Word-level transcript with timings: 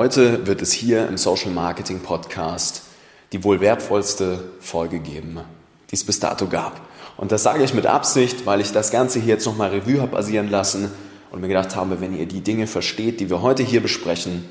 Heute 0.00 0.46
wird 0.46 0.62
es 0.62 0.70
hier 0.70 1.08
im 1.08 1.18
Social 1.18 1.50
Marketing 1.50 1.98
Podcast 1.98 2.82
die 3.32 3.42
wohl 3.42 3.58
wertvollste 3.60 4.44
Folge 4.60 5.00
geben, 5.00 5.40
die 5.90 5.96
es 5.96 6.04
bis 6.04 6.20
dato 6.20 6.46
gab. 6.46 6.80
Und 7.16 7.32
das 7.32 7.42
sage 7.42 7.64
ich 7.64 7.74
mit 7.74 7.84
Absicht, 7.84 8.46
weil 8.46 8.60
ich 8.60 8.70
das 8.70 8.92
Ganze 8.92 9.18
hier 9.18 9.34
jetzt 9.34 9.46
nochmal 9.46 9.70
Revue 9.70 10.00
habe 10.00 10.12
basieren 10.12 10.50
lassen 10.50 10.92
und 11.32 11.40
mir 11.40 11.48
gedacht 11.48 11.74
habe, 11.74 12.00
wenn 12.00 12.16
ihr 12.16 12.26
die 12.26 12.42
Dinge 12.42 12.68
versteht, 12.68 13.18
die 13.18 13.28
wir 13.28 13.42
heute 13.42 13.64
hier 13.64 13.80
besprechen, 13.80 14.48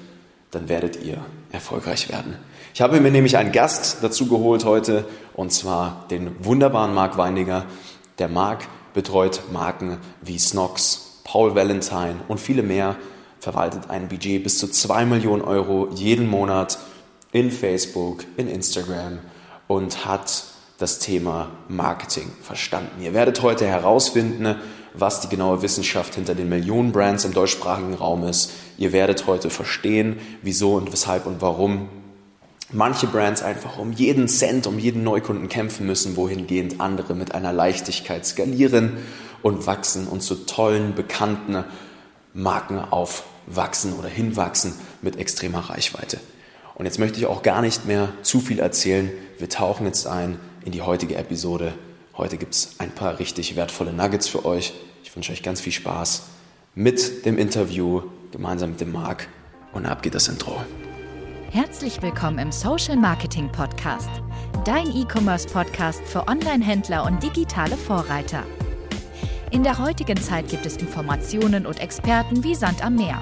dann 0.52 0.68
werdet 0.68 1.02
ihr 1.02 1.20
erfolgreich 1.54 2.10
werden. 2.10 2.36
Ich 2.74 2.82
habe 2.82 3.00
mir 3.00 3.10
nämlich 3.10 3.38
einen 3.38 3.54
Gast 3.54 4.00
dazu 4.02 4.28
geholt 4.28 4.66
heute, 4.66 5.06
und 5.34 5.54
zwar 5.54 6.08
den 6.12 6.36
wunderbaren 6.44 6.94
Marc 6.94 7.18
Weindiger. 7.18 7.64
Der 8.20 8.28
Marc 8.28 8.68
betreut 8.94 9.44
Marken 9.54 9.98
wie 10.22 10.40
Snox, 10.40 11.22
Paul 11.24 11.56
Valentine 11.56 12.18
und 12.28 12.42
viele 12.42 12.64
mehr 12.64 12.98
verwaltet 13.48 13.90
ein 13.90 14.10
Budget 14.10 14.44
bis 14.44 14.58
zu 14.58 14.68
2 14.68 15.06
Millionen 15.06 15.42
Euro 15.42 15.88
jeden 15.96 16.28
Monat 16.28 16.80
in 17.32 17.50
Facebook, 17.50 18.26
in 18.36 18.50
Instagram 18.50 19.20
und 19.70 20.06
hat 20.06 20.44
das 20.80 21.00
Thema 21.00 21.52
Marketing 21.70 22.30
verstanden. 22.42 23.02
Ihr 23.02 23.14
werdet 23.14 23.42
heute 23.44 23.66
herausfinden, 23.66 24.58
was 24.94 25.22
die 25.22 25.30
genaue 25.30 25.62
Wissenschaft 25.62 26.16
hinter 26.16 26.36
den 26.36 26.50
Millionen 26.50 26.92
Brands 26.92 27.24
im 27.24 27.34
deutschsprachigen 27.34 27.94
Raum 27.94 28.26
ist. 28.26 28.52
Ihr 28.78 28.92
werdet 28.92 29.28
heute 29.28 29.50
verstehen, 29.50 30.18
wieso 30.42 30.74
und 30.74 30.92
weshalb 30.92 31.26
und 31.26 31.42
warum 31.42 31.88
manche 32.74 33.08
Brands 33.08 33.44
einfach 33.44 33.78
um 33.78 33.94
jeden 33.94 34.28
Cent, 34.28 34.68
um 34.68 34.78
jeden 34.78 35.04
Neukunden 35.04 35.48
kämpfen 35.48 35.86
müssen, 35.86 36.18
wohingehend 36.18 36.82
andere 36.82 37.16
mit 37.16 37.34
einer 37.34 37.54
Leichtigkeit 37.54 38.26
skalieren 38.26 38.98
und 39.42 39.68
wachsen 39.68 40.06
und 40.06 40.22
zu 40.22 40.36
tollen, 40.36 40.96
bekannten 40.96 41.64
Marken 42.38 42.78
aufwachsen 43.48 43.94
oder 43.94 44.10
hinwachsen 44.10 44.74
mit 45.02 45.18
extremer 45.18 45.70
Reichweite. 45.70 46.20
Und 46.76 46.86
jetzt 46.86 47.00
möchte 47.00 47.18
ich 47.18 47.26
auch 47.26 47.42
gar 47.42 47.62
nicht 47.62 47.86
mehr 47.86 48.10
zu 48.22 48.40
viel 48.40 48.60
erzählen. 48.60 49.10
Wir 49.40 49.50
tauchen 49.50 49.86
jetzt 49.86 50.06
ein 50.06 50.40
in 50.64 50.72
die 50.72 50.82
heutige 50.82 51.16
Episode. 51.16 51.74
Heute 52.16 52.38
gibt 52.38 52.54
es 52.54 52.76
ein 52.80 52.92
paar 52.92 53.20
richtig 53.20 53.56
wertvolle 53.56 53.94
Nuggets 53.94 54.28
für 54.28 54.46
euch. 54.46 54.74
Ich 55.04 55.16
wünsche 55.16 55.32
euch 55.32 55.44
ganz 55.44 55.62
viel 55.62 55.74
Spaß 55.74 56.24
mit 56.76 57.26
dem 57.26 57.38
Interview 57.38 58.04
gemeinsam 58.32 58.72
mit 58.72 58.82
dem 58.82 58.92
Marc. 58.92 59.28
Und 59.74 59.86
ab 59.86 60.04
geht 60.04 60.16
das 60.16 60.28
Intro. 60.28 60.62
Herzlich 61.50 62.02
willkommen 62.02 62.40
im 62.40 62.52
Social 62.52 62.98
Marketing 62.98 63.52
Podcast, 63.52 64.10
dein 64.66 64.88
E-Commerce 64.96 65.48
Podcast 65.48 66.02
für 66.06 66.28
Online-Händler 66.28 67.06
und 67.06 67.24
digitale 67.24 67.78
Vorreiter. 67.78 68.44
In 69.50 69.64
der 69.64 69.80
heutigen 69.80 70.18
Zeit 70.18 70.50
gibt 70.50 70.66
es 70.66 70.76
Informationen 70.76 71.66
und 71.66 71.80
Experten 71.80 72.44
wie 72.44 72.54
Sand 72.54 72.84
am 72.84 72.96
Meer. 72.96 73.22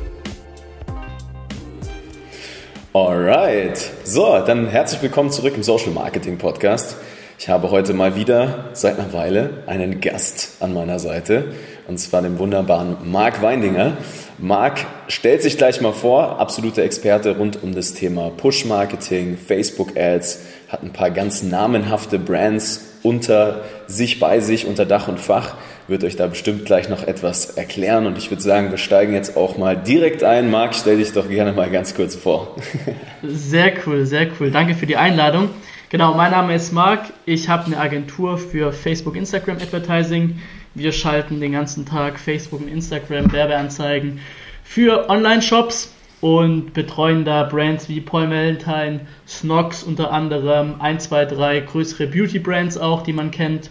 Alright, 2.93 3.89
so, 4.03 4.43
dann 4.45 4.67
herzlich 4.67 5.01
willkommen 5.01 5.31
zurück 5.31 5.53
im 5.55 5.63
Social 5.63 5.91
Marketing 5.91 6.37
Podcast. 6.37 6.97
Ich 7.39 7.47
habe 7.47 7.71
heute 7.71 7.93
mal 7.93 8.17
wieder 8.17 8.65
seit 8.73 8.99
einer 8.99 9.13
Weile 9.13 9.63
einen 9.65 10.01
Gast 10.01 10.57
an 10.59 10.73
meiner 10.73 10.99
Seite 10.99 11.53
und 11.87 11.99
zwar 11.99 12.21
den 12.21 12.37
wunderbaren 12.37 12.97
Marc 13.09 13.41
Weindinger. 13.41 13.95
Marc 14.39 14.85
stellt 15.07 15.41
sich 15.41 15.57
gleich 15.57 15.79
mal 15.79 15.93
vor, 15.93 16.41
absoluter 16.41 16.83
Experte 16.83 17.37
rund 17.37 17.63
um 17.63 17.73
das 17.73 17.93
Thema 17.93 18.29
Push 18.29 18.65
Marketing, 18.65 19.37
Facebook 19.37 19.95
Ads, 19.97 20.41
hat 20.67 20.83
ein 20.83 20.91
paar 20.91 21.11
ganz 21.11 21.43
namenhafte 21.43 22.19
Brands 22.19 22.89
unter 23.03 23.63
sich, 23.87 24.19
bei 24.19 24.41
sich, 24.41 24.67
unter 24.67 24.85
Dach 24.85 25.07
und 25.07 25.21
Fach 25.21 25.55
wird 25.87 26.03
euch 26.03 26.15
da 26.15 26.27
bestimmt 26.27 26.65
gleich 26.65 26.89
noch 26.89 27.03
etwas 27.03 27.57
erklären. 27.57 28.05
Und 28.05 28.17
ich 28.17 28.31
würde 28.31 28.41
sagen, 28.41 28.71
wir 28.71 28.77
steigen 28.77 29.13
jetzt 29.13 29.37
auch 29.37 29.57
mal 29.57 29.75
direkt 29.75 30.23
ein. 30.23 30.49
Marc, 30.51 30.75
stell 30.75 30.97
dich 30.97 31.11
doch 31.13 31.27
gerne 31.27 31.53
mal 31.53 31.69
ganz 31.69 31.95
kurz 31.95 32.15
vor. 32.15 32.55
Sehr 33.23 33.73
cool, 33.85 34.05
sehr 34.05 34.27
cool. 34.39 34.51
Danke 34.51 34.73
für 34.73 34.85
die 34.85 34.97
Einladung. 34.97 35.49
Genau, 35.89 36.13
mein 36.13 36.31
Name 36.31 36.55
ist 36.55 36.71
Marc. 36.71 37.11
Ich 37.25 37.49
habe 37.49 37.65
eine 37.65 37.77
Agentur 37.77 38.37
für 38.37 38.71
Facebook, 38.71 39.15
Instagram 39.15 39.57
Advertising. 39.57 40.39
Wir 40.73 40.93
schalten 40.93 41.41
den 41.41 41.51
ganzen 41.51 41.85
Tag 41.85 42.17
Facebook 42.17 42.61
und 42.61 42.69
Instagram 42.69 43.31
Werbeanzeigen 43.31 44.21
für 44.63 45.09
Online-Shops 45.09 45.93
und 46.21 46.73
betreuen 46.73 47.25
da 47.25 47.43
Brands 47.43 47.89
wie 47.89 47.99
Paul 47.99 48.29
Valentine, 48.29 49.01
Snox 49.27 49.83
unter 49.83 50.11
anderem, 50.13 50.79
1, 50.79 51.09
2, 51.09 51.25
3 51.25 51.59
größere 51.59 52.07
Beauty-Brands 52.07 52.77
auch, 52.77 53.01
die 53.01 53.11
man 53.11 53.31
kennt. 53.31 53.69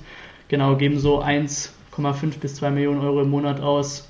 Genau, 0.49 0.77
geben 0.77 0.99
so 0.99 1.21
1 1.21 1.73
1,5 2.05 2.39
bis 2.41 2.55
2 2.57 2.71
Millionen 2.71 3.01
Euro 3.01 3.23
im 3.23 3.31
Monat 3.31 3.61
aus 3.61 4.09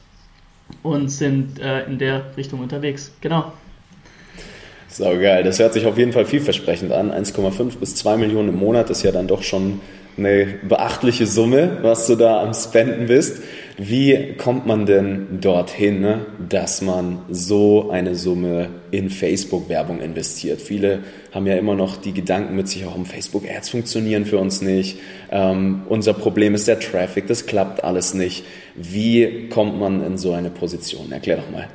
und 0.83 1.09
sind 1.09 1.59
äh, 1.59 1.85
in 1.85 1.99
der 1.99 2.37
Richtung 2.37 2.61
unterwegs. 2.61 3.13
Genau. 3.21 3.53
So 4.89 5.05
geil, 5.05 5.45
das 5.45 5.59
hört 5.61 5.73
sich 5.73 5.87
auf 5.87 5.97
jeden 5.99 6.13
Fall 6.13 6.25
vielversprechend 6.27 6.93
an. 6.93 7.13
1,5 7.13 7.79
bis 7.79 7.95
2 7.97 8.17
Millionen 8.17 8.49
im 8.49 8.59
Monat 8.59 8.91
ist 8.91 9.03
ja 9.03 9.13
dann 9.13 9.29
doch 9.29 9.43
schon 9.43 9.81
eine 10.21 10.47
beachtliche 10.63 11.27
Summe, 11.27 11.79
was 11.83 12.07
du 12.07 12.15
da 12.15 12.43
am 12.43 12.55
Spenden 12.55 13.07
bist. 13.07 13.43
Wie 13.77 14.35
kommt 14.37 14.67
man 14.67 14.85
denn 14.85 15.41
dorthin, 15.41 16.01
ne, 16.01 16.27
dass 16.49 16.83
man 16.83 17.21
so 17.31 17.91
eine 17.91 18.15
Summe 18.15 18.69
in 18.91 19.09
Facebook-Werbung 19.09 20.01
investiert? 20.01 20.61
Viele 20.61 21.01
haben 21.33 21.47
ja 21.47 21.57
immer 21.57 21.75
noch 21.75 21.97
die 21.97 22.13
Gedanken 22.13 22.55
mit 22.57 22.69
sich, 22.69 22.85
warum 22.85 23.07
Facebook-Ads 23.07 23.71
funktionieren 23.71 24.27
für 24.27 24.37
uns 24.37 24.61
nicht. 24.61 24.99
Ähm, 25.31 25.83
unser 25.89 26.13
Problem 26.13 26.55
ist 26.55 26.69
der 26.69 26.79
Traffic, 26.79 27.27
das 27.27 27.47
klappt 27.47 27.83
alles 27.83 28.13
nicht. 28.13 28.45
Wie 28.77 29.49
kommt 29.49 29.81
man 29.81 30.05
in 30.05 30.19
so 30.19 30.33
eine 30.33 30.51
Position? 30.51 31.11
Erklär 31.11 31.39
doch 31.39 31.51
mal. 31.51 31.69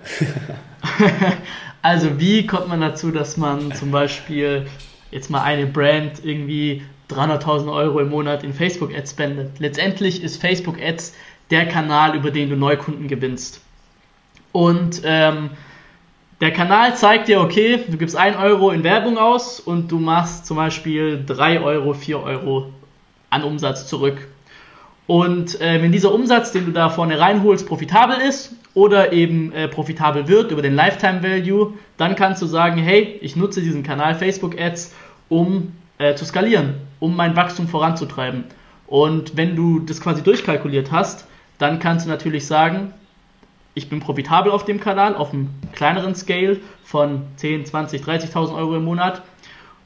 also 1.82 2.20
wie 2.20 2.46
kommt 2.46 2.68
man 2.68 2.82
dazu, 2.82 3.10
dass 3.10 3.36
man 3.36 3.74
zum 3.74 3.90
Beispiel 3.90 4.68
jetzt 5.10 5.32
mal 5.32 5.44
eine 5.44 5.66
Brand 5.66 6.24
irgendwie 6.24 6.84
300.000 7.10 7.72
Euro 7.74 8.00
im 8.00 8.10
Monat 8.10 8.44
in 8.44 8.54
Facebook-Ads 8.54 9.12
spendet? 9.12 9.60
Letztendlich 9.60 10.24
ist 10.24 10.42
Facebook-Ads 10.42 11.14
der 11.52 11.68
Kanal, 11.68 12.16
über 12.16 12.32
den 12.32 12.50
du 12.50 12.56
Neukunden 12.56 13.08
gewinnst. 13.08 13.62
Und 14.52 15.02
ähm, 15.04 15.52
der 16.42 16.52
Kanal 16.52 16.96
zeigt 16.96 17.28
dir, 17.28 17.42
okay, 17.42 17.80
du 17.88 17.98
gibst 17.98 18.16
1 18.16 18.38
Euro 18.38 18.72
in 18.72 18.84
Werbung 18.84 19.18
aus 19.18 19.60
und 19.60 19.92
du 19.92 20.00
machst 20.00 20.46
zum 20.46 20.58
Beispiel 20.58 21.24
3 21.26 21.62
Euro, 21.62 21.94
4 21.94 22.22
Euro 22.22 22.70
an 23.30 23.44
Umsatz 23.44 23.88
zurück. 23.88 24.28
Und 25.08 25.60
äh, 25.62 25.82
wenn 25.82 25.92
dieser 25.92 26.14
Umsatz, 26.14 26.52
den 26.52 26.66
du 26.66 26.72
da 26.72 26.90
vorne 26.90 27.20
reinholst, 27.20 27.68
profitabel 27.68 28.18
ist 28.28 28.56
oder 28.74 29.14
eben 29.14 29.52
äh, 29.54 29.68
profitabel 29.68 30.28
wird 30.28 30.52
über 30.52 30.62
den 30.62 30.74
Lifetime 30.74 31.22
Value, 31.22 31.74
dann 31.98 32.16
kannst 32.16 32.42
du 32.42 32.48
sagen, 32.48 32.82
hey, 32.82 33.18
ich 33.22 33.36
nutze 33.36 33.62
diesen 33.62 33.84
Kanal 33.84 34.16
Facebook 34.16 34.60
Ads, 34.60 34.96
um 35.30 35.74
äh, 36.00 36.16
zu 36.16 36.26
skalieren, 36.26 36.76
um 37.00 37.16
mein 37.16 37.36
Wachstum 37.36 37.68
voranzutreiben. 37.68 38.46
Und 38.88 39.36
wenn 39.36 39.56
du 39.56 39.80
das 39.80 40.02
quasi 40.02 40.22
durchkalkuliert 40.22 40.92
hast, 40.92 41.28
dann 41.58 41.80
kannst 41.80 42.06
du 42.06 42.10
natürlich 42.10 42.46
sagen, 42.46 42.94
ich 43.74 43.90
bin 43.90 44.00
profitabel 44.00 44.52
auf 44.52 44.66
dem 44.66 44.80
Kanal, 44.80 45.16
auf 45.16 45.34
einem 45.34 45.50
kleineren 45.74 46.16
Scale 46.16 46.60
von 46.84 47.24
10, 47.36 47.66
20, 47.66 48.02
30.000 48.02 48.56
Euro 48.56 48.78
im 48.78 48.86
Monat. 48.86 49.22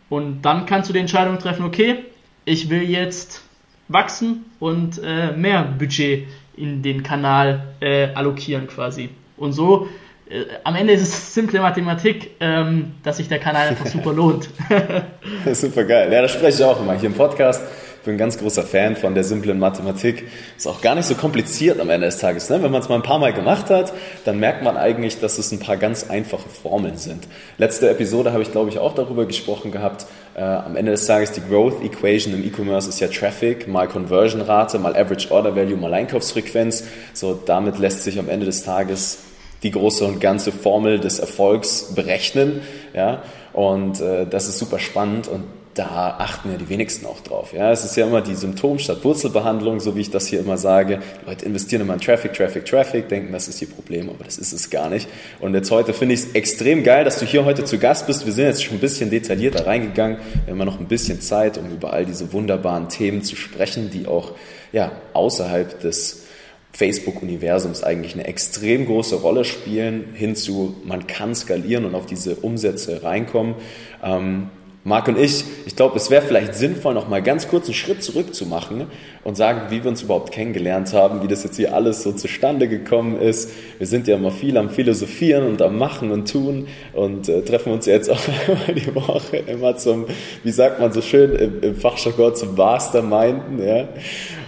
Und 0.10 0.44
dann 0.44 0.66
kannst 0.66 0.90
du 0.90 0.94
die 0.94 1.00
Entscheidung 1.00 1.40
treffen, 1.40 1.66
okay, 1.66 2.06
ich 2.46 2.70
will 2.70 2.84
jetzt 2.84 3.44
wachsen 3.88 4.46
und 4.60 5.02
äh, 5.04 5.32
mehr 5.32 5.64
Budget 5.64 6.28
in 6.56 6.82
den 6.82 7.04
Kanal 7.04 7.74
äh, 7.80 8.14
allokieren 8.14 8.68
quasi. 8.68 9.10
Und 9.38 9.54
so, 9.54 9.88
äh, 10.30 10.46
am 10.64 10.76
Ende 10.76 10.94
ist 10.94 11.02
es 11.02 11.34
simple 11.34 11.60
Mathematik, 11.60 12.32
ähm, 12.40 12.94
dass 13.04 13.18
sich 13.18 13.28
der 13.28 13.40
Kanal 13.40 13.70
einfach 13.70 13.88
super 13.88 14.14
lohnt. 14.14 14.50
super 15.54 15.84
geil. 15.84 16.12
Ja, 16.12 16.22
das 16.22 16.32
spreche 16.32 16.64
ich 16.64 16.64
auch 16.64 16.80
immer 16.80 16.94
hier 16.94 17.10
im 17.10 17.16
Podcast 17.16 17.62
ich 18.00 18.06
bin 18.06 18.16
ein 18.16 18.18
ganz 18.18 18.38
großer 18.38 18.64
Fan 18.64 18.96
von 18.96 19.14
der 19.14 19.26
simplen 19.26 19.60
Mathematik. 19.60 20.26
Ist 20.56 20.68
auch 20.68 20.80
gar 20.80 20.96
nicht 20.96 21.06
so 21.06 21.16
kompliziert 21.16 21.82
am 21.82 21.90
Ende 21.90 22.08
des 22.08 22.18
Tages. 22.18 22.50
Ne? 22.50 22.64
Wenn 22.64 22.72
man 22.72 22.82
es 22.82 22.88
mal 22.88 22.96
ein 22.96 23.04
paar 23.04 23.20
Mal 23.20 23.34
gemacht 23.34 23.70
hat, 23.70 23.92
dann 24.24 24.40
merkt 24.40 24.64
man 24.64 24.78
eigentlich, 24.78 25.20
dass 25.20 25.38
es 25.38 25.52
ein 25.52 25.60
paar 25.60 25.76
ganz 25.76 26.10
einfache 26.10 26.48
Formeln 26.48 26.96
sind. 26.96 27.28
Letzte 27.58 27.90
Episode 27.90 28.32
habe 28.32 28.42
ich, 28.42 28.54
glaube 28.54 28.70
ich, 28.70 28.80
auch 28.80 28.96
darüber 28.96 29.26
gesprochen 29.26 29.74
gehabt. 29.74 30.06
Äh, 30.36 30.44
am 30.44 30.78
Ende 30.78 30.94
des 30.94 31.06
Tages 31.08 31.34
die 31.34 31.42
Growth 31.42 31.84
Equation 31.84 32.34
im 32.34 32.46
E-Commerce 32.46 32.88
ist 32.88 33.02
ja 33.02 33.10
Traffic 33.10 33.68
mal 33.68 33.90
Conversion 33.90 34.42
Rate, 34.42 34.80
mal 34.80 34.96
Average 34.96 35.30
Order 35.30 35.54
Value, 35.58 35.76
mal 35.76 35.94
Einkaufsfrequenz. 35.94 36.86
So, 37.14 37.38
damit 37.46 37.80
lässt 37.80 38.06
sich 38.06 38.18
am 38.18 38.30
Ende 38.30 38.46
des 38.46 38.64
Tages 38.64 39.18
die 39.64 39.72
große 39.72 40.06
und 40.06 40.20
ganze 40.22 40.52
Formel 40.52 41.00
des 41.00 41.20
Erfolgs 41.20 41.94
berechnen. 41.96 42.62
Ja? 42.94 43.24
Und 43.54 44.00
äh, 44.02 44.26
das 44.26 44.48
ist 44.48 44.60
super 44.60 44.80
spannend 44.80 45.28
und 45.28 45.44
da 45.80 46.16
achten 46.20 46.52
ja 46.52 46.58
die 46.58 46.68
wenigsten 46.68 47.06
auch 47.06 47.22
drauf. 47.22 47.54
Ja, 47.54 47.72
es 47.72 47.86
ist 47.86 47.96
ja 47.96 48.06
immer 48.06 48.22
die 48.22 48.36
Symptom 48.36 48.80
statt 48.80 49.04
Wurzelbehandlung, 49.04 49.80
so 49.80 49.96
wie 49.96 50.02
ich 50.02 50.10
das 50.10 50.28
hier 50.28 50.40
immer 50.40 50.58
sage. 50.58 51.00
Leute 51.26 51.46
investieren 51.46 51.84
immer 51.84 51.94
in 51.94 52.02
Traffic, 52.02 52.34
Traffic, 52.34 52.66
Traffic, 52.66 53.08
denken, 53.08 53.32
das 53.32 53.48
ist 53.48 53.62
ihr 53.62 53.70
Problem, 53.70 54.10
aber 54.10 54.26
das 54.26 54.38
ist 54.38 54.52
es 54.52 54.70
gar 54.70 54.90
nicht. 54.90 55.08
Und 55.40 55.54
jetzt 55.54 55.72
heute 55.72 55.94
finde 55.94 56.16
ich 56.16 56.22
es 56.22 56.32
extrem 56.34 56.84
geil, 56.84 57.06
dass 57.06 57.20
du 57.20 57.26
hier 57.26 57.46
heute 57.46 57.64
zu 57.64 57.78
Gast 57.78 58.08
bist. 58.08 58.26
Wir 58.26 58.34
sind 58.34 58.46
jetzt 58.46 58.64
schon 58.64 58.78
ein 58.78 58.82
bisschen 58.82 59.10
detaillierter 59.10 59.68
reingegangen. 59.68 60.18
Wir 60.46 60.52
haben 60.52 60.60
ja 60.60 60.66
noch 60.66 60.80
ein 60.80 60.88
bisschen 60.88 61.22
Zeit, 61.22 61.58
um 61.58 61.72
über 61.72 61.94
all 61.94 62.06
diese 62.06 62.34
wunderbaren 62.34 62.90
Themen 62.90 63.22
zu 63.22 63.38
sprechen, 63.38 63.90
die 63.90 64.06
auch 64.06 64.34
ja, 64.74 64.92
außerhalb 65.14 65.80
des 65.80 66.26
Facebook-Universums 66.72 67.84
eigentlich 67.84 68.14
eine 68.14 68.26
extrem 68.26 68.86
große 68.86 69.16
Rolle 69.16 69.44
spielen, 69.44 70.10
hinzu, 70.14 70.76
man 70.86 71.08
kann 71.08 71.36
skalieren 71.36 71.86
und 71.86 71.96
auf 71.96 72.06
diese 72.06 72.36
Umsätze 72.36 73.04
reinkommen. 73.04 73.56
Ähm, 74.04 74.50
Marc 74.86 75.10
und 75.10 75.20
ich, 75.20 75.44
ich 75.66 75.76
glaube, 75.76 75.98
es 75.98 76.10
wäre 76.10 76.22
vielleicht 76.22 76.56
sinnvoll, 76.56 76.94
noch 76.94 77.10
mal 77.10 77.22
ganz 77.22 77.50
kurz 77.50 77.66
einen 77.66 77.74
Schritt 77.74 78.02
zurück 78.02 78.34
zu 78.34 78.46
machen 78.46 78.88
und 79.26 79.36
sagen, 79.36 79.64
wie 79.70 79.84
wir 79.84 79.90
uns 79.92 80.02
überhaupt 80.02 80.32
kennengelernt 80.32 80.94
haben, 80.94 81.22
wie 81.22 81.28
das 81.28 81.44
jetzt 81.44 81.58
hier 81.58 81.76
alles 81.76 82.02
so 82.02 82.14
zustande 82.14 82.70
gekommen 82.70 83.20
ist. 83.20 83.52
Wir 83.78 83.88
sind 83.88 84.08
ja 84.08 84.16
immer 84.16 84.32
viel 84.32 84.58
am 84.58 84.70
Philosophieren 84.70 85.46
und 85.46 85.62
am 85.62 85.78
Machen 85.78 86.12
und 86.12 86.32
Tun 86.32 86.68
und 86.94 87.28
äh, 87.28 87.42
treffen 87.42 87.74
uns 87.74 87.88
jetzt 87.88 88.10
auch 88.10 88.22
einmal 88.48 88.74
die 88.74 88.96
Woche 88.96 89.38
immer 89.38 89.76
zum, 89.76 90.06
wie 90.44 90.52
sagt 90.52 90.80
man 90.80 90.94
so 90.94 91.02
schön 91.02 91.34
im, 91.34 91.62
im 91.62 91.76
Fachjargon, 91.76 92.36
zum 92.36 92.56
Masterminden, 92.56 93.62
ja. 93.62 93.90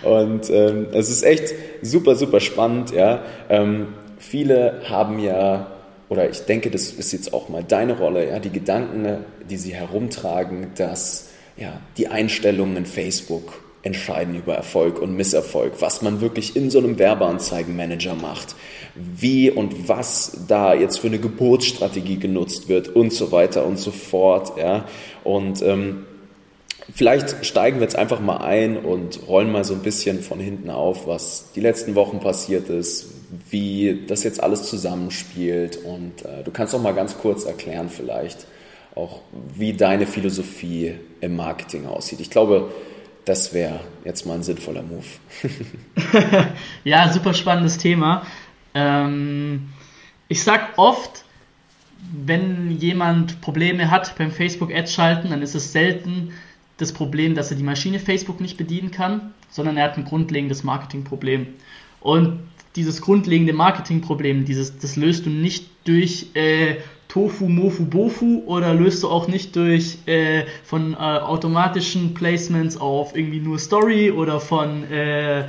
Und 0.03 0.49
ähm, 0.49 0.87
es 0.93 1.09
ist 1.09 1.23
echt 1.23 1.53
super, 1.81 2.15
super 2.15 2.39
spannend, 2.39 2.91
ja. 2.91 3.23
Ähm, 3.49 3.87
viele 4.17 4.81
haben 4.89 5.19
ja 5.19 5.67
oder 6.11 6.29
ich 6.29 6.41
denke, 6.41 6.69
das 6.69 6.91
ist 6.91 7.13
jetzt 7.13 7.33
auch 7.33 7.47
mal 7.47 7.63
deine 7.63 7.97
Rolle, 7.97 8.27
ja, 8.27 8.39
die 8.39 8.49
Gedanken, 8.49 9.23
die 9.49 9.55
sie 9.55 9.73
herumtragen, 9.73 10.67
dass 10.75 11.29
ja, 11.55 11.79
die 11.95 12.09
Einstellungen 12.09 12.75
in 12.75 12.85
Facebook 12.85 13.61
entscheiden 13.83 14.35
über 14.35 14.53
Erfolg 14.53 15.01
und 15.01 15.15
Misserfolg, 15.15 15.75
was 15.79 16.01
man 16.01 16.19
wirklich 16.19 16.57
in 16.57 16.69
so 16.69 16.79
einem 16.79 16.99
Werbeanzeigenmanager 16.99 18.15
macht, 18.15 18.55
wie 18.93 19.49
und 19.49 19.87
was 19.87 20.45
da 20.49 20.73
jetzt 20.73 20.99
für 20.99 21.07
eine 21.07 21.19
Geburtsstrategie 21.19 22.17
genutzt 22.17 22.67
wird 22.67 22.89
und 22.89 23.13
so 23.13 23.31
weiter 23.31 23.65
und 23.65 23.79
so 23.79 23.91
fort. 23.91 24.57
Ja. 24.57 24.83
Und 25.23 25.61
ähm, 25.61 26.05
Vielleicht 26.93 27.45
steigen 27.45 27.77
wir 27.77 27.83
jetzt 27.83 27.95
einfach 27.95 28.19
mal 28.19 28.37
ein 28.37 28.77
und 28.77 29.27
rollen 29.27 29.51
mal 29.51 29.63
so 29.63 29.73
ein 29.73 29.81
bisschen 29.81 30.21
von 30.21 30.39
hinten 30.39 30.69
auf, 30.69 31.07
was 31.07 31.51
die 31.53 31.61
letzten 31.61 31.95
Wochen 31.95 32.19
passiert 32.19 32.69
ist, 32.69 33.13
wie 33.49 34.05
das 34.07 34.23
jetzt 34.23 34.41
alles 34.41 34.63
zusammenspielt. 34.63 35.77
Und 35.77 36.25
äh, 36.25 36.43
du 36.43 36.51
kannst 36.51 36.75
auch 36.75 36.81
mal 36.81 36.93
ganz 36.93 37.17
kurz 37.17 37.45
erklären 37.45 37.89
vielleicht 37.89 38.45
auch, 38.95 39.21
wie 39.55 39.73
deine 39.73 40.05
Philosophie 40.05 40.95
im 41.21 41.35
Marketing 41.35 41.85
aussieht. 41.85 42.19
Ich 42.19 42.29
glaube, 42.29 42.71
das 43.25 43.53
wäre 43.53 43.79
jetzt 44.03 44.25
mal 44.25 44.35
ein 44.35 44.43
sinnvoller 44.43 44.83
Move. 44.83 45.05
ja, 46.83 47.11
super 47.11 47.33
spannendes 47.33 47.77
Thema. 47.77 48.25
Ähm, 48.73 49.69
ich 50.27 50.43
sag 50.43 50.77
oft, 50.77 51.23
wenn 52.11 52.71
jemand 52.71 53.41
Probleme 53.41 53.91
hat 53.91 54.17
beim 54.17 54.31
Facebook 54.31 54.73
Ads 54.73 54.93
schalten, 54.93 55.29
dann 55.29 55.41
ist 55.41 55.55
es 55.55 55.71
selten 55.71 56.33
das 56.81 56.93
Problem, 56.93 57.35
dass 57.35 57.51
er 57.51 57.57
die 57.57 57.63
Maschine 57.63 57.99
Facebook 57.99 58.41
nicht 58.41 58.57
bedienen 58.57 58.91
kann, 58.91 59.33
sondern 59.49 59.77
er 59.77 59.85
hat 59.85 59.97
ein 59.97 60.05
grundlegendes 60.05 60.63
Marketingproblem. 60.63 61.47
Und 61.99 62.39
dieses 62.75 63.01
grundlegende 63.01 63.53
Marketingproblem, 63.53 64.45
dieses, 64.45 64.77
das 64.77 64.95
löst 64.95 65.25
du 65.25 65.29
nicht 65.29 65.67
durch 65.85 66.27
äh, 66.33 66.75
Tofu, 67.07 67.49
Mofu, 67.49 67.85
Bofu 67.85 68.43
oder 68.45 68.73
löst 68.73 69.03
du 69.03 69.09
auch 69.09 69.27
nicht 69.27 69.55
durch 69.57 69.97
äh, 70.05 70.45
von 70.63 70.93
äh, 70.93 70.97
automatischen 70.97 72.13
Placements 72.13 72.77
auf 72.77 73.15
irgendwie 73.15 73.41
nur 73.41 73.59
Story 73.59 74.11
oder 74.11 74.39
von, 74.39 74.89
äh, 74.89 75.43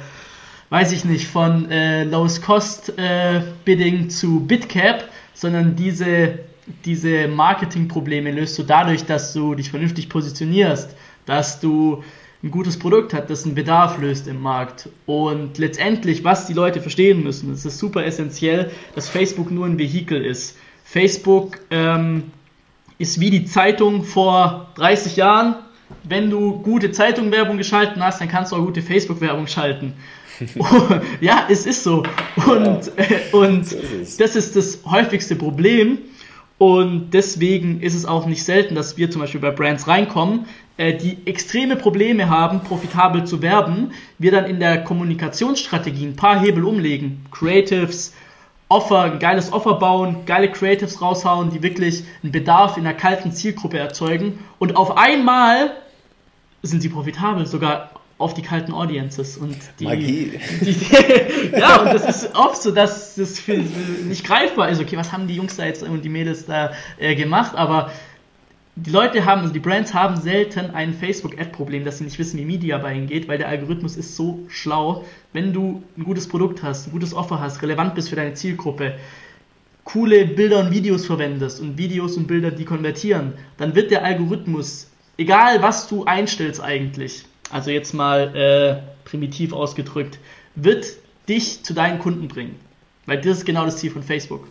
weiß 0.71 0.91
ich 0.91 1.05
nicht, 1.05 1.29
von 1.29 1.71
äh, 1.71 2.03
Lowest 2.03 2.43
Cost 2.43 2.99
äh, 2.99 3.43
Bidding 3.65 4.11
zu 4.11 4.41
Bitcap, 4.41 5.05
sondern 5.35 5.77
diese, 5.77 6.41
diese 6.85 7.29
Marketingprobleme 7.29 8.33
löst 8.33 8.59
du 8.59 8.65
dadurch, 8.65 9.05
dass 9.05 9.33
du 9.33 9.55
dich 9.55 9.71
vernünftig 9.71 10.09
positionierst, 10.09 10.97
dass 11.27 11.61
du 11.61 12.03
ein 12.43 12.51
gutes 12.51 12.79
Produkt 12.79 13.15
hat, 13.15 13.31
das 13.31 13.45
einen 13.45 13.55
Bedarf 13.55 13.99
löst 13.99 14.27
im 14.27 14.41
Markt. 14.41 14.89
Und 15.07 15.59
letztendlich, 15.59 16.25
was 16.25 16.47
die 16.47 16.55
Leute 16.55 16.81
verstehen 16.81 17.23
müssen, 17.23 17.53
es 17.53 17.65
ist 17.65 17.79
super 17.79 18.05
essentiell, 18.05 18.71
dass 18.95 19.09
Facebook 19.09 19.51
nur 19.51 19.67
ein 19.67 19.79
Vehikel 19.79 20.25
ist. 20.25 20.57
Facebook 20.85 21.61
ähm, 21.71 22.33
ist 22.99 23.21
wie 23.21 23.31
die 23.31 23.45
Zeitung 23.45 24.03
vor 24.03 24.73
30 24.75 25.17
Jahren. 25.17 25.55
Wenn 26.05 26.31
du 26.31 26.61
gute 26.61 26.91
Zeitungwerbung 26.91 27.59
geschalten 27.59 28.03
hast, 28.03 28.21
dann 28.21 28.29
kannst 28.29 28.51
du 28.51 28.57
auch 28.57 28.65
gute 28.65 28.83
Facebook-Werbung 28.83 29.47
schalten. 29.47 29.95
ja, 31.21 31.47
es 31.49 31.67
ist 31.67 31.85
so. 31.85 32.03
Und, 32.47 32.87
ja, 32.97 33.05
äh, 33.05 33.21
und 33.33 33.67
das 34.19 34.37
ist 34.37 34.57
das 34.57 34.81
häufigste 34.85 35.37
Problem. 35.37 35.99
Und 36.63 37.11
deswegen 37.11 37.81
ist 37.81 37.93
es 37.93 38.07
auch 38.07 38.25
nicht 38.25 38.45
selten, 38.45 38.77
dass 38.77 38.97
wir 38.97 39.11
zum 39.11 39.21
Beispiel 39.21 39.41
bei 39.41 39.51
Brands 39.51 39.89
reinkommen, 39.89 40.47
äh, 40.77 40.97
die 40.97 41.19
extreme 41.25 41.75
Probleme 41.75 42.31
haben, 42.31 42.61
profitabel 42.61 43.25
zu 43.25 43.43
werben, 43.43 43.91
wir 44.21 44.31
dann 44.31 44.45
in 44.45 44.61
der 44.61 44.85
Kommunikationsstrategie 44.85 46.07
ein 46.07 46.15
paar 46.15 46.39
Hebel 46.39 46.65
umlegen. 46.65 47.27
Creatives, 47.33 48.15
Offer, 48.69 49.01
ein 49.01 49.19
geiles 49.19 49.53
Offer 49.53 49.75
bauen, 49.75 50.19
geile 50.25 50.53
Creatives 50.53 51.03
raushauen, 51.03 51.51
die 51.51 51.65
wirklich 51.65 52.05
einen 52.23 52.31
Bedarf 52.31 52.77
in 52.77 52.87
einer 52.87 52.97
kalten 52.97 53.33
Zielgruppe 53.33 53.81
erzeugen. 53.81 54.39
Und 54.61 54.77
auf 54.77 54.97
einmal 54.97 55.73
sind 56.63 56.81
sie 56.81 56.91
profitabel, 56.91 57.45
sogar 57.45 57.91
auf 58.23 58.35
die 58.35 58.43
kalten 58.43 58.73
Audiences 58.73 59.37
und 59.37 59.57
die, 59.79 59.85
Magie. 59.85 60.33
Die, 60.61 60.73
die, 60.73 61.51
ja, 61.59 61.83
und 61.83 61.93
das 61.93 62.23
ist 62.23 62.35
oft 62.35 62.63
so, 62.63 62.71
dass 62.71 63.17
das 63.17 63.39
für, 63.39 63.55
nicht 63.55 64.25
greifbar 64.25 64.69
ist. 64.69 64.81
Okay, 64.81 64.97
was 64.97 65.13
haben 65.13 65.27
die 65.27 65.35
Jungs 65.35 65.57
da 65.57 65.67
jetzt 65.67 65.83
und 65.83 66.05
die 66.05 66.09
Mädels 66.09 66.47
da 66.47 66.73
äh, 66.99 67.15
gemacht? 67.15 67.55
Aber 67.55 67.91
die 68.75 68.91
Leute 68.91 69.25
haben, 69.27 69.43
also 69.43 69.53
die 69.53 69.61
Brands 69.61 69.93
haben 69.93 70.17
selten 70.17 70.71
ein 70.71 70.95
Facebook-Ad-Problem, 70.95 71.85
dass 71.85 71.99
sie 71.99 72.05
nicht 72.05 72.19
wissen, 72.19 72.39
wie 72.39 72.45
Media 72.45 72.79
bei 72.79 72.95
ihnen 72.95 73.07
geht, 73.07 73.29
weil 73.29 73.37
der 73.37 73.49
Algorithmus 73.49 73.97
ist 73.97 74.17
so 74.17 74.41
schlau. 74.49 75.05
Wenn 75.33 75.53
du 75.53 75.83
ein 75.99 76.05
gutes 76.05 76.27
Produkt 76.27 76.63
hast, 76.63 76.87
ein 76.87 76.93
gutes 76.93 77.13
Offer 77.13 77.41
hast, 77.41 77.61
relevant 77.63 77.95
bist 77.95 78.09
für 78.09 78.17
deine 78.17 78.33
Zielgruppe, 78.33 78.95
coole 79.85 80.25
Bilder 80.27 80.61
und 80.61 80.71
Videos 80.71 81.05
verwendest 81.05 81.61
und 81.61 81.77
Videos 81.77 82.17
und 82.17 82.27
Bilder, 82.27 82.51
die 82.51 82.65
konvertieren, 82.65 83.35
dann 83.59 83.75
wird 83.75 83.91
der 83.91 84.05
Algorithmus, 84.05 84.91
egal 85.19 85.61
was 85.61 85.89
du 85.89 86.05
einstellst 86.05 86.63
eigentlich, 86.63 87.27
also 87.53 87.71
jetzt 87.71 87.93
mal 87.93 88.35
äh, 88.35 89.09
primitiv 89.09 89.53
ausgedrückt, 89.53 90.19
wird 90.55 90.87
dich 91.29 91.63
zu 91.63 91.75
deinen 91.75 91.99
Kunden 91.99 92.29
bringen. 92.29 92.59
Weil 93.07 93.21
das 93.21 93.39
ist 93.39 93.47
genau 93.47 93.65
das 93.65 93.77
Ziel 93.77 93.91
von 93.91 94.03
Facebook. 94.03 94.47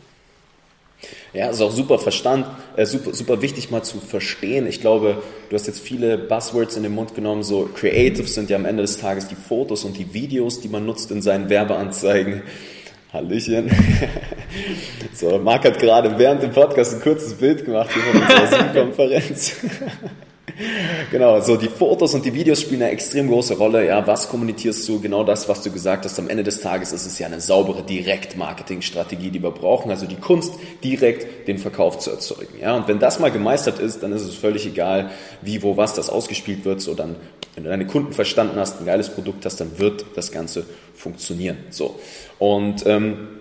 Ja, 1.33 1.49
ist 1.49 1.61
auch 1.61 1.71
super 1.71 1.97
verstand, 1.97 2.45
äh, 2.75 2.85
super, 2.85 3.13
super 3.13 3.41
wichtig 3.41 3.71
mal 3.71 3.81
zu 3.81 3.99
verstehen. 3.99 4.67
Ich 4.67 4.81
glaube, 4.81 5.23
du 5.49 5.55
hast 5.55 5.65
jetzt 5.65 5.79
viele 5.79 6.17
Buzzwords 6.17 6.77
in 6.77 6.83
den 6.83 6.93
Mund 6.93 7.15
genommen, 7.15 7.41
so 7.43 7.69
Creatives 7.73 8.35
sind 8.35 8.49
ja 8.49 8.57
am 8.57 8.65
Ende 8.65 8.83
des 8.83 8.99
Tages 8.99 9.27
die 9.27 9.35
Fotos 9.35 9.83
und 9.83 9.97
die 9.97 10.13
Videos, 10.13 10.61
die 10.61 10.69
man 10.69 10.85
nutzt 10.85 11.09
in 11.09 11.21
seinen 11.21 11.49
Werbeanzeigen. 11.49 12.43
Hallöchen. 13.11 13.71
So, 15.13 15.37
Marc 15.37 15.63
hat 15.63 15.79
gerade 15.79 16.17
während 16.17 16.43
dem 16.43 16.51
Podcast 16.51 16.93
ein 16.93 17.01
kurzes 17.01 17.35
Bild 17.35 17.63
gemacht 17.63 17.89
hier 17.93 18.01
von 18.03 18.21
unserer 18.21 18.47
Zoom-Konferenz. 18.73 19.55
Genau, 21.11 21.39
so 21.39 21.55
die 21.55 21.67
Fotos 21.67 22.13
und 22.13 22.25
die 22.25 22.33
Videos 22.33 22.61
spielen 22.61 22.81
eine 22.81 22.91
extrem 22.91 23.27
große 23.27 23.57
Rolle. 23.57 23.85
Ja, 23.85 24.05
was 24.05 24.29
kommunizierst 24.29 24.87
du? 24.87 24.99
Genau 24.99 25.23
das, 25.23 25.47
was 25.47 25.61
du 25.61 25.71
gesagt 25.71 26.05
hast. 26.05 26.19
Am 26.19 26.29
Ende 26.29 26.43
des 26.43 26.61
Tages 26.61 26.91
ist 26.91 27.05
es 27.05 27.19
ja 27.19 27.27
eine 27.27 27.39
saubere 27.39 27.83
Direkt-Marketing-Strategie, 27.83 29.29
die 29.29 29.41
wir 29.41 29.51
brauchen. 29.51 29.91
Also 29.91 30.05
die 30.05 30.15
Kunst, 30.15 30.53
direkt 30.83 31.47
den 31.47 31.57
Verkauf 31.57 31.99
zu 31.99 32.11
erzeugen. 32.11 32.59
Ja, 32.59 32.75
und 32.75 32.87
wenn 32.87 32.99
das 32.99 33.19
mal 33.19 33.31
gemeistert 33.31 33.79
ist, 33.79 34.03
dann 34.03 34.11
ist 34.11 34.23
es 34.23 34.35
völlig 34.35 34.65
egal, 34.65 35.11
wie, 35.41 35.63
wo, 35.63 35.77
was 35.77 35.93
das 35.93 36.09
ausgespielt 36.09 36.65
wird. 36.65 36.81
So 36.81 36.95
dann, 36.95 37.15
wenn 37.55 37.63
du 37.63 37.69
deine 37.69 37.87
Kunden 37.87 38.13
verstanden 38.13 38.57
hast, 38.57 38.79
ein 38.79 38.85
geiles 38.85 39.09
Produkt 39.09 39.45
hast, 39.45 39.61
dann 39.61 39.79
wird 39.79 40.05
das 40.15 40.31
Ganze 40.31 40.65
funktionieren. 40.95 41.57
So 41.69 41.99
und 42.39 42.85
ähm, 42.85 43.40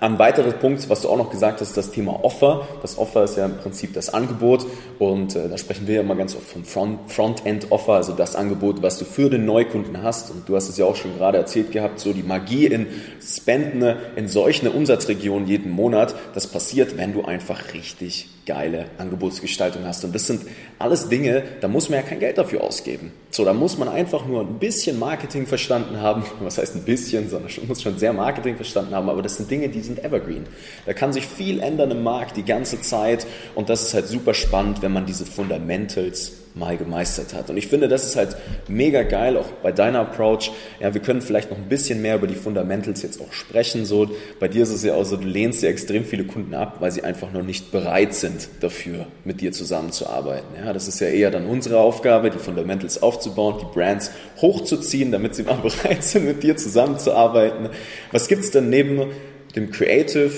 ein 0.00 0.18
weiterer 0.18 0.52
Punkt, 0.52 0.88
was 0.88 1.02
du 1.02 1.08
auch 1.08 1.16
noch 1.16 1.30
gesagt 1.30 1.60
hast, 1.60 1.76
das 1.76 1.90
Thema 1.90 2.24
Offer. 2.24 2.66
Das 2.82 2.98
Offer 2.98 3.24
ist 3.24 3.36
ja 3.36 3.46
im 3.46 3.58
Prinzip 3.58 3.92
das 3.94 4.12
Angebot 4.12 4.66
und 4.98 5.36
äh, 5.36 5.48
da 5.48 5.58
sprechen 5.58 5.86
wir 5.86 5.96
ja 5.96 6.00
immer 6.00 6.16
ganz 6.16 6.36
oft 6.36 6.46
vom 6.46 6.64
Front, 6.64 7.10
Frontend-Offer, 7.10 7.94
also 7.94 8.12
das 8.12 8.36
Angebot, 8.36 8.82
was 8.82 8.98
du 8.98 9.04
für 9.04 9.30
den 9.30 9.44
Neukunden 9.44 10.02
hast. 10.02 10.30
Und 10.30 10.48
du 10.48 10.56
hast 10.56 10.68
es 10.68 10.76
ja 10.76 10.84
auch 10.84 10.96
schon 10.96 11.16
gerade 11.16 11.38
erzählt 11.38 11.72
gehabt, 11.72 12.00
so 12.00 12.12
die 12.12 12.22
Magie 12.22 12.66
in 12.66 12.86
Spenden 13.20 13.96
in 14.16 14.28
solchen 14.28 14.68
Umsatzregionen 14.68 15.46
jeden 15.46 15.70
Monat, 15.70 16.14
das 16.34 16.46
passiert, 16.46 16.96
wenn 16.96 17.12
du 17.12 17.24
einfach 17.24 17.74
richtig 17.74 18.28
geile 18.50 18.86
Angebotsgestaltung 18.98 19.84
hast. 19.84 20.04
Und 20.04 20.12
das 20.12 20.26
sind 20.26 20.42
alles 20.80 21.08
Dinge, 21.08 21.44
da 21.60 21.68
muss 21.68 21.88
man 21.88 22.00
ja 22.00 22.04
kein 22.04 22.18
Geld 22.18 22.36
dafür 22.36 22.64
ausgeben. 22.64 23.12
So, 23.30 23.44
da 23.44 23.52
muss 23.52 23.78
man 23.78 23.88
einfach 23.88 24.26
nur 24.26 24.40
ein 24.40 24.58
bisschen 24.58 24.98
Marketing 24.98 25.46
verstanden 25.46 26.00
haben. 26.00 26.24
Was 26.40 26.58
heißt 26.58 26.74
ein 26.74 26.82
bisschen, 26.82 27.30
sondern 27.30 27.48
man 27.58 27.68
muss 27.68 27.80
schon 27.80 27.96
sehr 27.96 28.12
Marketing 28.12 28.56
verstanden 28.56 28.92
haben. 28.92 29.08
Aber 29.08 29.22
das 29.22 29.36
sind 29.36 29.48
Dinge, 29.52 29.68
die 29.68 29.82
sind 29.82 30.02
evergreen. 30.04 30.46
Da 30.84 30.94
kann 30.94 31.12
sich 31.12 31.26
viel 31.26 31.60
ändern 31.60 31.92
im 31.92 32.02
Markt 32.02 32.36
die 32.36 32.44
ganze 32.44 32.80
Zeit. 32.80 33.24
Und 33.54 33.68
das 33.68 33.82
ist 33.82 33.94
halt 33.94 34.08
super 34.08 34.34
spannend, 34.34 34.82
wenn 34.82 34.92
man 34.92 35.06
diese 35.06 35.26
Fundamentals 35.26 36.32
mal 36.54 36.76
gemeistert 36.76 37.32
hat. 37.34 37.48
Und 37.50 37.56
ich 37.56 37.68
finde, 37.68 37.88
das 37.88 38.04
ist 38.04 38.16
halt 38.16 38.36
mega 38.68 39.02
geil, 39.02 39.36
auch 39.36 39.46
bei 39.62 39.72
deiner 39.72 40.00
Approach. 40.00 40.50
Ja, 40.80 40.92
wir 40.94 41.00
können 41.00 41.20
vielleicht 41.20 41.50
noch 41.50 41.58
ein 41.58 41.68
bisschen 41.68 42.02
mehr 42.02 42.16
über 42.16 42.26
die 42.26 42.34
Fundamentals 42.34 43.02
jetzt 43.02 43.20
auch 43.20 43.32
sprechen. 43.32 43.84
So, 43.84 44.10
bei 44.38 44.48
dir 44.48 44.64
ist 44.64 44.70
es 44.70 44.82
ja 44.82 44.94
auch 44.94 45.04
so, 45.04 45.16
du 45.16 45.26
lehnst 45.26 45.62
ja 45.62 45.68
extrem 45.68 46.04
viele 46.04 46.24
Kunden 46.24 46.54
ab, 46.54 46.76
weil 46.80 46.90
sie 46.90 47.04
einfach 47.04 47.32
noch 47.32 47.42
nicht 47.42 47.70
bereit 47.70 48.14
sind 48.14 48.48
dafür, 48.60 49.06
mit 49.24 49.40
dir 49.40 49.52
zusammenzuarbeiten. 49.52 50.48
Ja, 50.64 50.72
das 50.72 50.88
ist 50.88 51.00
ja 51.00 51.08
eher 51.08 51.30
dann 51.30 51.46
unsere 51.46 51.78
Aufgabe, 51.78 52.30
die 52.30 52.38
Fundamentals 52.38 53.02
aufzubauen, 53.02 53.56
die 53.60 53.72
Brands 53.72 54.10
hochzuziehen, 54.40 55.12
damit 55.12 55.34
sie 55.34 55.44
mal 55.44 55.54
bereit 55.62 56.02
sind, 56.02 56.24
mit 56.24 56.42
dir 56.42 56.56
zusammenzuarbeiten. 56.56 57.68
Was 58.10 58.28
gibt's 58.28 58.50
denn 58.50 58.70
neben 58.70 59.06
dem 59.54 59.70
Creative, 59.70 60.30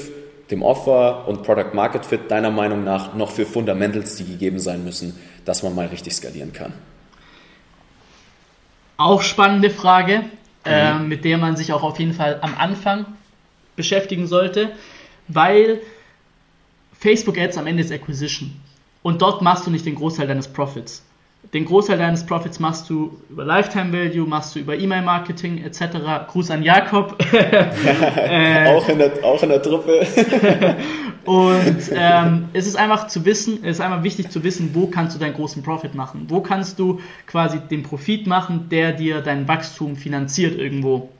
dem 0.52 0.62
Offer 0.62 1.26
und 1.26 1.42
Product 1.42 1.74
Market 1.74 2.06
Fit 2.06 2.30
deiner 2.30 2.50
Meinung 2.50 2.84
nach 2.84 3.14
noch 3.14 3.30
für 3.30 3.46
Fundamentals, 3.46 4.16
die 4.16 4.24
gegeben 4.24 4.60
sein 4.60 4.84
müssen, 4.84 5.18
dass 5.44 5.62
man 5.62 5.74
mal 5.74 5.86
richtig 5.86 6.14
skalieren 6.14 6.52
kann? 6.52 6.72
Auch 8.98 9.22
spannende 9.22 9.70
Frage, 9.70 10.18
mhm. 10.18 10.26
äh, 10.64 10.98
mit 11.00 11.24
der 11.24 11.38
man 11.38 11.56
sich 11.56 11.72
auch 11.72 11.82
auf 11.82 11.98
jeden 11.98 12.12
Fall 12.12 12.38
am 12.42 12.54
Anfang 12.56 13.06
beschäftigen 13.74 14.26
sollte, 14.26 14.70
weil 15.28 15.80
Facebook 16.92 17.38
Ads 17.38 17.56
am 17.56 17.66
Ende 17.66 17.82
ist 17.82 17.90
Acquisition 17.90 18.52
und 19.02 19.22
dort 19.22 19.42
machst 19.42 19.66
du 19.66 19.70
nicht 19.70 19.86
den 19.86 19.96
Großteil 19.96 20.28
deines 20.28 20.46
Profits. 20.46 21.02
Den 21.52 21.66
Großteil 21.66 21.98
deines 21.98 22.24
Profits 22.24 22.60
machst 22.60 22.88
du 22.88 23.20
über 23.28 23.44
Lifetime 23.44 23.92
Value, 23.92 24.26
machst 24.26 24.54
du 24.54 24.60
über 24.60 24.78
E-Mail-Marketing 24.78 25.62
etc. 25.62 25.98
Gruß 26.28 26.50
an 26.50 26.62
Jakob. 26.62 27.22
äh, 27.32 28.68
auch, 28.68 28.88
in 28.88 28.98
der, 28.98 29.12
auch 29.22 29.42
in 29.42 29.50
der 29.50 29.60
Truppe. 29.60 30.06
und 31.26 31.76
ähm, 31.92 32.48
es 32.54 32.66
ist 32.66 32.76
einfach 32.76 33.08
zu 33.08 33.26
wissen, 33.26 33.58
es 33.64 33.76
ist 33.76 33.80
einfach 33.80 34.02
wichtig 34.02 34.30
zu 34.30 34.42
wissen, 34.44 34.70
wo 34.72 34.86
kannst 34.86 35.14
du 35.14 35.20
deinen 35.20 35.34
großen 35.34 35.62
Profit 35.62 35.94
machen? 35.94 36.26
Wo 36.28 36.40
kannst 36.40 36.78
du 36.78 37.00
quasi 37.26 37.58
den 37.58 37.82
Profit 37.82 38.26
machen, 38.26 38.68
der 38.70 38.92
dir 38.92 39.20
dein 39.20 39.46
Wachstum 39.46 39.96
finanziert 39.96 40.58
irgendwo? 40.58 41.10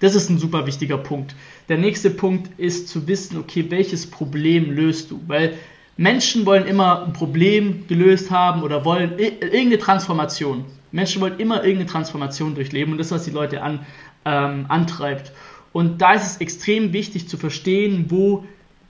Das 0.00 0.14
ist 0.14 0.28
ein 0.30 0.38
super 0.38 0.66
wichtiger 0.66 0.98
Punkt. 0.98 1.36
Der 1.68 1.78
nächste 1.78 2.10
Punkt 2.10 2.58
ist 2.58 2.88
zu 2.88 3.06
wissen, 3.06 3.38
okay, 3.38 3.66
welches 3.68 4.10
Problem 4.10 4.72
löst 4.72 5.10
du? 5.10 5.20
Weil 5.26 5.54
Menschen 6.00 6.46
wollen 6.46 6.66
immer 6.66 7.04
ein 7.04 7.12
Problem 7.12 7.86
gelöst 7.86 8.30
haben 8.30 8.62
oder 8.62 8.86
wollen 8.86 9.18
irgendeine 9.18 9.76
Transformation. 9.76 10.64
Menschen 10.92 11.20
wollen 11.20 11.38
immer 11.38 11.56
irgendeine 11.56 11.90
Transformation 11.90 12.54
durchleben 12.54 12.92
und 12.92 12.98
das, 12.98 13.10
was 13.10 13.24
die 13.24 13.30
Leute 13.30 13.62
an, 13.62 13.80
ähm, 14.24 14.64
antreibt. 14.68 15.30
Und 15.74 16.00
da 16.00 16.14
ist 16.14 16.24
es 16.24 16.36
extrem 16.38 16.94
wichtig 16.94 17.28
zu 17.28 17.36
verstehen, 17.36 18.06
wo, 18.08 18.46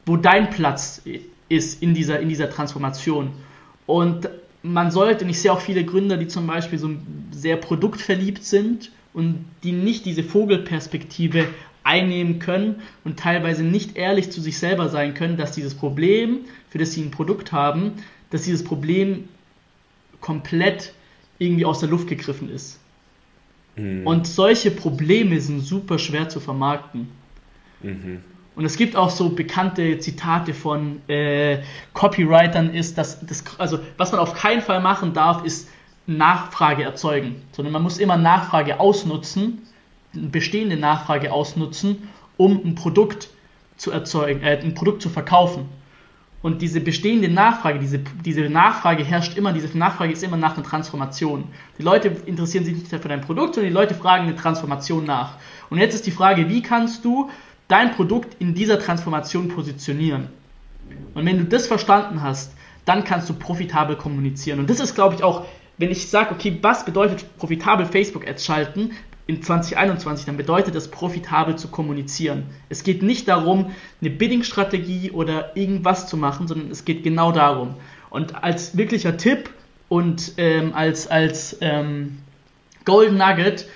wo 0.07 0.17
dein 0.17 0.51
Platz 0.51 1.03
ist 1.49 1.83
in 1.83 1.95
dieser, 1.95 2.21
in 2.21 2.29
dieser 2.29 2.49
Transformation. 2.49 3.33
Und 3.87 4.29
man 4.63 4.93
sollte, 4.93 5.25
und 5.25 5.31
ich 5.31 5.41
sehe 5.41 5.53
auch 5.53 5.61
viele 5.61 5.85
Gründer, 5.85 6.17
die 6.17 6.29
zum 6.29 6.47
Beispiel 6.47 6.79
so 6.79 6.91
sehr 7.33 7.57
produktverliebt 7.57 8.45
sind 8.45 8.93
und 9.15 9.47
die 9.65 9.73
nicht 9.73 10.07
diese 10.07 10.23
Vogelperspektive 10.23 11.49
einnehmen 11.85 12.39
können 12.39 12.83
und 13.05 13.19
teilweise 13.19 13.63
nicht 13.63 13.97
ehrlich 13.97 14.31
zu 14.31 14.41
sich 14.41 14.59
selber 14.59 14.89
sein 14.89 15.15
können, 15.15 15.37
dass 15.37 15.53
dieses 15.53 15.75
Problem, 15.75 16.41
für 16.69 16.79
das 16.79 16.93
sie 16.93 17.03
ein 17.03 17.11
Produkt 17.11 17.53
haben, 17.53 17.93
dass 18.31 18.43
dieses 18.43 18.65
Problem 18.65 19.29
komplett 20.21 20.93
irgendwie 21.39 21.65
aus 21.65 21.81
der 21.81 21.89
Luft 21.89 22.09
gegriffen 22.09 22.51
ist. 22.51 22.79
Mhm. 23.77 24.07
Und 24.07 24.27
solche 24.27 24.71
Probleme 24.71 25.41
sind 25.41 25.61
super 25.61 25.99
schwer 25.99 26.29
zu 26.29 26.41
vermarkten. 26.41 27.09
Mhm. 27.83 28.21
Und 28.57 28.65
es 28.65 28.77
gibt 28.77 28.95
auch 28.95 29.11
so 29.11 29.31
bekannte 29.31 29.99
Zitate 30.01 30.53
von 30.53 31.01
äh, 31.09 31.63
Copywritern, 31.95 32.75
ist, 32.75 32.99
dass 32.99 33.25
das, 33.25 33.43
also 33.59 33.79
was 33.97 34.13
man 34.13 34.21
auf 34.21 34.35
keinen 34.35 34.61
Fall 34.61 34.81
machen 34.81 35.15
darf, 35.15 35.45
ist 35.45 35.69
Nachfrage 36.07 36.83
erzeugen, 36.83 37.37
sondern 37.53 37.73
man 37.73 37.83
muss 37.83 37.99
immer 37.99 38.17
Nachfrage 38.17 38.81
ausnutzen 38.81 39.63
bestehende 40.13 40.77
Nachfrage 40.77 41.33
ausnutzen, 41.33 42.09
um 42.37 42.61
ein 42.65 42.75
Produkt 42.75 43.29
zu 43.77 43.91
erzeugen, 43.91 44.43
äh, 44.43 44.59
ein 44.59 44.75
Produkt 44.75 45.03
zu 45.03 45.09
verkaufen. 45.09 45.69
Und 46.43 46.63
diese 46.63 46.81
bestehende 46.81 47.29
Nachfrage, 47.29 47.79
diese, 47.79 47.99
diese 47.99 48.49
Nachfrage 48.49 49.05
herrscht 49.05 49.37
immer, 49.37 49.53
diese 49.53 49.77
Nachfrage 49.77 50.13
ist 50.13 50.23
immer 50.23 50.39
nach 50.39 50.57
einer 50.57 50.65
Transformation. 50.65 51.45
Die 51.79 51.83
Leute 51.83 52.17
interessieren 52.25 52.65
sich 52.65 52.75
nicht 52.75 52.89
für 52.89 53.09
dein 53.09 53.21
Produkt, 53.21 53.55
sondern 53.55 53.71
die 53.71 53.79
Leute 53.79 53.95
fragen 53.95 54.25
eine 54.25 54.37
Transformation 54.37 55.05
nach. 55.05 55.37
Und 55.69 55.79
jetzt 55.79 55.95
ist 55.95 56.07
die 56.07 56.11
Frage, 56.11 56.49
wie 56.49 56.63
kannst 56.63 57.05
du 57.05 57.29
dein 57.69 57.93
Produkt 57.93 58.37
in 58.41 58.55
dieser 58.55 58.79
Transformation 58.79 59.49
positionieren? 59.49 60.29
Und 61.15 61.27
wenn 61.27 61.37
du 61.37 61.45
das 61.45 61.67
verstanden 61.67 62.23
hast, 62.23 62.55
dann 62.87 63.05
kannst 63.05 63.29
du 63.29 63.35
profitabel 63.35 63.97
kommunizieren. 63.97 64.61
Und 64.61 64.71
das 64.71 64.81
ist, 64.81 64.95
glaube 64.95 65.15
ich, 65.15 65.23
auch, 65.23 65.45
wenn 65.77 65.91
ich 65.91 66.09
sage, 66.09 66.35
okay, 66.35 66.59
was 66.63 66.87
bedeutet 66.87 67.25
profitabel 67.39 67.85
Facebook-Ads 67.85 68.45
schalten, 68.45 68.93
in 69.31 69.43
2021, 69.43 70.27
dann 70.27 70.37
bedeutet 70.37 70.75
es, 70.75 70.89
profitabel 70.89 71.55
zu 71.55 71.69
kommunizieren. 71.69 72.47
Es 72.69 72.83
geht 72.83 73.03
nicht 73.03 73.29
darum, 73.29 73.71
eine 74.01 74.11
Bidding-Strategie 74.11 75.13
oder 75.13 75.57
irgendwas 75.57 76.09
zu 76.09 76.17
machen, 76.17 76.49
sondern 76.49 76.71
es 76.71 76.85
geht 76.85 77.05
genau 77.05 77.31
darum. 77.31 77.77
Und 78.11 78.43
als 78.43 78.77
wirklicher 78.77 79.17
Tipp 79.17 79.51
und 79.89 80.33
ähm, 80.37 80.75
als, 80.75 81.07
als 81.07 81.57
ähm, 81.61 82.19
Golden 82.85 83.19
Nugget, 83.19 83.69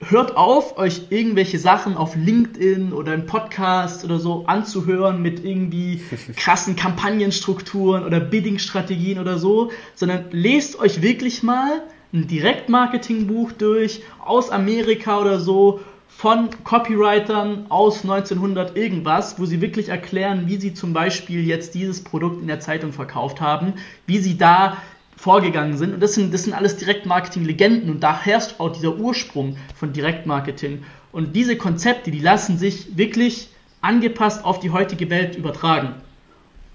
hört 0.00 0.36
auf, 0.36 0.78
euch 0.78 1.06
irgendwelche 1.10 1.58
Sachen 1.58 1.96
auf 1.96 2.14
LinkedIn 2.14 2.92
oder 2.92 3.14
im 3.14 3.26
Podcast 3.26 4.04
oder 4.04 4.20
so 4.20 4.46
anzuhören 4.46 5.20
mit 5.20 5.44
irgendwie 5.44 6.00
krassen 6.36 6.76
Kampagnenstrukturen 6.76 8.04
oder 8.04 8.20
Bidding-Strategien 8.20 9.18
oder 9.18 9.38
so, 9.38 9.72
sondern 9.96 10.26
lest 10.30 10.78
euch 10.78 11.02
wirklich 11.02 11.42
mal 11.42 11.82
ein 12.12 12.26
Direktmarketing-Buch 12.26 13.52
durch 13.52 14.02
aus 14.24 14.50
Amerika 14.50 15.20
oder 15.20 15.40
so 15.40 15.80
von 16.08 16.48
Copywritern 16.64 17.66
aus 17.68 18.02
1900 18.02 18.76
irgendwas, 18.76 19.38
wo 19.38 19.44
sie 19.44 19.60
wirklich 19.60 19.88
erklären, 19.88 20.44
wie 20.46 20.56
sie 20.56 20.74
zum 20.74 20.92
Beispiel 20.92 21.46
jetzt 21.46 21.74
dieses 21.74 22.02
Produkt 22.02 22.40
in 22.40 22.48
der 22.48 22.60
Zeitung 22.60 22.92
verkauft 22.92 23.40
haben, 23.40 23.74
wie 24.06 24.18
sie 24.18 24.36
da 24.36 24.78
vorgegangen 25.16 25.76
sind. 25.76 25.94
Und 25.94 26.00
das 26.00 26.14
sind, 26.14 26.32
das 26.32 26.44
sind 26.44 26.54
alles 26.54 26.76
Direktmarketing-Legenden 26.76 27.90
und 27.90 28.00
da 28.00 28.18
herrscht 28.18 28.58
auch 28.58 28.72
dieser 28.72 28.96
Ursprung 28.96 29.56
von 29.74 29.92
Direktmarketing. 29.92 30.82
Und 31.12 31.36
diese 31.36 31.56
Konzepte, 31.56 32.10
die 32.10 32.20
lassen 32.20 32.58
sich 32.58 32.96
wirklich 32.96 33.50
angepasst 33.80 34.44
auf 34.44 34.60
die 34.60 34.70
heutige 34.70 35.10
Welt 35.10 35.36
übertragen. 35.36 35.94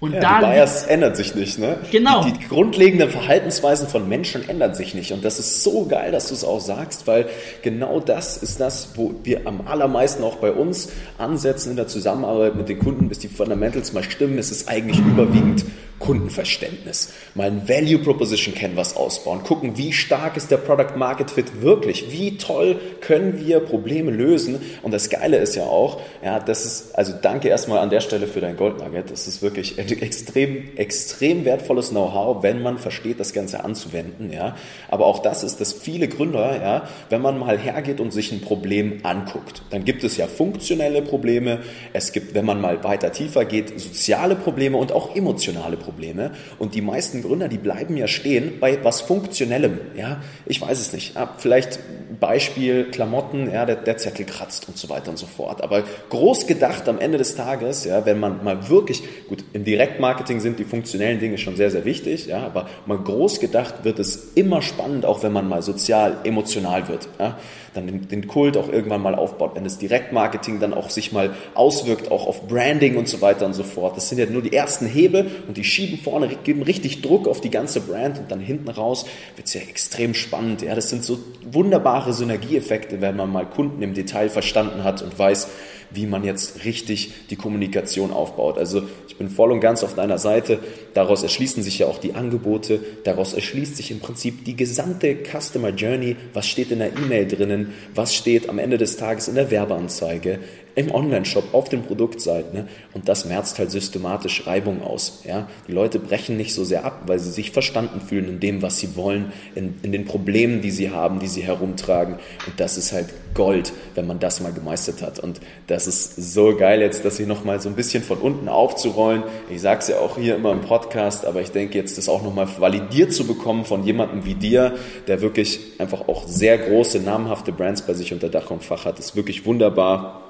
Und 0.00 0.12
ja, 0.12 0.20
da 0.20 0.40
die 0.40 0.46
Bias 0.46 0.84
ändert 0.84 1.16
sich 1.16 1.34
nicht, 1.34 1.58
ne? 1.58 1.78
Genau. 1.90 2.24
Die, 2.24 2.32
die, 2.32 2.46
grundlegenden 2.48 3.08
Verhaltensweisen 3.10 3.88
von 3.88 4.08
Menschen 4.08 4.46
ändern 4.48 4.74
sich 4.74 4.94
nicht. 4.94 5.12
Und 5.12 5.24
das 5.24 5.38
ist 5.38 5.62
so 5.62 5.86
geil, 5.86 6.12
dass 6.12 6.28
du 6.28 6.34
es 6.34 6.44
auch 6.44 6.60
sagst, 6.60 7.06
weil 7.06 7.26
genau 7.62 8.00
das 8.00 8.36
ist 8.36 8.60
das, 8.60 8.90
wo 8.96 9.14
wir 9.22 9.46
am 9.46 9.66
allermeisten 9.66 10.22
auch 10.22 10.36
bei 10.36 10.52
uns 10.52 10.90
ansetzen 11.16 11.70
in 11.70 11.76
der 11.76 11.86
Zusammenarbeit 11.86 12.54
mit 12.56 12.68
den 12.68 12.80
Kunden, 12.80 13.08
bis 13.08 13.20
die 13.20 13.28
Fundamentals 13.28 13.92
mal 13.92 14.02
stimmen. 14.02 14.36
Es 14.36 14.50
ist 14.50 14.68
eigentlich 14.68 14.98
überwiegend 14.98 15.64
Kundenverständnis, 15.98 17.12
mal 17.34 17.46
ein 17.46 17.68
Value 17.68 17.98
Proposition 17.98 18.54
Canvas 18.54 18.96
ausbauen, 18.96 19.42
gucken, 19.42 19.78
wie 19.78 19.92
stark 19.92 20.36
ist 20.36 20.50
der 20.50 20.56
Product 20.56 20.96
Market 20.96 21.30
Fit 21.30 21.62
wirklich, 21.62 22.10
wie 22.10 22.36
toll 22.36 22.76
können 23.00 23.40
wir 23.46 23.60
Probleme 23.60 24.10
lösen. 24.10 24.60
Und 24.82 24.92
das 24.92 25.08
Geile 25.08 25.38
ist 25.38 25.54
ja 25.54 25.64
auch, 25.64 26.00
ja, 26.22 26.40
das 26.40 26.66
ist, 26.66 26.94
also 26.98 27.14
danke 27.22 27.48
erstmal 27.48 27.78
an 27.78 27.90
der 27.90 28.00
Stelle 28.00 28.26
für 28.26 28.40
dein 28.40 28.56
Gold 28.56 28.78
Nugget. 28.78 29.10
Das 29.10 29.28
ist 29.28 29.40
wirklich 29.40 29.78
extrem, 29.78 30.76
extrem 30.76 31.44
wertvolles 31.44 31.90
Know-how, 31.90 32.42
wenn 32.42 32.60
man 32.60 32.78
versteht, 32.78 33.20
das 33.20 33.32
Ganze 33.32 33.64
anzuwenden, 33.64 34.32
ja. 34.32 34.56
Aber 34.88 35.06
auch 35.06 35.20
das 35.20 35.44
ist, 35.44 35.60
dass 35.60 35.72
viele 35.72 36.08
Gründer, 36.08 36.60
ja, 36.60 36.88
wenn 37.08 37.22
man 37.22 37.38
mal 37.38 37.56
hergeht 37.56 38.00
und 38.00 38.12
sich 38.12 38.32
ein 38.32 38.40
Problem 38.40 38.98
anguckt, 39.04 39.62
dann 39.70 39.84
gibt 39.84 40.04
es 40.04 40.16
ja 40.16 40.26
funktionelle 40.26 41.02
Probleme, 41.02 41.60
es 41.92 42.12
gibt, 42.12 42.34
wenn 42.34 42.44
man 42.44 42.60
mal 42.60 42.82
weiter 42.84 43.12
tiefer 43.12 43.44
geht, 43.44 43.80
soziale 43.80 44.34
Probleme 44.34 44.76
und 44.76 44.92
auch 44.92 45.14
emotionale 45.14 45.76
Probleme. 45.76 45.83
Probleme. 45.84 46.32
Und 46.58 46.74
die 46.74 46.80
meisten 46.80 47.22
Gründer, 47.22 47.48
die 47.48 47.58
bleiben 47.58 47.96
ja 47.96 48.08
stehen 48.08 48.58
bei 48.60 48.78
was 48.82 49.02
Funktionellem. 49.02 49.78
Ja, 49.96 50.22
ich 50.46 50.60
weiß 50.60 50.80
es 50.80 50.92
nicht. 50.92 51.14
Ja, 51.14 51.32
vielleicht 51.38 51.78
Beispiel 52.18 52.84
Klamotten, 52.90 53.52
ja, 53.52 53.66
der, 53.66 53.76
der 53.76 53.96
Zettel 53.98 54.24
kratzt 54.24 54.68
und 54.68 54.78
so 54.78 54.88
weiter 54.88 55.10
und 55.10 55.18
so 55.18 55.26
fort. 55.26 55.62
Aber 55.62 55.84
groß 56.10 56.46
gedacht 56.46 56.88
am 56.88 56.98
Ende 56.98 57.18
des 57.18 57.36
Tages, 57.36 57.84
ja, 57.84 58.06
wenn 58.06 58.18
man 58.18 58.42
mal 58.42 58.68
wirklich, 58.68 59.02
gut, 59.28 59.44
im 59.52 59.64
Direktmarketing 59.64 60.40
sind 60.40 60.58
die 60.58 60.64
funktionellen 60.64 61.20
Dinge 61.20 61.38
schon 61.38 61.56
sehr, 61.56 61.70
sehr 61.70 61.84
wichtig, 61.84 62.26
ja, 62.26 62.44
aber 62.44 62.68
mal 62.86 62.98
groß 62.98 63.40
gedacht 63.40 63.84
wird 63.84 63.98
es 63.98 64.32
immer 64.34 64.62
spannend, 64.62 65.04
auch 65.04 65.22
wenn 65.22 65.32
man 65.32 65.48
mal 65.48 65.62
sozial, 65.62 66.18
emotional 66.24 66.88
wird. 66.88 67.08
Ja 67.18 67.38
dann 67.74 67.86
den, 67.86 68.08
den 68.08 68.26
Kult 68.26 68.56
auch 68.56 68.68
irgendwann 68.68 69.02
mal 69.02 69.14
aufbaut, 69.14 69.52
wenn 69.54 69.64
das 69.64 69.78
Direktmarketing 69.78 70.60
dann 70.60 70.72
auch 70.72 70.90
sich 70.90 71.12
mal 71.12 71.34
auswirkt, 71.54 72.10
auch 72.10 72.26
auf 72.26 72.48
Branding 72.48 72.96
und 72.96 73.08
so 73.08 73.20
weiter 73.20 73.46
und 73.46 73.52
so 73.54 73.62
fort. 73.62 73.96
Das 73.96 74.08
sind 74.08 74.18
ja 74.18 74.26
nur 74.26 74.42
die 74.42 74.52
ersten 74.52 74.86
Hebel 74.86 75.30
und 75.46 75.56
die 75.56 75.64
schieben 75.64 75.98
vorne, 75.98 76.28
geben 76.44 76.62
richtig 76.62 77.02
Druck 77.02 77.28
auf 77.28 77.40
die 77.40 77.50
ganze 77.50 77.80
Brand 77.80 78.18
und 78.18 78.30
dann 78.30 78.40
hinten 78.40 78.68
raus 78.68 79.06
wird 79.36 79.48
es 79.48 79.54
ja 79.54 79.60
extrem 79.60 80.14
spannend. 80.14 80.62
Ja, 80.62 80.74
das 80.74 80.90
sind 80.90 81.04
so 81.04 81.18
wunderbare 81.42 82.12
Synergieeffekte, 82.12 83.00
wenn 83.00 83.16
man 83.16 83.30
mal 83.30 83.46
Kunden 83.46 83.82
im 83.82 83.94
Detail 83.94 84.28
verstanden 84.28 84.84
hat 84.84 85.02
und 85.02 85.18
weiß, 85.18 85.48
wie 85.94 86.06
man 86.06 86.24
jetzt 86.24 86.64
richtig 86.64 87.12
die 87.30 87.36
Kommunikation 87.36 88.12
aufbaut. 88.12 88.58
Also 88.58 88.82
ich 89.08 89.16
bin 89.16 89.28
voll 89.28 89.52
und 89.52 89.60
ganz 89.60 89.82
auf 89.82 89.94
deiner 89.94 90.18
Seite. 90.18 90.58
Daraus 90.92 91.22
erschließen 91.22 91.62
sich 91.62 91.78
ja 91.78 91.86
auch 91.86 91.98
die 91.98 92.14
Angebote. 92.14 92.80
Daraus 93.04 93.32
erschließt 93.32 93.76
sich 93.76 93.90
im 93.90 94.00
Prinzip 94.00 94.44
die 94.44 94.56
gesamte 94.56 95.16
Customer 95.16 95.70
Journey. 95.70 96.16
Was 96.32 96.46
steht 96.46 96.70
in 96.70 96.80
der 96.80 96.96
E-Mail 96.96 97.28
drinnen? 97.28 97.74
Was 97.94 98.14
steht 98.14 98.48
am 98.48 98.58
Ende 98.58 98.78
des 98.78 98.96
Tages 98.96 99.28
in 99.28 99.36
der 99.36 99.50
Werbeanzeige? 99.50 100.40
Im 100.74 100.92
Online-Shop, 100.92 101.52
auf 101.52 101.68
den 101.68 101.82
Produktseiten. 101.82 102.52
Ne? 102.52 102.68
Und 102.92 103.08
das 103.08 103.24
merzt 103.24 103.58
halt 103.58 103.70
systematisch 103.70 104.46
Reibung 104.46 104.82
aus. 104.82 105.22
Ja? 105.24 105.48
Die 105.68 105.72
Leute 105.72 105.98
brechen 105.98 106.36
nicht 106.36 106.54
so 106.54 106.64
sehr 106.64 106.84
ab, 106.84 107.02
weil 107.06 107.18
sie 107.18 107.30
sich 107.30 107.52
verstanden 107.52 108.00
fühlen 108.00 108.28
in 108.28 108.40
dem, 108.40 108.62
was 108.62 108.78
sie 108.78 108.96
wollen, 108.96 109.32
in, 109.54 109.74
in 109.82 109.92
den 109.92 110.04
Problemen, 110.04 110.62
die 110.62 110.70
sie 110.70 110.90
haben, 110.90 111.20
die 111.20 111.28
sie 111.28 111.42
herumtragen. 111.42 112.16
Und 112.46 112.58
das 112.58 112.76
ist 112.76 112.92
halt 112.92 113.06
Gold, 113.34 113.72
wenn 113.94 114.06
man 114.06 114.20
das 114.20 114.40
mal 114.40 114.52
gemeistert 114.52 115.02
hat. 115.02 115.18
Und 115.18 115.40
das 115.66 115.86
ist 115.86 116.16
so 116.32 116.56
geil 116.56 116.80
jetzt, 116.80 117.04
das 117.04 117.16
hier 117.16 117.26
nochmal 117.26 117.60
so 117.60 117.68
ein 117.68 117.74
bisschen 117.74 118.02
von 118.02 118.18
unten 118.18 118.48
aufzurollen. 118.48 119.24
Ich 119.50 119.60
sage 119.60 119.80
es 119.80 119.88
ja 119.88 119.98
auch 119.98 120.16
hier 120.16 120.36
immer 120.36 120.52
im 120.52 120.60
Podcast, 120.60 121.24
aber 121.26 121.40
ich 121.40 121.50
denke 121.50 121.78
jetzt, 121.78 121.98
das 121.98 122.08
auch 122.08 122.22
nochmal 122.22 122.48
validiert 122.58 123.12
zu 123.12 123.26
bekommen 123.26 123.64
von 123.64 123.84
jemandem 123.84 124.24
wie 124.24 124.34
dir, 124.34 124.74
der 125.06 125.20
wirklich 125.20 125.60
einfach 125.78 126.08
auch 126.08 126.26
sehr 126.26 126.58
große, 126.58 127.00
namhafte 127.00 127.52
Brands 127.52 127.82
bei 127.82 127.94
sich 127.94 128.12
unter 128.12 128.28
Dach 128.28 128.50
und 128.50 128.62
Fach 128.62 128.84
hat, 128.84 128.98
ist 128.98 129.16
wirklich 129.16 129.44
wunderbar. 129.46 130.23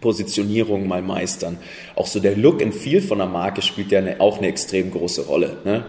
Positionierung 0.00 0.86
mal 0.88 1.02
meistern. 1.02 1.58
Auch 1.94 2.06
so 2.06 2.20
der 2.20 2.36
Look 2.36 2.62
and 2.62 2.74
Feel 2.74 3.00
von 3.00 3.18
der 3.18 3.26
Marke 3.26 3.62
spielt 3.62 3.92
ja 3.92 3.98
eine, 3.98 4.20
auch 4.20 4.38
eine 4.38 4.48
extrem 4.48 4.90
große 4.90 5.22
Rolle. 5.26 5.58
Ne? 5.64 5.84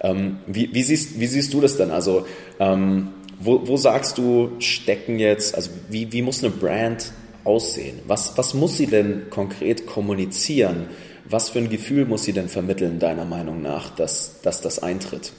Ähm, 0.00 0.38
wie, 0.46 0.72
wie, 0.74 0.82
siehst, 0.82 1.18
wie 1.18 1.26
siehst 1.26 1.52
du 1.54 1.60
das 1.60 1.76
denn? 1.76 1.90
Also 1.90 2.26
ähm, 2.58 3.08
wo, 3.40 3.66
wo 3.66 3.76
sagst 3.76 4.18
du, 4.18 4.52
stecken 4.58 5.18
jetzt, 5.18 5.54
also 5.54 5.70
wie, 5.88 6.12
wie 6.12 6.22
muss 6.22 6.42
eine 6.42 6.52
Brand 6.52 7.12
aussehen? 7.44 7.98
Was, 8.06 8.36
was 8.36 8.54
muss 8.54 8.76
sie 8.76 8.86
denn 8.86 9.30
konkret 9.30 9.86
kommunizieren? 9.86 10.86
Was 11.24 11.50
für 11.50 11.58
ein 11.58 11.70
Gefühl 11.70 12.04
muss 12.04 12.24
sie 12.24 12.32
denn 12.32 12.48
vermitteln, 12.48 12.98
deiner 12.98 13.24
Meinung 13.24 13.62
nach, 13.62 13.90
dass, 13.90 14.40
dass 14.42 14.60
das 14.60 14.80
eintritt? 14.80 15.32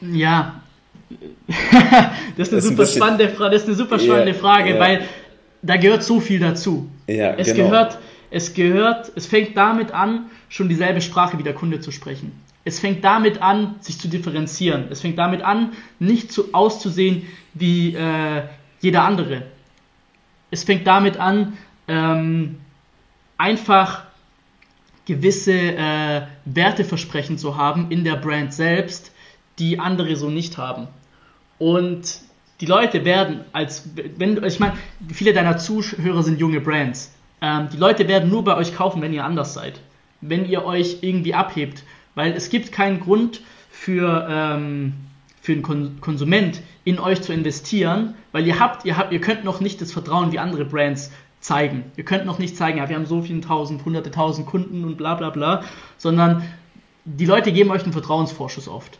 Ja, 0.00 0.62
das 2.36 2.48
ist 2.48 2.52
eine 2.52 2.60
das 2.60 2.64
super 2.64 2.82
ist 2.82 2.90
ein 2.90 2.96
spannende 2.96 3.28
Frage. 3.30 3.52
Das 3.52 3.62
ist 3.62 3.68
eine 3.68 3.76
super 3.76 3.98
spannende 3.98 4.32
yeah, 4.32 4.40
Frage, 4.40 4.70
yeah. 4.70 4.80
weil 4.80 5.02
da 5.62 5.76
gehört 5.76 6.04
so 6.04 6.20
viel 6.20 6.38
dazu. 6.38 6.88
Ja, 7.06 7.34
es 7.34 7.52
genau. 7.52 7.68
gehört, 7.68 7.98
es 8.30 8.54
gehört, 8.54 9.12
es 9.14 9.26
fängt 9.26 9.56
damit 9.56 9.92
an, 9.92 10.26
schon 10.48 10.68
dieselbe 10.68 11.00
Sprache 11.00 11.38
wie 11.38 11.42
der 11.42 11.54
Kunde 11.54 11.80
zu 11.80 11.90
sprechen. 11.90 12.32
Es 12.64 12.80
fängt 12.80 13.02
damit 13.02 13.40
an, 13.40 13.76
sich 13.80 13.98
zu 13.98 14.08
differenzieren. 14.08 14.88
Es 14.90 15.00
fängt 15.00 15.18
damit 15.18 15.42
an, 15.42 15.72
nicht 15.98 16.32
so 16.32 16.48
auszusehen 16.52 17.22
wie 17.54 17.94
äh, 17.94 18.42
jeder 18.80 19.04
andere. 19.04 19.42
Es 20.50 20.64
fängt 20.64 20.86
damit 20.86 21.16
an, 21.16 21.56
ähm, 21.88 22.56
einfach 23.38 24.04
gewisse 25.06 25.52
äh, 25.52 26.22
Werteversprechen 26.44 27.38
zu 27.38 27.56
haben 27.56 27.90
in 27.90 28.04
der 28.04 28.16
Brand 28.16 28.52
selbst, 28.52 29.12
die 29.58 29.78
andere 29.78 30.16
so 30.16 30.28
nicht 30.28 30.58
haben. 30.58 30.88
Und 31.58 32.20
die 32.60 32.66
Leute 32.66 33.04
werden 33.04 33.44
als, 33.52 33.88
wenn, 34.16 34.42
ich 34.42 34.60
meine, 34.60 34.74
viele 35.12 35.32
deiner 35.32 35.58
Zuhörer 35.58 36.22
sind 36.22 36.40
junge 36.40 36.60
Brands. 36.60 37.12
Ähm, 37.40 37.68
die 37.72 37.76
Leute 37.76 38.08
werden 38.08 38.28
nur 38.30 38.44
bei 38.44 38.56
euch 38.56 38.74
kaufen, 38.74 39.00
wenn 39.00 39.12
ihr 39.12 39.24
anders 39.24 39.54
seid. 39.54 39.80
Wenn 40.20 40.48
ihr 40.48 40.64
euch 40.64 40.98
irgendwie 41.02 41.34
abhebt. 41.34 41.84
Weil 42.14 42.32
es 42.32 42.50
gibt 42.50 42.72
keinen 42.72 42.98
Grund 42.98 43.42
für, 43.70 44.26
ähm, 44.28 44.94
für 45.40 45.52
einen 45.52 45.62
Kon 45.62 46.00
Konsument 46.00 46.60
in 46.84 46.98
euch 46.98 47.22
zu 47.22 47.32
investieren, 47.32 48.14
weil 48.32 48.46
ihr 48.46 48.58
habt, 48.58 48.84
ihr 48.84 48.96
habt, 48.96 49.12
ihr 49.12 49.20
könnt 49.20 49.44
noch 49.44 49.60
nicht 49.60 49.80
das 49.80 49.92
Vertrauen 49.92 50.32
wie 50.32 50.40
andere 50.40 50.64
Brands 50.64 51.12
zeigen. 51.40 51.84
Ihr 51.96 52.04
könnt 52.04 52.26
noch 52.26 52.40
nicht 52.40 52.56
zeigen, 52.56 52.78
ja, 52.78 52.88
wir 52.88 52.96
haben 52.96 53.06
so 53.06 53.22
viele 53.22 53.40
tausend, 53.40 53.84
hunderte 53.84 54.10
tausend 54.10 54.48
Kunden 54.48 54.84
und 54.84 54.96
bla 54.96 55.14
bla 55.14 55.30
bla, 55.30 55.62
sondern 55.96 56.42
die 57.04 57.26
Leute 57.26 57.52
geben 57.52 57.70
euch 57.70 57.84
einen 57.84 57.92
Vertrauensvorschuss 57.92 58.66
oft. 58.66 58.98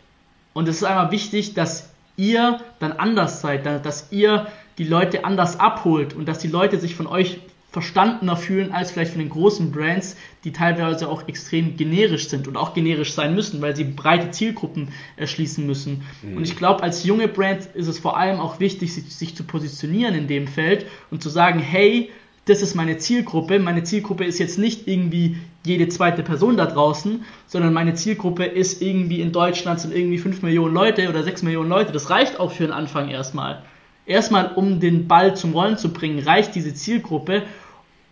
Und 0.53 0.67
es 0.67 0.77
ist 0.77 0.83
einmal 0.83 1.11
wichtig, 1.11 1.53
dass 1.53 1.88
ihr 2.19 2.59
dann 2.79 2.91
anders 2.91 3.41
seid, 3.41 3.65
dass 3.65 4.11
ihr 4.11 4.47
die 4.77 4.83
Leute 4.83 5.25
anders 5.25 5.59
abholt 5.59 6.13
und 6.13 6.27
dass 6.27 6.39
die 6.39 6.47
Leute 6.47 6.79
sich 6.79 6.95
von 6.95 7.07
euch 7.07 7.39
verstandener 7.71 8.35
fühlen 8.35 8.71
als 8.71 8.91
vielleicht 8.91 9.11
von 9.11 9.19
den 9.19 9.29
großen 9.29 9.71
Brands, 9.71 10.17
die 10.43 10.51
teilweise 10.51 11.07
auch 11.07 11.27
extrem 11.27 11.77
generisch 11.77 12.27
sind 12.27 12.47
und 12.47 12.57
auch 12.57 12.73
generisch 12.73 13.13
sein 13.13 13.35
müssen, 13.35 13.61
weil 13.61 13.75
sie 13.75 13.83
breite 13.83 14.31
Zielgruppen 14.31 14.89
erschließen 15.17 15.65
müssen. 15.65 16.03
Mhm. 16.23 16.37
Und 16.37 16.43
ich 16.43 16.55
glaube, 16.55 16.81
als 16.81 17.03
junge 17.03 17.27
Brand 17.27 17.67
ist 17.75 17.87
es 17.87 17.99
vor 17.99 18.17
allem 18.17 18.39
auch 18.39 18.59
wichtig, 18.59 18.93
sich, 18.93 19.15
sich, 19.15 19.35
zu 19.35 19.43
positionieren 19.43 20.15
in 20.15 20.27
dem 20.27 20.47
Feld 20.47 20.87
und 21.11 21.21
zu 21.21 21.29
sagen, 21.29 21.59
hey, 21.59 22.09
das 22.45 22.61
ist 22.61 22.75
meine 22.75 22.97
Zielgruppe. 22.97 23.59
Meine 23.59 23.83
Zielgruppe 23.83 24.25
ist 24.25 24.39
jetzt 24.39 24.57
nicht 24.57 24.87
irgendwie 24.87 25.37
jede 25.65 25.87
zweite 25.89 26.23
Person 26.23 26.57
da 26.57 26.65
draußen, 26.65 27.23
sondern 27.47 27.73
meine 27.73 27.93
Zielgruppe 27.93 28.45
ist 28.45 28.81
irgendwie 28.81 29.21
in 29.21 29.31
Deutschland 29.31 29.79
sind 29.79 29.95
irgendwie 29.95 30.17
5 30.17 30.41
Millionen 30.41 30.73
Leute 30.73 31.09
oder 31.09 31.23
6 31.23 31.43
Millionen 31.43 31.69
Leute. 31.69 31.91
Das 31.91 32.09
reicht 32.09 32.39
auch 32.39 32.51
für 32.51 32.63
den 32.63 32.71
Anfang 32.71 33.09
erstmal. 33.09 33.61
Erstmal, 34.05 34.53
um 34.55 34.79
den 34.79 35.07
Ball 35.07 35.35
zum 35.35 35.53
Rollen 35.53 35.77
zu 35.77 35.93
bringen, 35.93 36.19
reicht 36.19 36.55
diese 36.55 36.73
Zielgruppe, 36.73 37.43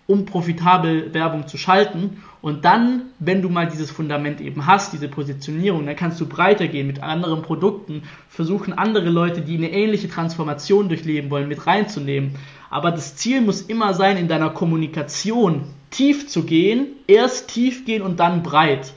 um 0.05 0.25
profitabel 0.25 1.13
Werbung 1.13 1.47
zu 1.47 1.57
schalten. 1.57 2.23
Und 2.41 2.65
dann, 2.65 3.07
wenn 3.19 3.41
du 3.41 3.49
mal 3.49 3.67
dieses 3.67 3.91
Fundament 3.91 4.39
eben 4.39 4.65
hast, 4.67 4.93
diese 4.93 5.07
Positionierung, 5.07 5.85
dann 5.85 5.95
kannst 5.95 6.21
du 6.21 6.27
breiter 6.27 6.67
gehen 6.67 6.87
mit 6.87 7.01
anderen 7.01 7.41
Produkten, 7.41 8.03
versuchen 8.29 8.73
andere 8.73 9.09
Leute, 9.09 9.41
die 9.41 9.57
eine 9.57 9.71
ähnliche 9.71 10.07
Transformation 10.07 10.87
durchleben 10.87 11.29
wollen, 11.29 11.47
mit 11.47 11.65
reinzunehmen. 11.65 12.35
Aber 12.69 12.91
das 12.91 13.15
Ziel 13.15 13.41
muss 13.41 13.61
immer 13.61 13.93
sein, 13.93 14.17
in 14.17 14.27
deiner 14.27 14.49
Kommunikation 14.49 15.63
tief 15.89 16.27
zu 16.27 16.43
gehen, 16.43 16.87
erst 17.07 17.49
tief 17.49 17.85
gehen 17.85 18.01
und 18.01 18.19
dann 18.19 18.43
breit. 18.43 18.93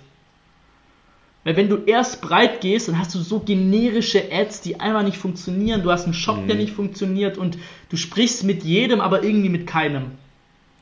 Weil 1.44 1.56
wenn 1.56 1.68
du 1.68 1.78
erst 1.86 2.20
breit 2.20 2.60
gehst, 2.60 2.88
dann 2.88 2.98
hast 2.98 3.14
du 3.14 3.18
so 3.18 3.40
generische 3.40 4.30
Ads, 4.30 4.60
die 4.60 4.78
einfach 4.78 5.02
nicht 5.02 5.16
funktionieren. 5.16 5.82
Du 5.82 5.90
hast 5.90 6.04
einen 6.04 6.14
Shop, 6.14 6.42
mhm. 6.42 6.48
der 6.48 6.56
nicht 6.56 6.72
funktioniert 6.72 7.38
und 7.38 7.56
du 7.88 7.96
sprichst 7.96 8.44
mit 8.44 8.62
jedem, 8.62 9.00
aber 9.00 9.22
irgendwie 9.22 9.48
mit 9.48 9.66
keinem. 9.66 10.12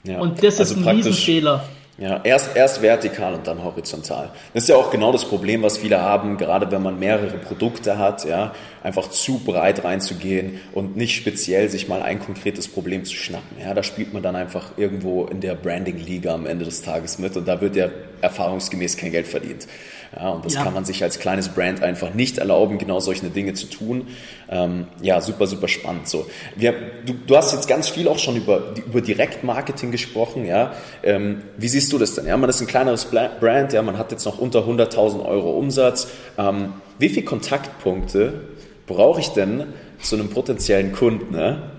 Ja. 0.02 0.18
Und 0.18 0.42
das 0.42 0.58
also 0.58 0.74
ist 0.74 0.86
ein 0.86 0.96
Riesenfehler. 0.96 1.68
Ja, 2.00 2.20
erst, 2.22 2.54
erst 2.54 2.80
vertikal 2.80 3.34
und 3.34 3.48
dann 3.48 3.64
horizontal. 3.64 4.30
Das 4.54 4.62
ist 4.62 4.68
ja 4.68 4.76
auch 4.76 4.92
genau 4.92 5.10
das 5.10 5.24
Problem, 5.24 5.62
was 5.62 5.78
viele 5.78 6.00
haben, 6.00 6.36
gerade 6.36 6.70
wenn 6.70 6.80
man 6.80 6.96
mehrere 6.96 7.38
Produkte 7.38 7.98
hat, 7.98 8.24
ja, 8.24 8.54
einfach 8.84 9.10
zu 9.10 9.40
breit 9.40 9.82
reinzugehen 9.82 10.60
und 10.72 10.96
nicht 10.96 11.16
speziell 11.16 11.68
sich 11.68 11.88
mal 11.88 12.00
ein 12.00 12.20
konkretes 12.20 12.68
Problem 12.68 13.04
zu 13.04 13.16
schnappen. 13.16 13.58
Ja, 13.60 13.74
da 13.74 13.82
spielt 13.82 14.12
man 14.12 14.22
dann 14.22 14.36
einfach 14.36 14.78
irgendwo 14.78 15.24
in 15.24 15.40
der 15.40 15.56
Branding-Liga 15.56 16.32
am 16.32 16.46
Ende 16.46 16.64
des 16.64 16.82
Tages 16.82 17.18
mit 17.18 17.36
und 17.36 17.48
da 17.48 17.60
wird 17.60 17.74
ja 17.74 17.88
erfahrungsgemäß 18.20 18.96
kein 18.96 19.10
Geld 19.10 19.26
verdient. 19.26 19.66
Ja, 20.16 20.30
und 20.30 20.44
das 20.44 20.54
ja. 20.54 20.64
kann 20.64 20.72
man 20.72 20.84
sich 20.84 21.02
als 21.02 21.18
kleines 21.18 21.50
Brand 21.50 21.82
einfach 21.82 22.14
nicht 22.14 22.38
erlauben, 22.38 22.78
genau 22.78 22.98
solche 23.00 23.26
Dinge 23.26 23.54
zu 23.54 23.66
tun. 23.66 24.08
Ähm, 24.48 24.86
ja, 25.02 25.20
super, 25.20 25.46
super 25.46 25.68
spannend. 25.68 26.08
So, 26.08 26.26
wir, 26.56 26.72
du, 27.04 27.14
du 27.26 27.36
hast 27.36 27.52
jetzt 27.52 27.68
ganz 27.68 27.88
viel 27.88 28.08
auch 28.08 28.18
schon 28.18 28.36
über, 28.36 28.74
über 28.74 29.00
Direktmarketing 29.00 29.90
gesprochen. 29.90 30.46
Ja, 30.46 30.72
ähm, 31.02 31.42
wie 31.56 31.68
siehst 31.68 31.92
du 31.92 31.98
das 31.98 32.14
denn? 32.14 32.26
Ja, 32.26 32.36
man 32.36 32.48
ist 32.48 32.60
ein 32.60 32.66
kleineres 32.66 33.06
Brand, 33.06 33.72
ja, 33.72 33.82
man 33.82 33.98
hat 33.98 34.10
jetzt 34.10 34.24
noch 34.24 34.38
unter 34.38 34.60
100.000 34.60 35.24
Euro 35.24 35.50
Umsatz. 35.52 36.08
Ähm, 36.38 36.74
wie 36.98 37.08
viele 37.08 37.24
Kontaktpunkte 37.24 38.48
brauche 38.86 39.20
ich 39.20 39.28
denn 39.28 39.66
zu 40.00 40.16
einem 40.16 40.30
potenziellen 40.30 40.92
Kunden? 40.92 41.32
Ne? 41.32 41.70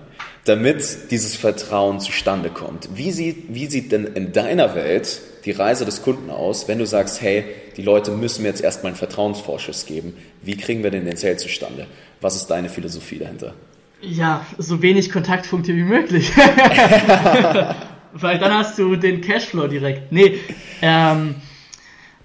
damit 0.44 1.10
dieses 1.10 1.36
Vertrauen 1.36 2.00
zustande 2.00 2.50
kommt. 2.50 2.88
Wie 2.94 3.10
sieht, 3.12 3.54
wie 3.54 3.66
sieht 3.66 3.92
denn 3.92 4.04
in 4.06 4.32
deiner 4.32 4.74
Welt 4.74 5.20
die 5.44 5.50
Reise 5.50 5.84
des 5.84 6.02
Kunden 6.02 6.30
aus, 6.30 6.68
wenn 6.68 6.78
du 6.78 6.86
sagst, 6.86 7.20
hey, 7.20 7.44
die 7.80 7.86
Leute 7.86 8.10
müssen 8.10 8.42
mir 8.42 8.48
jetzt 8.48 8.60
erstmal 8.60 8.90
einen 8.90 8.98
Vertrauensvorschuss 8.98 9.86
geben. 9.86 10.12
Wie 10.42 10.54
kriegen 10.54 10.82
wir 10.82 10.90
denn 10.90 11.06
den 11.06 11.16
Sale 11.16 11.38
zustande? 11.38 11.86
Was 12.20 12.36
ist 12.36 12.48
deine 12.48 12.68
Philosophie 12.68 13.18
dahinter? 13.18 13.54
Ja, 14.02 14.44
so 14.58 14.82
wenig 14.82 15.10
Kontaktpunkte 15.10 15.74
wie 15.74 15.82
möglich. 15.82 16.30
Weil 18.12 18.38
dann 18.38 18.52
hast 18.52 18.78
du 18.78 18.96
den 18.96 19.22
Cashflow 19.22 19.66
direkt. 19.66 20.12
Nee, 20.12 20.40
ähm, 20.82 21.36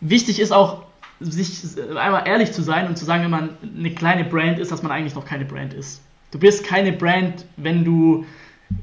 wichtig 0.02 0.42
ist 0.42 0.52
auch, 0.52 0.84
sich 1.22 1.62
einmal 1.96 2.28
ehrlich 2.28 2.52
zu 2.52 2.62
sein 2.62 2.88
und 2.88 2.98
zu 2.98 3.06
sagen, 3.06 3.24
wenn 3.24 3.32
man 3.32 3.50
eine 3.62 3.92
kleine 3.92 4.26
Brand 4.26 4.60
ist, 4.60 4.74
dass 4.74 4.84
man 4.84 4.92
eigentlich 4.92 5.16
noch 5.16 5.26
keine 5.26 5.46
Brand 5.46 5.74
ist. 5.74 6.02
Du 6.32 6.40
bist 6.40 6.66
keine 6.66 6.92
Brand, 6.92 7.46
wenn 7.56 7.86
du 7.86 8.26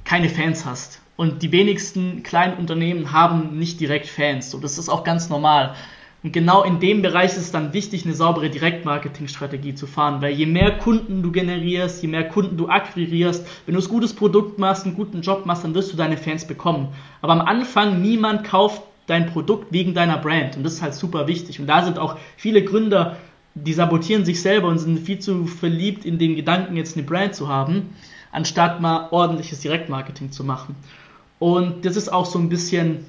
keine 0.04 0.30
Fans 0.30 0.64
hast. 0.64 1.02
Und 1.16 1.42
die 1.42 1.52
wenigsten 1.52 2.22
kleinen 2.22 2.56
Unternehmen 2.56 3.12
haben 3.12 3.58
nicht 3.58 3.78
direkt 3.78 4.06
Fans. 4.06 4.50
So, 4.50 4.58
das 4.58 4.78
ist 4.78 4.88
auch 4.88 5.04
ganz 5.04 5.28
normal. 5.28 5.74
Und 6.22 6.32
genau 6.32 6.62
in 6.62 6.78
dem 6.78 7.02
Bereich 7.02 7.32
ist 7.32 7.38
es 7.38 7.52
dann 7.52 7.72
wichtig, 7.72 8.04
eine 8.04 8.14
saubere 8.14 8.48
Direktmarketing-Strategie 8.48 9.74
zu 9.74 9.86
fahren, 9.86 10.22
weil 10.22 10.32
je 10.34 10.46
mehr 10.46 10.78
Kunden 10.78 11.22
du 11.22 11.32
generierst, 11.32 12.02
je 12.02 12.08
mehr 12.08 12.28
Kunden 12.28 12.56
du 12.56 12.68
akquirierst, 12.68 13.44
wenn 13.66 13.74
du 13.74 13.80
ein 13.80 13.88
gutes 13.88 14.14
Produkt 14.14 14.58
machst, 14.58 14.86
einen 14.86 14.94
guten 14.94 15.22
Job 15.22 15.46
machst, 15.46 15.64
dann 15.64 15.74
wirst 15.74 15.92
du 15.92 15.96
deine 15.96 16.16
Fans 16.16 16.46
bekommen. 16.46 16.88
Aber 17.20 17.32
am 17.32 17.40
Anfang 17.40 18.00
niemand 18.00 18.44
kauft 18.44 18.82
dein 19.06 19.26
Produkt 19.26 19.72
wegen 19.72 19.94
deiner 19.94 20.18
Brand 20.18 20.56
und 20.56 20.62
das 20.62 20.74
ist 20.74 20.82
halt 20.82 20.94
super 20.94 21.26
wichtig. 21.26 21.58
Und 21.58 21.66
da 21.66 21.84
sind 21.84 21.98
auch 21.98 22.16
viele 22.36 22.62
Gründer, 22.62 23.16
die 23.54 23.72
sabotieren 23.72 24.24
sich 24.24 24.40
selber 24.40 24.68
und 24.68 24.78
sind 24.78 25.00
viel 25.00 25.18
zu 25.18 25.46
verliebt 25.46 26.04
in 26.04 26.18
den 26.18 26.36
Gedanken, 26.36 26.76
jetzt 26.76 26.96
eine 26.96 27.04
Brand 27.04 27.34
zu 27.34 27.48
haben 27.48 27.90
anstatt 28.32 28.80
mal 28.80 29.08
ordentliches 29.10 29.60
Direktmarketing 29.60 30.32
zu 30.32 30.42
machen. 30.42 30.74
Und 31.38 31.84
das 31.84 31.96
ist 31.96 32.12
auch 32.12 32.26
so 32.26 32.38
ein 32.38 32.48
bisschen, 32.48 33.04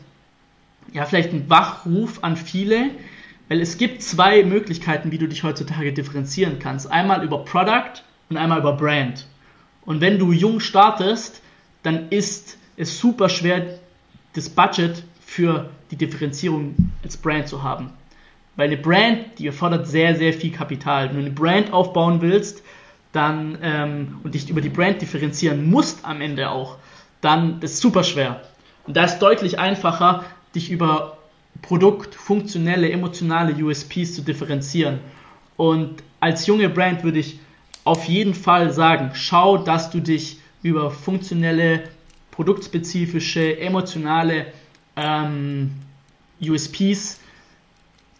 ja, 0.91 1.05
vielleicht 1.05 1.31
ein 1.31 1.49
Wachruf 1.49 2.23
an 2.23 2.35
viele, 2.35 2.91
weil 3.49 3.61
es 3.61 3.77
gibt 3.77 4.01
zwei 4.01 4.43
Möglichkeiten, 4.43 5.11
wie 5.11 5.17
du 5.17 5.27
dich 5.27 5.43
heutzutage 5.43 5.93
differenzieren 5.93 6.59
kannst. 6.59 6.91
Einmal 6.91 7.23
über 7.23 7.45
Product 7.45 8.03
und 8.29 8.37
einmal 8.37 8.59
über 8.59 8.73
Brand. 8.73 9.27
Und 9.85 10.01
wenn 10.01 10.19
du 10.19 10.31
jung 10.31 10.59
startest, 10.59 11.41
dann 11.83 12.09
ist 12.09 12.57
es 12.77 12.99
super 12.99 13.29
schwer, 13.29 13.79
das 14.33 14.49
Budget 14.49 15.03
für 15.25 15.69
die 15.91 15.97
Differenzierung 15.97 16.75
als 17.03 17.17
Brand 17.17 17.47
zu 17.47 17.63
haben. 17.63 17.91
Weil 18.55 18.67
eine 18.67 18.77
Brand, 18.77 19.39
die 19.39 19.47
erfordert 19.47 19.87
sehr, 19.87 20.15
sehr 20.15 20.33
viel 20.33 20.51
Kapital. 20.51 21.09
Wenn 21.09 21.15
du 21.15 21.21
eine 21.25 21.31
Brand 21.31 21.73
aufbauen 21.73 22.21
willst, 22.21 22.63
dann 23.11 23.57
ähm, 23.61 24.19
und 24.23 24.33
dich 24.35 24.49
über 24.49 24.61
die 24.61 24.69
Brand 24.69 25.01
differenzieren 25.01 25.69
musst 25.69 26.05
am 26.05 26.21
Ende 26.21 26.49
auch, 26.49 26.77
dann 27.21 27.61
ist 27.61 27.79
super 27.79 28.03
schwer. 28.03 28.41
Und 28.85 28.97
da 28.97 29.05
ist 29.05 29.19
deutlich 29.19 29.59
einfacher, 29.59 30.25
dich 30.55 30.71
über 30.71 31.17
Produkt, 31.61 32.15
funktionelle, 32.15 32.91
emotionale 32.91 33.53
USPs 33.63 34.15
zu 34.15 34.21
differenzieren. 34.21 34.99
Und 35.57 36.03
als 36.19 36.47
junge 36.47 36.69
Brand 36.69 37.03
würde 37.03 37.19
ich 37.19 37.39
auf 37.83 38.05
jeden 38.05 38.33
Fall 38.33 38.71
sagen, 38.71 39.11
schau, 39.13 39.57
dass 39.57 39.89
du 39.89 39.99
dich 39.99 40.37
über 40.61 40.89
funktionelle, 40.89 41.83
produktspezifische, 42.31 43.59
emotionale 43.59 44.47
ähm, 44.95 45.71
USPs 46.41 47.19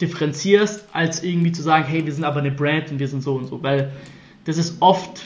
differenzierst, 0.02 0.86
als 0.92 1.24
irgendwie 1.24 1.52
zu 1.52 1.62
sagen, 1.62 1.86
hey, 1.88 2.06
wir 2.06 2.14
sind 2.14 2.24
aber 2.24 2.40
eine 2.40 2.52
Brand 2.52 2.92
und 2.92 3.00
wir 3.00 3.08
sind 3.08 3.24
so 3.24 3.36
und 3.36 3.48
so, 3.48 3.64
weil 3.64 3.92
das 4.46 4.58
ist 4.58 4.82
oft 4.82 5.24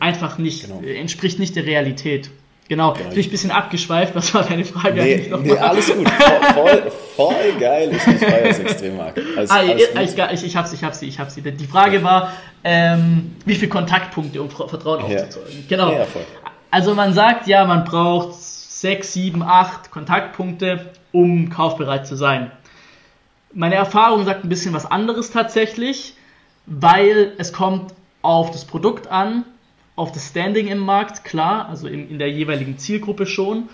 einfach 0.00 0.38
nicht, 0.38 0.62
genau. 0.62 0.82
äh, 0.82 0.96
entspricht 0.96 1.38
nicht 1.38 1.54
der 1.56 1.66
Realität. 1.66 2.30
Genau, 2.68 2.94
genau. 2.94 3.10
bin 3.10 3.18
ich 3.20 3.28
ein 3.28 3.30
bisschen 3.30 3.50
abgeschweift, 3.52 4.14
was 4.16 4.34
war 4.34 4.42
deine 4.42 4.64
Frage 4.64 5.00
nee, 5.00 5.14
eigentlich 5.14 5.30
nochmal? 5.30 5.46
Nee, 5.46 5.58
alles 5.58 5.94
gut, 5.94 6.08
voll, 6.08 6.52
voll, 6.52 6.92
voll 7.14 7.52
geil, 7.60 7.90
ich, 7.92 8.06
ich 8.06 8.18
feiere 8.18 8.50
es 8.50 8.58
extrem 8.58 8.98
arg. 8.98 9.16
Alles, 9.36 9.50
ah, 9.50 9.58
alles 9.58 10.14
ich, 10.14 10.18
ich, 10.18 10.44
ich, 10.46 10.56
hab 10.56 10.66
sie, 10.66 10.76
ich 10.76 10.84
hab 10.84 10.94
sie, 10.94 11.06
ich 11.06 11.20
hab 11.20 11.30
sie. 11.30 11.42
Die 11.42 11.66
Frage 11.66 12.02
war, 12.02 12.32
ähm, 12.64 13.36
wie 13.44 13.54
viele 13.54 13.68
Kontaktpunkte, 13.68 14.42
um 14.42 14.50
Vertrauen 14.50 15.08
ja. 15.08 15.22
aufzuzeugen. 15.22 15.64
Genau. 15.68 15.92
Ja, 15.92 16.06
also 16.72 16.94
man 16.94 17.14
sagt 17.14 17.46
ja, 17.46 17.64
man 17.64 17.84
braucht 17.84 18.34
sechs, 18.34 19.12
sieben, 19.12 19.42
acht 19.42 19.92
Kontaktpunkte, 19.92 20.90
um 21.12 21.48
kaufbereit 21.50 22.06
zu 22.06 22.16
sein. 22.16 22.50
Meine 23.52 23.76
Erfahrung 23.76 24.24
sagt 24.24 24.44
ein 24.44 24.48
bisschen 24.48 24.74
was 24.74 24.84
anderes 24.90 25.30
tatsächlich, 25.30 26.14
weil 26.66 27.32
es 27.38 27.52
kommt 27.52 27.94
auf 28.22 28.50
das 28.50 28.64
Produkt 28.64 29.06
an, 29.06 29.44
auf 29.96 30.12
das 30.12 30.28
Standing 30.28 30.68
im 30.68 30.78
Markt, 30.78 31.24
klar, 31.24 31.68
also 31.68 31.88
in, 31.88 32.10
in 32.10 32.18
der 32.18 32.30
jeweiligen 32.30 32.78
Zielgruppe 32.78 33.26
schon 33.26 33.68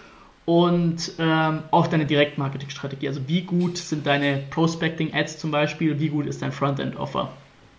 und 0.45 1.13
ähm, 1.19 1.61
auf 1.71 1.89
deine 1.89 2.07
Direktmarketing-Strategie. 2.07 3.09
Also 3.09 3.21
wie 3.27 3.43
gut 3.43 3.77
sind 3.77 4.07
deine 4.07 4.43
Prospecting-Ads 4.51 5.39
zum 5.39 5.51
Beispiel, 5.51 6.01
wie 6.01 6.09
gut 6.09 6.27
ist 6.27 6.43
dein 6.43 6.53
Frontend-Offer. 6.53 7.33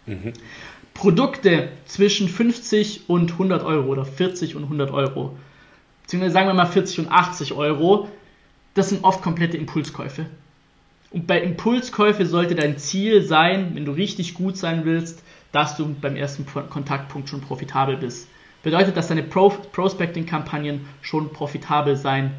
Mhm. 0.05 0.33
Produkte 0.93 1.69
zwischen 1.85 2.27
50 2.29 3.09
und 3.09 3.31
100 3.31 3.63
Euro 3.63 3.87
oder 3.87 4.05
40 4.05 4.55
und 4.55 4.63
100 4.63 4.91
Euro, 4.91 5.35
beziehungsweise 6.03 6.33
sagen 6.33 6.47
wir 6.47 6.53
mal 6.53 6.65
40 6.65 6.99
und 6.99 7.11
80 7.11 7.53
Euro, 7.53 8.09
das 8.75 8.89
sind 8.89 9.03
oft 9.03 9.21
komplette 9.21 9.57
Impulskäufe. 9.57 10.25
Und 11.11 11.27
bei 11.27 11.41
Impulskäufe 11.41 12.25
sollte 12.25 12.55
dein 12.55 12.77
Ziel 12.77 13.23
sein, 13.23 13.71
wenn 13.73 13.85
du 13.85 13.91
richtig 13.91 14.33
gut 14.33 14.57
sein 14.57 14.83
willst, 14.83 15.23
dass 15.51 15.77
du 15.77 15.93
beim 15.93 16.15
ersten 16.15 16.45
Kontaktpunkt 16.45 17.29
schon 17.29 17.41
profitabel 17.41 17.97
bist. 17.97 18.27
Bedeutet, 18.63 18.97
dass 18.97 19.09
deine 19.09 19.23
Pro 19.23 19.49
Prospecting-Kampagnen 19.49 20.87
schon 21.01 21.31
profitabel 21.31 21.95
sein 21.95 22.31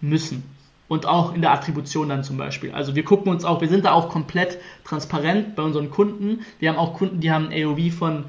müssen. 0.00 0.44
Und 0.88 1.04
auch 1.04 1.34
in 1.34 1.40
der 1.40 1.50
Attribution 1.50 2.08
dann 2.08 2.22
zum 2.22 2.36
Beispiel. 2.36 2.70
Also 2.70 2.94
wir 2.94 3.04
gucken 3.04 3.32
uns 3.32 3.44
auch, 3.44 3.60
wir 3.60 3.68
sind 3.68 3.84
da 3.84 3.92
auch 3.92 4.08
komplett 4.08 4.58
transparent 4.84 5.56
bei 5.56 5.64
unseren 5.64 5.90
Kunden. 5.90 6.46
Wir 6.60 6.68
haben 6.70 6.78
auch 6.78 6.94
Kunden, 6.94 7.18
die 7.18 7.32
haben 7.32 7.48
ein 7.48 7.66
AOV 7.66 7.92
von 7.92 8.24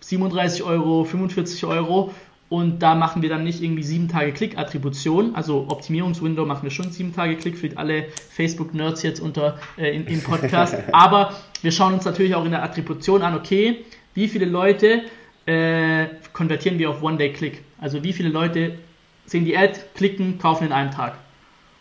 37 0.00 0.64
Euro, 0.64 1.04
45 1.04 1.64
Euro 1.64 2.12
und 2.52 2.80
da 2.80 2.94
machen 2.94 3.22
wir 3.22 3.30
dann 3.30 3.44
nicht 3.44 3.62
irgendwie 3.62 3.82
sieben 3.82 4.08
Tage 4.08 4.32
Klick-Attribution, 4.32 5.34
also 5.34 5.68
Optimierungswindow 5.70 6.44
machen 6.44 6.64
wir 6.64 6.70
schon 6.70 6.90
sieben 6.90 7.14
Tage 7.14 7.36
Klick 7.36 7.56
für 7.56 7.70
alle 7.78 8.08
Facebook-Nerds 8.28 9.02
jetzt 9.04 9.20
unter 9.20 9.58
äh, 9.78 9.96
im, 9.96 10.06
im 10.06 10.20
Podcast. 10.20 10.76
Aber 10.92 11.32
wir 11.62 11.72
schauen 11.72 11.94
uns 11.94 12.04
natürlich 12.04 12.34
auch 12.34 12.44
in 12.44 12.50
der 12.50 12.62
Attribution 12.62 13.22
an, 13.22 13.34
okay, 13.34 13.86
wie 14.12 14.28
viele 14.28 14.44
Leute 14.44 15.02
äh, 15.46 16.08
konvertieren 16.42 16.80
wir 16.80 16.90
auf 16.90 17.02
One-Day-Click? 17.02 17.62
Also 17.78 18.02
wie 18.02 18.12
viele 18.12 18.28
Leute 18.28 18.78
sehen 19.26 19.44
die 19.44 19.56
Ad, 19.56 19.78
klicken, 19.94 20.38
kaufen 20.38 20.66
in 20.66 20.72
einem 20.72 20.90
Tag. 20.90 21.16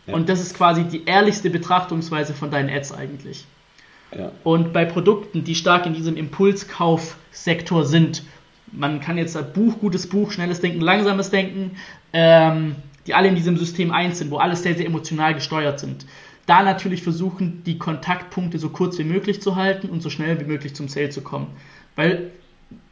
Ja. 0.06 0.14
Und 0.14 0.30
das 0.30 0.40
ist 0.40 0.56
quasi 0.56 0.84
die 0.84 1.06
ehrlichste 1.06 1.50
Betrachtungsweise 1.50 2.36
von 2.36 2.52
deinen 2.52 2.70
Ads 2.70 2.92
eigentlich. 2.92 3.46
Ja. 4.16 4.32
Und 4.44 4.72
bei 4.72 4.86
Produkten, 4.86 5.44
die 5.44 5.56
stark 5.56 5.88
in 5.88 5.94
diesem 5.94 6.16
Impulskaufsektor 6.16 7.86
sind 7.86 8.24
man 8.74 9.02
kann 9.02 9.18
jetzt 9.18 9.36
ein 9.36 9.52
Buch, 9.52 9.80
gutes 9.80 10.08
Buch, 10.08 10.32
schnelles 10.32 10.62
Denken, 10.62 10.80
langsames 10.80 11.30
Denken, 11.30 11.72
ähm, 12.14 12.76
die 13.06 13.14
alle 13.14 13.28
in 13.28 13.36
diesem 13.36 13.58
System 13.58 13.92
eins 13.92 14.20
sind, 14.20 14.32
wo 14.32 14.38
alles 14.38 14.64
sehr, 14.64 14.76
sehr 14.76 14.86
emotional 14.86 15.34
gesteuert 15.34 15.80
sind. 15.80 16.06
Da 16.46 16.64
natürlich 16.64 17.04
versuchen, 17.04 17.64
die 17.66 17.78
Kontaktpunkte 17.78 18.60
so 18.60 18.70
kurz 18.70 18.98
wie 18.98 19.04
möglich 19.04 19.42
zu 19.42 19.58
halten 19.58 19.90
und 19.90 20.02
so 20.02 20.10
schnell 20.10 20.40
wie 20.40 20.46
möglich 20.46 20.74
zum 20.74 20.88
Sale 20.88 21.10
zu 21.10 21.22
kommen. 21.22 21.48
Weil 21.98 22.32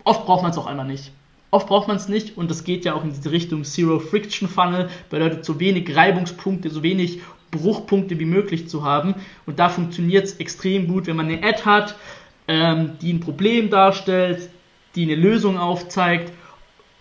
oft 0.03 0.25
braucht 0.25 0.41
man 0.41 0.51
es 0.51 0.57
auch 0.57 0.67
einmal 0.67 0.87
nicht. 0.87 1.13
Oft 1.51 1.67
braucht 1.67 1.87
man 1.87 1.97
es 1.97 2.07
nicht 2.07 2.37
und 2.37 2.51
das 2.51 2.63
geht 2.63 2.85
ja 2.85 2.93
auch 2.93 3.03
in 3.03 3.11
diese 3.11 3.31
Richtung 3.31 3.63
Zero 3.63 3.99
Friction 3.99 4.47
Funnel, 4.47 4.89
bedeutet 5.09 5.45
so 5.45 5.59
wenig 5.59 5.95
Reibungspunkte, 5.95 6.69
so 6.69 6.83
wenig 6.83 7.21
Bruchpunkte 7.51 8.19
wie 8.19 8.25
möglich 8.25 8.67
zu 8.67 8.83
haben. 8.83 9.15
Und 9.45 9.59
da 9.59 9.69
funktioniert 9.69 10.25
es 10.25 10.33
extrem 10.33 10.87
gut, 10.87 11.07
wenn 11.07 11.15
man 11.15 11.27
eine 11.27 11.43
Ad 11.43 11.63
hat, 11.65 11.95
ähm, 12.47 12.91
die 13.01 13.13
ein 13.13 13.19
Problem 13.19 13.69
darstellt, 13.69 14.49
die 14.95 15.03
eine 15.03 15.15
Lösung 15.15 15.57
aufzeigt. 15.57 16.31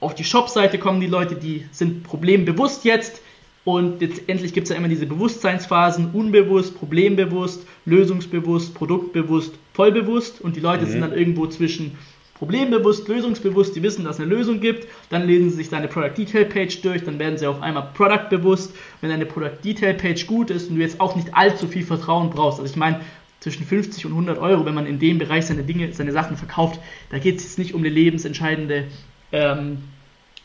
Auf 0.00 0.14
die 0.14 0.24
Shop-Seite 0.24 0.78
kommen 0.78 1.00
die 1.00 1.06
Leute, 1.06 1.34
die 1.34 1.66
sind 1.70 2.04
problembewusst 2.04 2.84
jetzt. 2.84 3.20
Und 3.64 4.00
letztendlich 4.00 4.54
gibt 4.54 4.64
es 4.64 4.70
ja 4.70 4.76
immer 4.76 4.88
diese 4.88 5.04
Bewusstseinsphasen, 5.04 6.12
unbewusst, 6.12 6.78
problembewusst, 6.78 7.66
lösungsbewusst, 7.84 8.74
produktbewusst, 8.74 9.58
vollbewusst. 9.74 10.40
Und 10.40 10.56
die 10.56 10.60
Leute 10.60 10.86
mhm. 10.86 10.90
sind 10.90 11.00
dann 11.02 11.12
irgendwo 11.12 11.46
zwischen 11.48 11.98
problembewusst, 12.38 13.08
lösungsbewusst, 13.08 13.74
die 13.74 13.82
wissen, 13.82 14.04
dass 14.04 14.16
es 14.16 14.22
eine 14.22 14.30
Lösung 14.34 14.60
gibt, 14.60 14.86
dann 15.10 15.26
lesen 15.26 15.50
sie 15.50 15.56
sich 15.56 15.68
deine 15.68 15.88
Product 15.88 16.14
Detail 16.16 16.44
Page 16.44 16.80
durch, 16.82 17.04
dann 17.04 17.18
werden 17.18 17.36
sie 17.36 17.46
auf 17.46 17.60
einmal 17.60 17.90
Product 17.94 18.28
bewusst. 18.30 18.74
Wenn 19.00 19.10
deine 19.10 19.26
Product 19.26 19.58
Detail 19.64 19.94
Page 19.94 20.26
gut 20.26 20.50
ist 20.50 20.70
und 20.70 20.76
du 20.76 20.82
jetzt 20.82 21.00
auch 21.00 21.16
nicht 21.16 21.34
allzu 21.34 21.66
viel 21.66 21.84
Vertrauen 21.84 22.30
brauchst, 22.30 22.60
also 22.60 22.70
ich 22.70 22.76
meine, 22.76 23.00
zwischen 23.40 23.64
50 23.64 24.06
und 24.06 24.12
100 24.12 24.38
Euro, 24.38 24.64
wenn 24.64 24.74
man 24.74 24.86
in 24.86 24.98
dem 24.98 25.18
Bereich 25.18 25.46
seine 25.46 25.62
Dinge, 25.62 25.92
seine 25.92 26.12
Sachen 26.12 26.36
verkauft. 26.36 26.80
Da 27.10 27.18
geht 27.18 27.36
es 27.36 27.44
jetzt 27.44 27.58
nicht 27.58 27.74
um 27.74 27.80
eine 27.80 27.88
lebensentscheidende 27.88 28.88
ähm, 29.32 29.78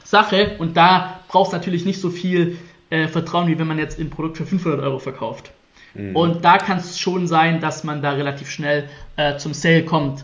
Sache 0.03 0.55
und 0.59 0.77
da 0.77 1.21
braucht 1.27 1.47
es 1.47 1.53
natürlich 1.53 1.85
nicht 1.85 1.99
so 1.99 2.09
viel 2.09 2.57
äh, 2.89 3.07
Vertrauen, 3.07 3.47
wie 3.47 3.57
wenn 3.57 3.67
man 3.67 3.79
jetzt 3.79 3.99
ein 3.99 4.09
Produkt 4.09 4.37
für 4.37 4.45
500 4.45 4.81
Euro 4.81 4.99
verkauft. 4.99 5.51
Mhm. 5.95 6.15
Und 6.15 6.45
da 6.45 6.57
kann 6.57 6.77
es 6.77 6.99
schon 6.99 7.27
sein, 7.27 7.61
dass 7.61 7.83
man 7.83 8.01
da 8.01 8.11
relativ 8.11 8.49
schnell 8.49 8.89
äh, 9.15 9.37
zum 9.37 9.53
Sale 9.53 9.83
kommt. 9.85 10.23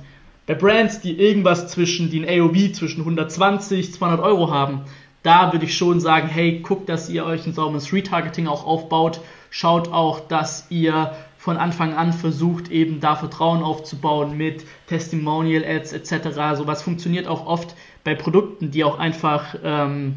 Bei 0.50 0.56
Brands, 0.56 1.00
die 1.00 1.16
irgendwas 1.16 1.68
zwischen, 1.68 2.10
die 2.10 2.26
ein 2.26 2.42
AOV 2.42 2.74
zwischen 2.74 3.02
120, 3.02 3.94
200 3.94 4.20
Euro 4.20 4.50
haben, 4.50 4.82
da 5.22 5.54
würde 5.54 5.66
ich 5.66 5.78
schon 5.78 6.00
sagen, 6.00 6.28
hey, 6.28 6.62
guckt, 6.62 6.90
dass 6.90 7.08
ihr 7.08 7.24
euch 7.24 7.46
ein 7.46 7.54
sauberes 7.54 7.94
Retargeting 7.94 8.48
auch 8.48 8.66
aufbaut. 8.66 9.22
Schaut 9.52 9.94
auch, 9.94 10.22
dass 10.22 10.66
ihr 10.72 11.16
von 11.38 11.58
Anfang 11.58 11.94
an 11.94 12.14
versucht, 12.14 12.72
eben 12.72 13.00
da 13.00 13.16
Vertrauen 13.16 13.62
aufzubauen 13.62 14.38
mit 14.38 14.66
Testimonial 14.88 15.64
Ads 15.64 15.94
etc. 15.94 16.58
Sowas 16.58 16.82
funktioniert 16.82 17.28
auch 17.28 17.46
oft 17.46 17.76
bei 18.04 18.16
Produkten, 18.16 18.72
die 18.72 18.84
auch 18.84 18.98
einfach 18.98 19.54
ähm, 19.64 20.16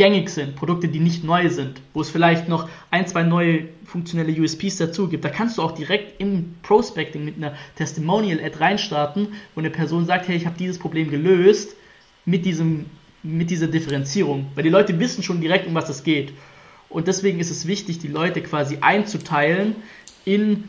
gängig 0.00 0.30
sind, 0.30 0.56
Produkte, 0.56 0.88
die 0.88 0.98
nicht 0.98 1.24
neu 1.24 1.50
sind, 1.50 1.82
wo 1.92 2.00
es 2.00 2.08
vielleicht 2.08 2.48
noch 2.48 2.70
ein, 2.90 3.06
zwei 3.06 3.22
neue 3.22 3.68
funktionelle 3.84 4.32
USPs 4.40 4.78
dazu 4.78 5.08
gibt. 5.08 5.26
Da 5.26 5.28
kannst 5.28 5.58
du 5.58 5.62
auch 5.62 5.72
direkt 5.72 6.18
im 6.22 6.54
Prospecting 6.62 7.22
mit 7.22 7.36
einer 7.36 7.52
Testimonial 7.76 8.42
Ad 8.42 8.56
reinstarten, 8.58 9.28
wo 9.54 9.60
eine 9.60 9.68
Person 9.68 10.06
sagt, 10.06 10.26
hey, 10.26 10.36
ich 10.36 10.46
habe 10.46 10.56
dieses 10.58 10.78
Problem 10.78 11.10
gelöst 11.10 11.76
mit 12.24 12.46
diesem 12.46 12.86
mit 13.22 13.50
dieser 13.50 13.66
Differenzierung, 13.66 14.46
weil 14.54 14.64
die 14.64 14.70
Leute 14.70 14.98
wissen 14.98 15.22
schon 15.22 15.42
direkt, 15.42 15.66
um 15.66 15.74
was 15.74 15.90
es 15.90 16.02
geht. 16.02 16.32
Und 16.88 17.06
deswegen 17.06 17.38
ist 17.38 17.50
es 17.50 17.66
wichtig, 17.66 17.98
die 17.98 18.08
Leute 18.08 18.40
quasi 18.40 18.78
einzuteilen 18.80 19.74
in, 20.24 20.64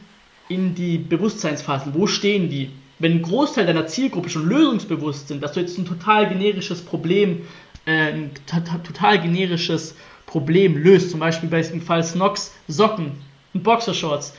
in 0.49 0.75
die 0.75 0.97
Bewusstseinsphasen. 0.97 1.93
Wo 1.93 2.05
stehen 2.05 2.49
die? 2.49 2.71
Wenn 2.99 3.13
ein 3.13 3.21
Großteil 3.21 3.65
deiner 3.65 3.87
Zielgruppe 3.87 4.29
schon 4.29 4.49
lösungsbewusst 4.49 5.29
sind, 5.29 5.41
dass 5.41 5.53
du 5.53 5.61
jetzt 5.61 5.77
ein 5.77 5.85
total 5.85 6.27
generisches 6.27 6.81
Problem, 6.81 7.43
äh, 7.91 8.13
ein 8.13 8.32
total 8.47 9.19
generisches 9.19 9.95
Problem 10.25 10.77
löst, 10.77 11.12
zum 11.12 11.19
Beispiel 11.19 11.49
bei 11.49 11.62
im 11.62 11.82
Fall 11.82 12.04
Snox 12.04 12.54
Socken 12.67 13.12
und 13.54 13.63
Boxershorts, 13.63 14.34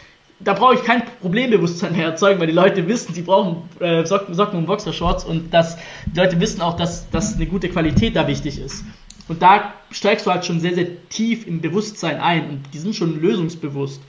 da 0.45 0.55
brauche 0.55 0.75
ich 0.75 0.83
kein 0.83 1.03
Problembewusstsein 1.21 1.93
mehr 1.93 2.07
erzeugen, 2.07 2.41
weil 2.41 2.47
die 2.47 2.53
Leute 2.53 2.89
wissen, 2.89 3.15
sie 3.15 3.23
brauchen 3.23 3.69
äh, 3.81 4.05
Socken, 4.05 4.35
Socken 4.35 4.59
und 4.59 4.67
Boxershorts 4.67 5.25
und 5.25 5.53
dass 5.53 5.77
die 6.07 6.19
Leute 6.19 6.41
wissen 6.41 6.61
auch, 6.61 6.77
dass, 6.77 7.09
dass 7.11 7.37
eine 7.37 7.47
gute 7.47 7.69
Qualität 7.69 8.17
da 8.17 8.27
wichtig 8.27 8.59
ist. 8.59 8.85
Und 9.29 9.41
da 9.41 9.75
steigst 9.91 10.27
du 10.27 10.31
halt 10.31 10.45
schon 10.45 10.61
sehr, 10.61 10.75
sehr 10.75 11.09
tief 11.09 11.47
im 11.47 11.61
Bewusstsein 11.61 12.21
ein 12.21 12.49
und 12.49 12.63
die 12.75 12.79
sind 12.79 12.97
schon 12.97 13.21
lösungsbewusst. 13.21 14.03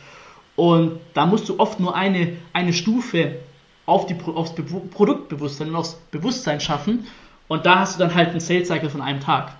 Und 0.55 0.99
da 1.13 1.25
musst 1.25 1.49
du 1.49 1.59
oft 1.59 1.79
nur 1.79 1.95
eine, 1.95 2.33
eine 2.51 2.73
Stufe 2.73 3.35
auf 3.85 4.05
die, 4.07 4.15
aufs 4.25 4.55
Be 4.55 4.63
Produktbewusstsein 4.63 5.69
und 5.69 5.75
aufs 5.75 5.95
Bewusstsein 6.11 6.59
schaffen. 6.59 7.05
Und 7.47 7.65
da 7.65 7.79
hast 7.79 7.95
du 7.95 7.99
dann 7.99 8.15
halt 8.15 8.29
einen 8.29 8.39
Sales 8.39 8.67
Cycle 8.67 8.89
von 8.89 9.01
einem 9.01 9.19
Tag. 9.19 9.53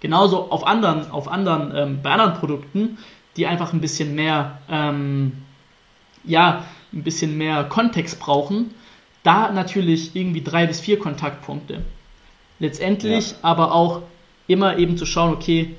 Genauso 0.00 0.50
auf 0.50 0.66
anderen, 0.66 1.10
auf 1.10 1.28
anderen, 1.28 1.72
ähm, 1.74 2.02
bei 2.02 2.10
anderen 2.10 2.34
Produkten, 2.34 2.98
die 3.36 3.46
einfach 3.46 3.72
ein 3.72 3.80
bisschen 3.80 4.14
mehr, 4.14 4.58
ähm, 4.68 5.32
ja, 6.24 6.64
ein 6.92 7.02
bisschen 7.02 7.38
mehr 7.38 7.64
Kontext 7.64 8.20
brauchen, 8.20 8.74
da 9.22 9.50
natürlich 9.50 10.14
irgendwie 10.14 10.42
drei 10.42 10.66
bis 10.66 10.80
vier 10.80 10.98
Kontaktpunkte. 10.98 11.84
Letztendlich 12.58 13.30
ja. 13.30 13.36
aber 13.42 13.72
auch 13.72 14.02
immer 14.46 14.76
eben 14.76 14.96
zu 14.96 15.06
schauen, 15.06 15.32
okay, 15.32 15.76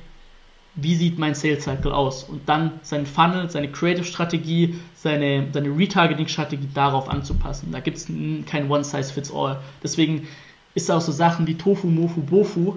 wie 0.76 0.96
sieht 0.96 1.20
mein 1.20 1.36
Sales 1.36 1.66
Cycle 1.66 1.92
aus? 1.92 2.24
Und 2.24 2.50
dann 2.50 2.80
seinen 2.82 3.06
Funnel, 3.06 3.50
seine 3.50 3.72
Creative-Strategie, 3.72 4.80
seine, 4.96 5.48
seine 5.52 5.70
Retargeting-Strategie 5.70 6.70
darauf 6.74 7.10
anzupassen. 7.10 7.72
Da 7.72 7.80
gibt 7.80 7.98
es 7.98 8.08
kein 8.48 8.72
One-Size-Fits-All. 8.72 9.60
Deswegen 9.84 10.28
ist 10.76 10.92
auch 10.92 11.02
so 11.02 11.12
Sachen 11.12 11.48
wie 11.48 11.56
Tofu, 11.56 11.88
Mofu, 11.88 12.22
Bofu 12.22 12.76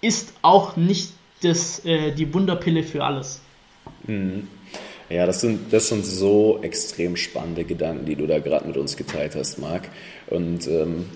ist 0.00 0.32
auch 0.42 0.76
nicht 0.76 1.12
das, 1.42 1.84
äh, 1.84 2.12
die 2.12 2.32
Wunderpille 2.32 2.82
für 2.82 3.04
alles. 3.04 3.40
Mhm. 4.06 4.48
Ja, 5.08 5.26
das 5.26 5.40
sind, 5.40 5.72
das 5.72 5.88
sind 5.88 6.06
so 6.06 6.60
extrem 6.62 7.16
spannende 7.16 7.64
Gedanken, 7.64 8.06
die 8.06 8.14
du 8.14 8.26
da 8.26 8.38
gerade 8.38 8.66
mit 8.66 8.76
uns 8.76 8.96
geteilt 8.96 9.34
hast, 9.34 9.58
Marc. 9.58 9.88
Und 10.28 10.68
ähm, 10.68 11.06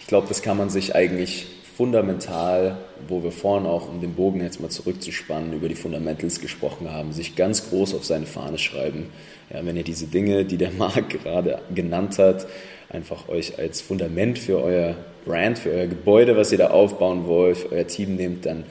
ich 0.00 0.08
glaube, 0.08 0.26
das 0.28 0.42
kann 0.42 0.56
man 0.56 0.70
sich 0.70 0.96
eigentlich 0.96 1.46
fundamental, 1.76 2.78
wo 3.08 3.22
wir 3.22 3.30
vorhin 3.30 3.66
auch, 3.66 3.88
um 3.88 4.00
den 4.00 4.14
Bogen 4.14 4.40
jetzt 4.40 4.60
mal 4.60 4.70
zurückzuspannen, 4.70 5.52
über 5.52 5.68
die 5.68 5.74
Fundamentals 5.76 6.40
gesprochen 6.40 6.90
haben, 6.90 7.12
sich 7.12 7.36
ganz 7.36 7.68
groß 7.68 7.94
auf 7.94 8.04
seine 8.04 8.26
Fahne 8.26 8.58
schreiben. 8.58 9.10
Ja, 9.52 9.64
wenn 9.64 9.76
ihr 9.76 9.84
diese 9.84 10.06
Dinge, 10.06 10.44
die 10.44 10.56
der 10.56 10.72
Marc 10.72 11.10
gerade 11.10 11.60
genannt 11.72 12.18
hat, 12.18 12.46
einfach 12.88 13.28
euch 13.28 13.58
als 13.58 13.80
Fundament 13.80 14.38
für 14.38 14.62
euer 14.62 14.96
Brand, 15.24 15.58
für 15.58 15.70
euer 15.70 15.86
Gebäude, 15.86 16.36
was 16.36 16.52
ihr 16.52 16.58
da 16.58 16.68
aufbauen 16.68 17.26
wollt, 17.26 17.58
für 17.58 17.72
euer 17.72 17.86
Team 17.86 18.16
nehmt, 18.16 18.46
dann 18.46 18.64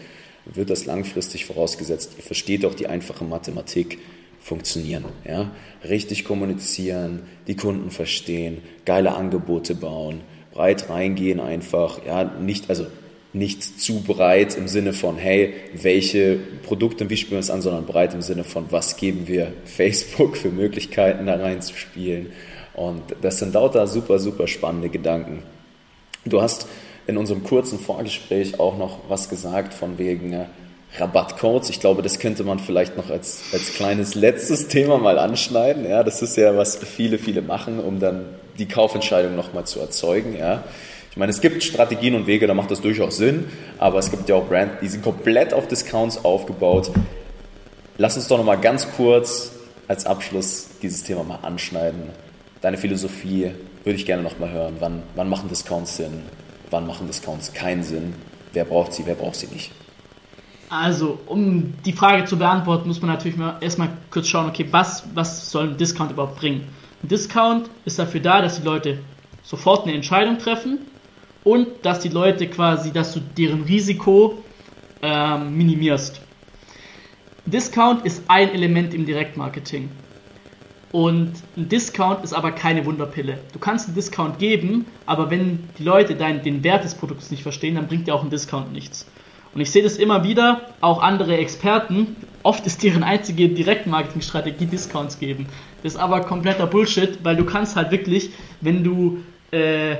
wird 0.46 0.70
das 0.70 0.86
langfristig 0.86 1.46
vorausgesetzt. 1.46 2.14
Ihr 2.18 2.24
versteht 2.24 2.66
auch 2.66 2.74
die 2.76 2.88
einfache 2.88 3.24
Mathematik 3.24 4.00
funktionieren. 4.42 5.06
Ja? 5.28 5.52
Richtig 5.88 6.26
kommunizieren, 6.26 7.24
die 7.48 7.56
Kunden 7.56 7.92
verstehen, 7.92 8.62
geile 8.86 9.16
Angebote 9.16 9.74
bauen, 9.74 10.22
breit 10.52 10.90
reingehen 10.90 11.40
einfach, 11.40 12.06
ja, 12.06 12.24
nicht, 12.24 12.70
also 12.70 12.86
nicht 13.32 13.82
zu 13.82 14.02
breit 14.02 14.56
im 14.56 14.68
Sinne 14.68 14.94
von, 14.94 15.18
hey, 15.18 15.54
welche 15.74 16.38
Produkte 16.64 17.06
und 17.06 17.10
wie 17.10 17.18
spielen 17.18 17.38
wir 17.38 17.40
es 17.40 17.50
an, 17.50 17.62
sondern 17.62 17.86
breit 17.86 18.14
im 18.14 18.22
Sinne 18.22 18.44
von, 18.44 18.66
was 18.70 18.96
geben 18.98 19.28
wir 19.28 19.52
Facebook 19.66 20.38
für 20.38 20.50
Möglichkeiten 20.50 21.26
da 21.26 21.36
reinzuspielen. 21.36 22.28
Und 22.76 23.02
das 23.22 23.40
sind 23.40 23.54
lauter 23.54 23.88
super, 23.88 24.20
super 24.20 24.48
spannende 24.48 24.90
Gedanken. 24.90 25.42
Du 26.26 26.42
hast 26.42 26.68
in 27.08 27.18
unserem 27.18 27.44
kurzen 27.44 27.80
Vorgespräch 27.80 28.60
auch 28.60 28.78
noch 28.78 29.00
was 29.10 29.30
gesagt 29.30 29.74
von 29.74 29.98
wegen 29.98 30.34
äh, 30.34 30.46
Rabattcodes. 30.98 31.70
Ich 31.70 31.80
glaube, 31.80 32.02
das 32.02 32.20
könnte 32.20 32.44
man 32.44 32.60
vielleicht 32.60 32.96
noch 32.96 33.10
als, 33.10 33.42
als 33.52 33.74
kleines 33.74 34.16
letztes 34.16 34.68
Thema 34.68 34.98
mal 34.98 35.20
anschneiden. 35.20 35.86
Ja, 35.88 36.04
das 36.04 36.22
ist 36.22 36.38
ja, 36.38 36.56
was 36.56 36.78
viele, 36.78 37.18
viele 37.18 37.42
machen, 37.42 37.80
um 37.80 38.00
dann 38.00 38.26
die 38.58 38.68
Kaufentscheidung 38.68 39.36
nochmal 39.36 39.66
zu 39.66 39.80
erzeugen. 39.80 40.38
Ja. 40.38 40.64
Ich 41.12 41.18
meine, 41.18 41.32
es 41.32 41.42
gibt 41.42 41.64
Strategien 41.64 42.16
und 42.16 42.26
Wege, 42.26 42.48
da 42.48 42.54
macht 42.54 42.72
das 42.72 42.82
durchaus 42.82 43.18
Sinn, 43.18 43.46
aber 43.78 44.00
es 44.00 44.10
gibt 44.10 44.30
ja 44.30 44.36
auch 44.36 44.48
Brands, 44.48 44.76
die 44.82 44.88
sind 44.88 45.04
komplett 45.04 45.54
auf 45.54 45.68
Discounts 45.68 46.24
aufgebaut. 46.24 46.92
Lass 47.98 48.16
uns 48.16 48.28
doch 48.28 48.38
nochmal 48.38 48.60
ganz 48.60 48.88
kurz 48.96 49.52
als 49.88 50.06
Abschluss 50.06 50.70
dieses 50.82 51.04
Thema 51.04 51.24
mal 51.24 51.40
anschneiden. 51.44 52.04
Deine 52.62 52.78
Philosophie 52.78 53.52
würde 53.84 53.98
ich 53.98 54.06
gerne 54.06 54.24
nochmal 54.24 54.52
hören. 54.52 54.76
Wann, 54.80 55.04
wann 55.16 55.30
machen 55.30 55.50
Discounts 55.50 55.98
Sinn? 55.98 56.24
Wann 56.70 56.88
machen 56.88 57.08
Discounts 57.08 57.54
keinen 57.54 57.84
Sinn? 57.84 58.16
Wer 58.54 58.66
braucht 58.66 58.94
sie, 58.94 59.06
wer 59.06 59.16
braucht 59.16 59.36
sie 59.36 59.48
nicht? 59.48 59.72
Also, 60.70 61.20
um 61.28 61.74
die 61.86 61.94
Frage 61.94 62.26
zu 62.26 62.38
beantworten, 62.38 62.88
muss 62.88 63.02
man 63.02 63.12
natürlich 63.12 63.38
mal 63.38 63.58
erstmal 63.62 63.90
kurz 64.10 64.28
schauen, 64.28 64.48
okay, 64.48 64.66
was, 64.72 65.04
was 65.14 65.52
soll 65.52 65.70
ein 65.70 65.78
Discount 65.78 66.12
überhaupt 66.12 66.38
bringen? 66.38 66.68
Ein 67.04 67.10
Discount 67.10 67.70
ist 67.86 68.00
dafür 68.00 68.22
da, 68.22 68.42
dass 68.42 68.60
die 68.60 68.66
Leute 68.66 69.00
sofort 69.44 69.84
eine 69.84 69.94
Entscheidung 69.94 70.40
treffen 70.40 70.80
und 71.44 71.68
dass 71.84 72.00
die 72.00 72.10
Leute 72.10 72.48
quasi, 72.48 72.92
dass 72.92 73.14
du 73.14 73.20
deren 73.20 73.64
Risiko 73.64 74.42
ähm, 75.02 75.56
minimierst. 75.56 76.22
Discount 77.46 78.06
ist 78.06 78.24
ein 78.30 78.50
Element 78.54 78.94
im 78.94 79.06
Direktmarketing. 79.06 79.90
Und 80.94 81.34
ein 81.58 81.70
Discount 81.70 82.24
ist 82.24 82.34
aber 82.34 82.52
keine 82.52 82.86
Wunderpille. 82.86 83.40
Du 83.52 83.58
kannst 83.58 83.88
einen 83.88 83.96
Discount 83.96 84.38
geben, 84.38 84.86
aber 85.08 85.32
wenn 85.32 85.68
die 85.80 85.84
Leute 85.84 86.14
dein, 86.14 86.44
den 86.44 86.64
Wert 86.64 86.84
des 86.84 86.94
Produkts 86.94 87.32
nicht 87.32 87.42
verstehen, 87.42 87.74
dann 87.74 87.88
bringt 87.88 88.06
dir 88.06 88.14
auch 88.14 88.24
ein 88.24 88.30
Discount 88.30 88.72
nichts. 88.72 89.08
Und 89.56 89.62
ich 89.62 89.72
sehe 89.72 89.82
das 89.82 89.98
immer 89.98 90.24
wieder, 90.24 90.62
auch 90.82 91.02
andere 91.02 91.36
Experten, 91.38 92.16
oft 92.44 92.68
ist 92.68 92.84
deren 92.84 93.02
einzige 93.02 93.50
Direktmarketingstrategie 93.50 94.68
Discounts 94.68 95.18
geben. 95.18 95.48
Das 95.82 95.96
ist 95.96 96.00
aber 96.00 96.22
kompletter 96.22 96.68
Bullshit, 96.68 97.24
weil 97.24 97.38
du 97.38 97.46
kannst 97.46 97.76
halt 97.76 97.90
wirklich, 97.90 98.30
wenn 98.62 98.84
du, 98.84 99.24
äh, 99.50 99.96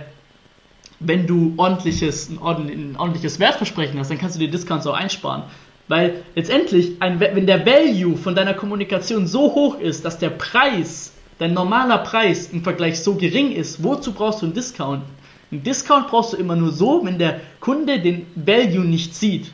wenn 1.00 1.26
du 1.26 1.56
ordentliches, 1.58 2.30
ein, 2.30 2.38
ordentliches 2.38 3.40
Wertversprechen 3.40 3.98
hast, 3.98 4.12
dann 4.12 4.20
kannst 4.20 4.36
du 4.36 4.40
die 4.40 4.52
Discounts 4.52 4.86
auch 4.86 4.94
einsparen. 4.94 5.42
Weil 5.94 6.24
letztendlich, 6.34 6.94
ein, 7.02 7.20
wenn 7.20 7.46
der 7.46 7.68
Value 7.68 8.18
von 8.18 8.34
deiner 8.34 8.56
Kommunikation 8.56 9.28
so 9.28 9.54
hoch 9.54 9.80
ist, 9.80 10.04
dass 10.04 10.18
der 10.18 10.32
Preis, 10.32 11.14
dein 11.38 11.54
normaler 11.54 12.00
Preis 12.00 12.50
im 12.52 12.64
Vergleich 12.64 13.00
so 13.00 13.14
gering 13.14 13.52
ist, 13.52 13.84
wozu 13.84 14.12
brauchst 14.12 14.42
du 14.42 14.48
einen 14.48 14.56
Discount? 14.56 15.04
Ein 15.52 15.62
Discount 15.62 16.08
brauchst 16.08 16.34
du 16.34 16.38
immer 16.38 16.56
nur 16.56 16.72
so, 16.72 17.06
wenn 17.06 17.20
der 17.20 17.42
Kunde 17.60 18.00
den 18.00 18.26
Value 18.34 18.84
nicht 18.84 19.14
sieht. 19.14 19.52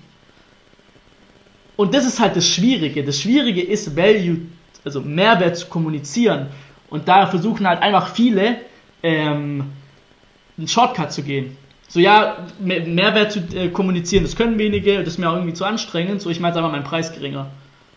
Und 1.76 1.94
das 1.94 2.06
ist 2.06 2.22
halt 2.22 2.38
das 2.38 2.48
Schwierige. 2.48 3.04
Das 3.04 3.20
Schwierige 3.20 3.62
ist, 3.62 3.98
Value, 3.98 4.38
also 4.86 5.02
Mehrwert 5.02 5.58
zu 5.58 5.68
kommunizieren. 5.68 6.48
Und 6.90 7.10
da 7.10 7.28
versuchen 7.28 7.68
halt 7.68 7.82
einfach 7.82 8.16
viele, 8.16 8.62
ähm, 9.04 9.66
einen 10.58 10.70
Shortcut 10.70 11.12
zu 11.12 11.22
gehen. 11.22 11.58
So, 11.90 12.00
ja, 12.00 12.48
Mehrwert 12.60 13.32
zu 13.32 13.40
äh, 13.54 13.68
kommunizieren, 13.70 14.24
das 14.24 14.36
können 14.36 14.58
wenige, 14.58 15.00
das 15.00 15.10
ist 15.10 15.18
mir 15.18 15.30
auch 15.30 15.36
irgendwie 15.36 15.54
zu 15.54 15.66
anstrengend, 15.66 16.22
so 16.22 16.30
ich 16.30 16.40
meine 16.40 16.56
einfach 16.56 16.72
meinen 16.72 16.84
Preis 16.84 17.12
geringer. 17.14 17.48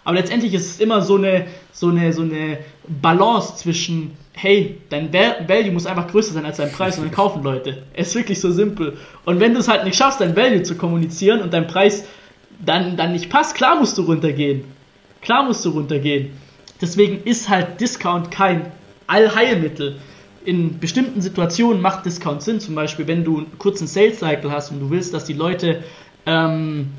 Aber 0.04 0.16
letztendlich 0.16 0.52
ist 0.54 0.66
es 0.66 0.80
immer 0.80 1.02
so 1.02 1.16
eine, 1.16 1.46
so 1.72 1.88
eine, 1.88 2.12
so 2.12 2.22
eine 2.22 2.58
Balance 2.88 3.56
zwischen 3.56 4.16
hey, 4.32 4.80
dein 4.88 5.12
Value 5.12 5.72
muss 5.72 5.86
einfach 5.86 6.08
größer 6.08 6.32
sein 6.32 6.46
als 6.46 6.56
dein 6.56 6.72
Preis 6.72 6.98
und 6.98 7.04
dann 7.04 7.12
kaufen 7.12 7.42
Leute. 7.42 7.82
Es 7.92 8.08
ist 8.08 8.14
wirklich 8.14 8.40
so 8.40 8.50
simpel. 8.50 8.96
Und 9.24 9.40
wenn 9.40 9.54
du 9.54 9.60
es 9.60 9.68
halt 9.68 9.84
nicht 9.84 9.96
schaffst, 9.96 10.20
dein 10.20 10.36
Value 10.36 10.62
zu 10.62 10.76
kommunizieren 10.76 11.42
und 11.42 11.52
dein 11.52 11.66
Preis 11.66 12.04
dann, 12.64 12.96
dann 12.96 13.12
nicht 13.12 13.28
passt, 13.28 13.54
klar 13.54 13.78
musst 13.78 13.98
du 13.98 14.02
runtergehen. 14.02 14.64
Klar 15.20 15.44
musst 15.44 15.64
du 15.64 15.70
runtergehen. 15.70 16.30
Deswegen 16.80 17.22
ist 17.24 17.48
halt 17.48 17.80
Discount 17.80 18.30
kein 18.30 18.72
Allheilmittel. 19.06 19.96
In 20.44 20.80
bestimmten 20.80 21.20
Situationen 21.20 21.80
macht 21.80 22.04
Discount 22.04 22.42
Sinn, 22.42 22.60
zum 22.60 22.74
Beispiel 22.74 23.06
wenn 23.06 23.24
du 23.24 23.38
einen 23.38 23.58
kurzen 23.58 23.86
Sales 23.86 24.18
Cycle 24.18 24.50
hast 24.50 24.70
und 24.70 24.80
du 24.80 24.90
willst, 24.90 25.14
dass 25.14 25.24
die 25.24 25.34
Leute 25.34 25.84
ähm, 26.26 26.90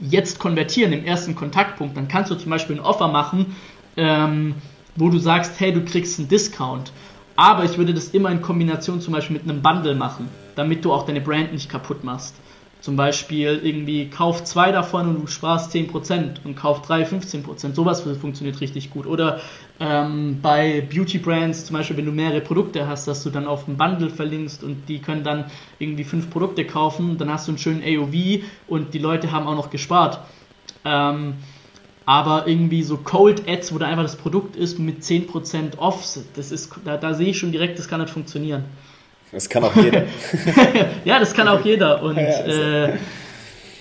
jetzt 0.00 0.38
konvertieren 0.38 0.92
im 0.92 1.04
ersten 1.04 1.34
Kontaktpunkt, 1.34 1.96
dann 1.96 2.08
kannst 2.08 2.30
du 2.30 2.34
zum 2.34 2.50
Beispiel 2.50 2.76
ein 2.76 2.82
Offer 2.82 3.08
machen, 3.08 3.56
ähm, 3.96 4.54
wo 4.96 5.08
du 5.08 5.18
sagst, 5.18 5.58
hey, 5.58 5.72
du 5.72 5.84
kriegst 5.84 6.18
einen 6.18 6.28
Discount. 6.28 6.92
Aber 7.36 7.64
ich 7.64 7.78
würde 7.78 7.94
das 7.94 8.08
immer 8.08 8.30
in 8.30 8.42
Kombination 8.42 9.00
zum 9.00 9.14
Beispiel 9.14 9.36
mit 9.36 9.48
einem 9.48 9.62
Bundle 9.62 9.94
machen, 9.94 10.28
damit 10.56 10.84
du 10.84 10.92
auch 10.92 11.06
deine 11.06 11.20
Brand 11.20 11.52
nicht 11.52 11.70
kaputt 11.70 12.04
machst. 12.04 12.34
Zum 12.80 12.96
Beispiel 12.96 13.60
irgendwie 13.62 14.08
kauf 14.08 14.44
zwei 14.44 14.70
davon 14.70 15.08
und 15.08 15.20
du 15.20 15.26
sparst 15.26 15.74
10% 15.74 16.44
und 16.44 16.54
kauf 16.54 16.82
drei 16.82 17.02
15%. 17.02 17.74
Sowas 17.74 18.02
funktioniert 18.02 18.60
richtig 18.60 18.90
gut. 18.90 19.06
Oder 19.06 19.40
ähm, 19.80 20.38
bei 20.40 20.80
Beauty 20.80 21.18
Brands, 21.18 21.64
zum 21.64 21.74
Beispiel, 21.74 21.96
wenn 21.96 22.06
du 22.06 22.12
mehrere 22.12 22.40
Produkte 22.40 22.86
hast, 22.86 23.08
dass 23.08 23.24
du 23.24 23.30
dann 23.30 23.48
auf 23.48 23.66
ein 23.66 23.76
Bundle 23.76 24.10
verlinkst 24.10 24.62
und 24.62 24.88
die 24.88 25.00
können 25.00 25.24
dann 25.24 25.46
irgendwie 25.80 26.04
fünf 26.04 26.30
Produkte 26.30 26.64
kaufen, 26.64 27.18
dann 27.18 27.30
hast 27.30 27.48
du 27.48 27.52
einen 27.52 27.58
schönen 27.58 27.82
AOV 27.82 28.44
und 28.68 28.94
die 28.94 28.98
Leute 28.98 29.32
haben 29.32 29.48
auch 29.48 29.56
noch 29.56 29.70
gespart. 29.70 30.20
Ähm, 30.84 31.34
aber 32.06 32.46
irgendwie 32.46 32.84
so 32.84 32.96
Cold 32.96 33.48
Ads, 33.48 33.74
wo 33.74 33.78
da 33.78 33.86
einfach 33.86 34.04
das 34.04 34.16
Produkt 34.16 34.56
ist 34.56 34.78
mit 34.78 35.02
10% 35.02 35.76
off, 35.78 36.06
das 36.34 36.52
ist, 36.52 36.72
da, 36.84 36.96
da 36.96 37.12
sehe 37.12 37.28
ich 37.28 37.38
schon 37.38 37.52
direkt, 37.52 37.78
das 37.78 37.88
kann 37.88 38.00
nicht 38.00 38.10
funktionieren. 38.10 38.64
Das 39.32 39.48
kann 39.48 39.64
auch 39.64 39.74
jeder. 39.76 40.04
ja, 41.04 41.18
das 41.18 41.34
kann 41.34 41.48
auch 41.48 41.64
jeder. 41.64 42.02
Und 42.02 42.18
also. 42.18 42.50
äh, 42.50 42.92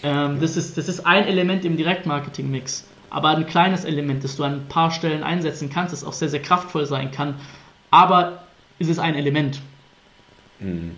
ähm, 0.04 0.40
das, 0.40 0.58
ist, 0.58 0.78
das 0.78 0.88
ist 0.90 1.06
ein 1.06 1.26
Element 1.26 1.66
im 1.66 1.78
Direktmarketing-Mix. 1.78 2.86
Aber 3.10 3.30
ein 3.30 3.48
kleines 3.48 3.86
Element, 3.86 4.24
das 4.24 4.36
du 4.36 4.44
an 4.44 4.54
ein 4.54 4.68
paar 4.68 4.92
Stellen 4.92 5.24
einsetzen 5.24 5.70
kannst, 5.74 5.94
das 5.94 6.04
auch 6.04 6.14
sehr, 6.14 6.30
sehr 6.30 6.42
kraftvoll 6.42 6.86
sein 6.86 7.12
kann. 7.12 7.36
Aber 7.90 8.44
ist 8.80 8.90
es 8.90 9.00
ein 9.00 9.16
Element. 9.16 9.62
Mhm. 10.60 10.92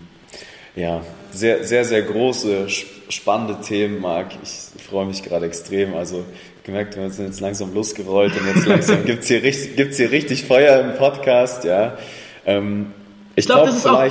Ja, 0.76 1.02
sehr, 1.32 1.64
sehr, 1.64 1.86
sehr 1.86 2.02
große 2.02 2.68
spannende 3.10 3.62
Themen, 3.62 4.02
Marc. 4.02 4.32
Ich 4.44 4.84
freue 4.84 5.06
mich 5.06 5.24
gerade 5.24 5.46
extrem. 5.46 5.94
Also 5.94 6.26
gemerkt, 6.64 6.96
wir 6.96 7.10
sind 7.10 7.26
jetzt 7.26 7.40
langsam 7.40 7.74
losgerollt 7.74 8.34
und 8.40 8.48
jetzt 8.48 8.66
langsam 8.68 9.06
gibt 9.06 9.24
es 9.24 9.28
hier, 9.28 9.44
richtig, 9.44 9.76
gibt's 9.76 9.98
hier 9.98 10.12
richtig 10.12 10.46
Feuer 10.46 10.80
im 10.80 10.96
Podcast. 10.98 11.64
Ja. 11.64 11.98
Ähm, 12.46 12.94
ich, 13.40 13.46
ich 13.46 13.46
glaube, 13.46 13.64
glaub, 13.64 13.68
das, 13.68 13.78
ist 13.78 13.88
auch, 13.88 14.04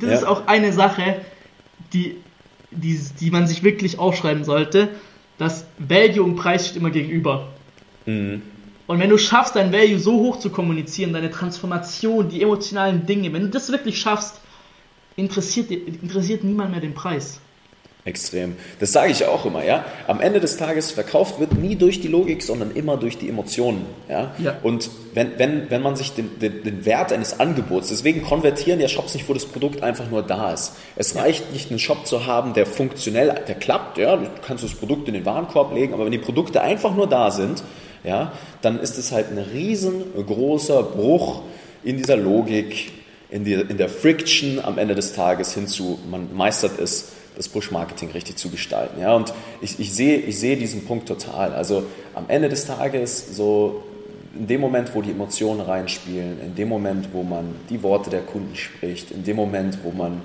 das 0.00 0.10
ja. 0.10 0.16
ist 0.16 0.24
auch 0.24 0.46
eine 0.46 0.72
Sache, 0.72 1.20
die, 1.92 2.16
die, 2.70 3.00
die 3.20 3.30
man 3.30 3.46
sich 3.46 3.62
wirklich 3.62 3.98
aufschreiben 3.98 4.44
sollte, 4.44 4.88
dass 5.38 5.64
Value 5.78 6.22
und 6.22 6.36
Preis 6.36 6.66
steht 6.66 6.76
immer 6.76 6.90
gegenüber. 6.90 7.48
Mhm. 8.06 8.42
Und 8.86 8.98
wenn 8.98 9.08
du 9.08 9.18
schaffst, 9.18 9.56
dein 9.56 9.72
Value 9.72 9.98
so 9.98 10.14
hoch 10.14 10.38
zu 10.38 10.50
kommunizieren, 10.50 11.12
deine 11.12 11.30
Transformation, 11.30 12.28
die 12.28 12.42
emotionalen 12.42 13.06
Dinge, 13.06 13.32
wenn 13.32 13.42
du 13.42 13.48
das 13.48 13.70
wirklich 13.70 14.00
schaffst, 14.00 14.40
interessiert, 15.16 15.70
interessiert 15.70 16.44
niemand 16.44 16.72
mehr 16.72 16.80
den 16.80 16.94
Preis. 16.94 17.40
Extrem. 18.06 18.56
Das 18.78 18.92
sage 18.92 19.12
ich 19.12 19.26
auch 19.26 19.44
immer, 19.44 19.62
ja. 19.62 19.84
Am 20.06 20.22
Ende 20.22 20.40
des 20.40 20.56
Tages 20.56 20.90
verkauft 20.90 21.38
wird 21.38 21.52
nie 21.52 21.76
durch 21.76 22.00
die 22.00 22.08
Logik, 22.08 22.42
sondern 22.42 22.70
immer 22.70 22.96
durch 22.96 23.18
die 23.18 23.28
Emotionen, 23.28 23.84
ja. 24.08 24.34
ja. 24.38 24.56
Und 24.62 24.90
wenn, 25.12 25.38
wenn, 25.38 25.70
wenn 25.70 25.82
man 25.82 25.96
sich 25.96 26.12
den, 26.12 26.38
den, 26.38 26.62
den, 26.62 26.86
Wert 26.86 27.12
eines 27.12 27.40
Angebots, 27.40 27.88
deswegen 27.88 28.22
konvertieren 28.22 28.80
ja 28.80 28.88
Shops 28.88 29.12
nicht, 29.12 29.28
wo 29.28 29.34
das 29.34 29.44
Produkt 29.44 29.82
einfach 29.82 30.08
nur 30.08 30.22
da 30.22 30.52
ist. 30.52 30.72
Es 30.96 31.12
ja. 31.12 31.20
reicht 31.20 31.52
nicht, 31.52 31.68
einen 31.68 31.78
Shop 31.78 32.06
zu 32.06 32.24
haben, 32.24 32.54
der 32.54 32.64
funktionell, 32.64 33.34
der 33.46 33.54
klappt, 33.54 33.98
ja. 33.98 34.16
Du 34.16 34.26
kannst 34.46 34.64
das 34.64 34.72
Produkt 34.72 35.06
in 35.08 35.14
den 35.14 35.26
Warenkorb 35.26 35.74
legen, 35.74 35.92
aber 35.92 36.06
wenn 36.06 36.12
die 36.12 36.18
Produkte 36.18 36.62
einfach 36.62 36.94
nur 36.94 37.06
da 37.06 37.30
sind, 37.30 37.62
ja, 38.02 38.32
dann 38.62 38.80
ist 38.80 38.96
es 38.96 39.12
halt 39.12 39.26
ein 39.30 39.38
riesengroßer 39.38 40.82
Bruch 40.84 41.42
in 41.84 41.98
dieser 41.98 42.16
Logik, 42.16 42.92
in, 43.28 43.44
die, 43.44 43.52
in 43.52 43.76
der 43.76 43.90
Friction 43.90 44.58
am 44.58 44.78
Ende 44.78 44.94
des 44.94 45.12
Tages 45.12 45.52
hinzu, 45.52 45.98
man 46.10 46.34
meistert 46.34 46.78
es 46.80 47.12
das 47.36 47.48
Push-Marketing 47.48 48.10
richtig 48.10 48.36
zu 48.36 48.50
gestalten. 48.50 49.00
Ja? 49.00 49.14
Und 49.14 49.32
ich, 49.60 49.78
ich, 49.80 49.92
sehe, 49.92 50.18
ich 50.18 50.38
sehe 50.38 50.56
diesen 50.56 50.84
Punkt 50.84 51.08
total. 51.08 51.52
Also 51.52 51.84
am 52.14 52.24
Ende 52.28 52.48
des 52.48 52.66
Tages, 52.66 53.36
so 53.36 53.82
in 54.38 54.46
dem 54.46 54.60
Moment, 54.60 54.94
wo 54.94 55.02
die 55.02 55.10
Emotionen 55.10 55.60
reinspielen, 55.60 56.40
in 56.40 56.54
dem 56.54 56.68
Moment, 56.68 57.08
wo 57.12 57.22
man 57.22 57.54
die 57.68 57.82
Worte 57.82 58.10
der 58.10 58.22
Kunden 58.22 58.54
spricht, 58.54 59.10
in 59.10 59.24
dem 59.24 59.36
Moment, 59.36 59.78
wo 59.82 59.90
man 59.90 60.22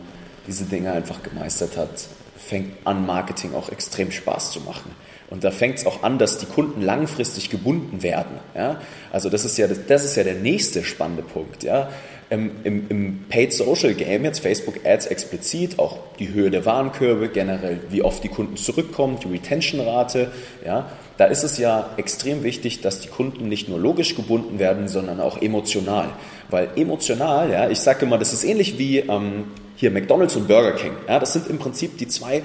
diese 0.48 0.66
Dinge 0.66 0.92
einfach 0.92 1.24
gemeistert 1.24 1.78
hat, 1.78 2.08
fängt 2.38 2.76
an, 2.86 3.06
Marketing 3.06 3.56
auch 3.56 3.70
extrem 3.70 4.12
Spaß 4.12 4.52
zu 4.52 4.62
machen. 4.62 4.92
Und 5.30 5.44
da 5.44 5.50
fängt 5.50 5.80
es 5.80 5.86
auch 5.88 6.04
an, 6.04 6.20
dass 6.20 6.38
die 6.38 6.46
Kunden 6.46 6.82
langfristig 6.82 7.50
gebunden 7.50 8.04
werden. 8.04 8.38
Ja? 8.54 8.80
Also 9.12 9.30
das 9.30 9.44
ist 9.44 9.58
ja, 9.58 9.68
das 9.68 10.06
ist 10.06 10.16
ja 10.16 10.24
der 10.24 10.36
nächste 10.36 10.84
spannende 10.84 11.24
Punkt. 11.24 11.64
Ja? 11.64 11.90
Im, 12.30 12.52
im, 12.64 12.86
Im 12.90 13.26
Paid 13.30 13.54
Social 13.54 13.94
Game, 13.94 14.24
jetzt 14.24 14.40
Facebook 14.40 14.80
Ads 14.84 15.08
explizit, 15.08 15.78
auch 15.78 16.00
die 16.18 16.34
Höhe 16.34 16.50
der 16.50 16.66
Warenkörbe, 16.66 17.30
generell 17.30 17.80
wie 17.90 18.02
oft 18.02 18.24
die 18.24 18.30
Kunden 18.30 18.58
zurückkommen, 18.58 19.20
die 19.24 19.28
Retention-Rate, 19.28 20.32
ja, 20.66 20.90
da 21.18 21.26
ist 21.26 21.44
es 21.44 21.58
ja 21.58 21.92
extrem 21.98 22.44
wichtig, 22.44 22.82
dass 22.82 23.00
die 23.00 23.08
Kunden 23.08 23.48
nicht 23.48 23.70
nur 23.70 23.80
logisch 23.80 24.16
gebunden 24.16 24.60
werden, 24.60 24.88
sondern 24.88 25.22
auch 25.22 25.42
emotional. 25.42 26.10
Weil 26.50 26.70
emotional, 26.76 27.52
ja, 27.52 27.70
ich 27.70 27.80
sage 27.80 28.06
immer, 28.06 28.18
das 28.18 28.34
ist 28.34 28.44
ähnlich 28.44 28.78
wie 28.78 29.00
ähm, 29.00 29.46
hier 29.76 29.92
McDonald's 29.92 30.36
und 30.36 30.48
Burger 30.48 30.74
King. 30.74 30.94
Ja, 31.08 31.20
das 31.20 31.34
sind 31.34 31.48
im 31.48 31.60
Prinzip 31.60 31.98
die 31.98 32.08
zwei, 32.08 32.44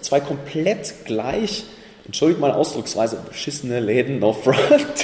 zwei 0.00 0.20
komplett 0.20 0.94
gleich 1.04 1.64
entschuldigt 2.08 2.40
meine 2.40 2.56
Ausdrucksweise, 2.56 3.18
beschissene 3.28 3.80
Läden 3.80 4.18
no 4.18 4.32
front. 4.32 4.56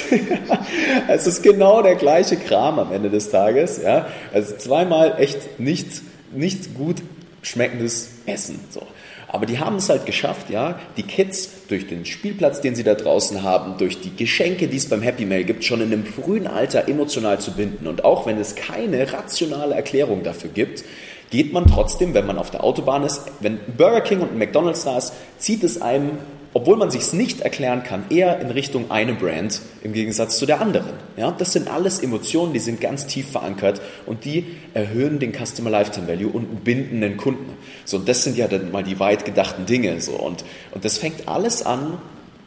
es 1.07 1.27
ist 1.27 1.43
genau 1.43 1.83
der 1.83 1.95
gleiche 1.95 2.35
Kram 2.35 2.79
am 2.79 2.91
Ende 2.91 3.11
des 3.11 3.29
Tages. 3.29 3.79
Ja? 3.81 4.07
Also 4.33 4.57
zweimal 4.57 5.15
echt 5.19 5.59
nicht, 5.59 6.01
nicht 6.33 6.73
gut 6.73 6.97
schmeckendes 7.43 8.09
Essen. 8.25 8.59
So. 8.71 8.81
Aber 9.27 9.45
die 9.45 9.59
haben 9.59 9.75
es 9.75 9.87
halt 9.89 10.07
geschafft, 10.07 10.49
ja, 10.49 10.79
die 10.97 11.03
Kids 11.03 11.49
durch 11.67 11.85
den 11.85 12.05
Spielplatz, 12.05 12.61
den 12.61 12.73
sie 12.73 12.83
da 12.83 12.95
draußen 12.95 13.43
haben, 13.43 13.77
durch 13.77 14.01
die 14.01 14.15
Geschenke, 14.15 14.67
die 14.67 14.77
es 14.77 14.89
beim 14.89 15.03
Happy 15.03 15.25
Mail 15.25 15.43
gibt, 15.43 15.63
schon 15.63 15.81
in 15.81 15.93
einem 15.93 16.05
frühen 16.05 16.47
Alter 16.47 16.87
emotional 16.87 17.39
zu 17.39 17.51
binden. 17.51 17.85
Und 17.85 18.03
auch 18.03 18.25
wenn 18.25 18.39
es 18.39 18.55
keine 18.55 19.13
rationale 19.13 19.75
Erklärung 19.75 20.23
dafür 20.23 20.49
gibt, 20.51 20.83
geht 21.29 21.53
man 21.53 21.67
trotzdem, 21.67 22.15
wenn 22.15 22.25
man 22.25 22.39
auf 22.39 22.49
der 22.49 22.63
Autobahn 22.63 23.03
ist, 23.03 23.23
wenn 23.41 23.59
Burger 23.77 24.01
King 24.01 24.21
und 24.21 24.37
McDonald's 24.37 24.85
da 24.85 24.97
ist, 24.97 25.13
zieht 25.37 25.63
es 25.63 25.81
einem 25.81 26.17
obwohl 26.55 26.77
man 26.77 26.89
sich 26.89 27.01
es 27.01 27.11
nicht 27.11 27.41
erklären 27.41 27.83
kann, 27.83 28.05
eher 28.09 28.39
in 28.39 28.49
Richtung 28.49 28.89
eine 28.89 29.13
Brand 29.13 29.59
im 29.83 29.91
Gegensatz 29.91 30.37
zu 30.37 30.45
der 30.45 30.61
anderen. 30.61 30.93
Ja, 31.17 31.31
das 31.31 31.51
sind 31.51 31.69
alles 31.69 31.99
Emotionen, 31.99 32.53
die 32.53 32.59
sind 32.59 32.79
ganz 32.79 33.07
tief 33.07 33.29
verankert 33.29 33.81
und 34.05 34.23
die 34.23 34.45
erhöhen 34.73 35.19
den 35.19 35.33
Customer 35.33 35.69
Lifetime 35.69 36.07
Value 36.07 36.31
und 36.31 36.63
binden 36.63 37.01
den 37.01 37.17
Kunden. 37.17 37.57
So, 37.83 37.97
und 37.97 38.07
das 38.07 38.23
sind 38.23 38.37
ja 38.37 38.47
dann 38.47 38.71
mal 38.71 38.85
die 38.85 39.01
weit 39.01 39.25
gedachten 39.25 39.65
Dinge. 39.65 39.99
So, 39.99 40.13
und, 40.13 40.45
und 40.71 40.85
das 40.85 40.97
fängt 40.97 41.27
alles 41.27 41.65
an 41.65 41.97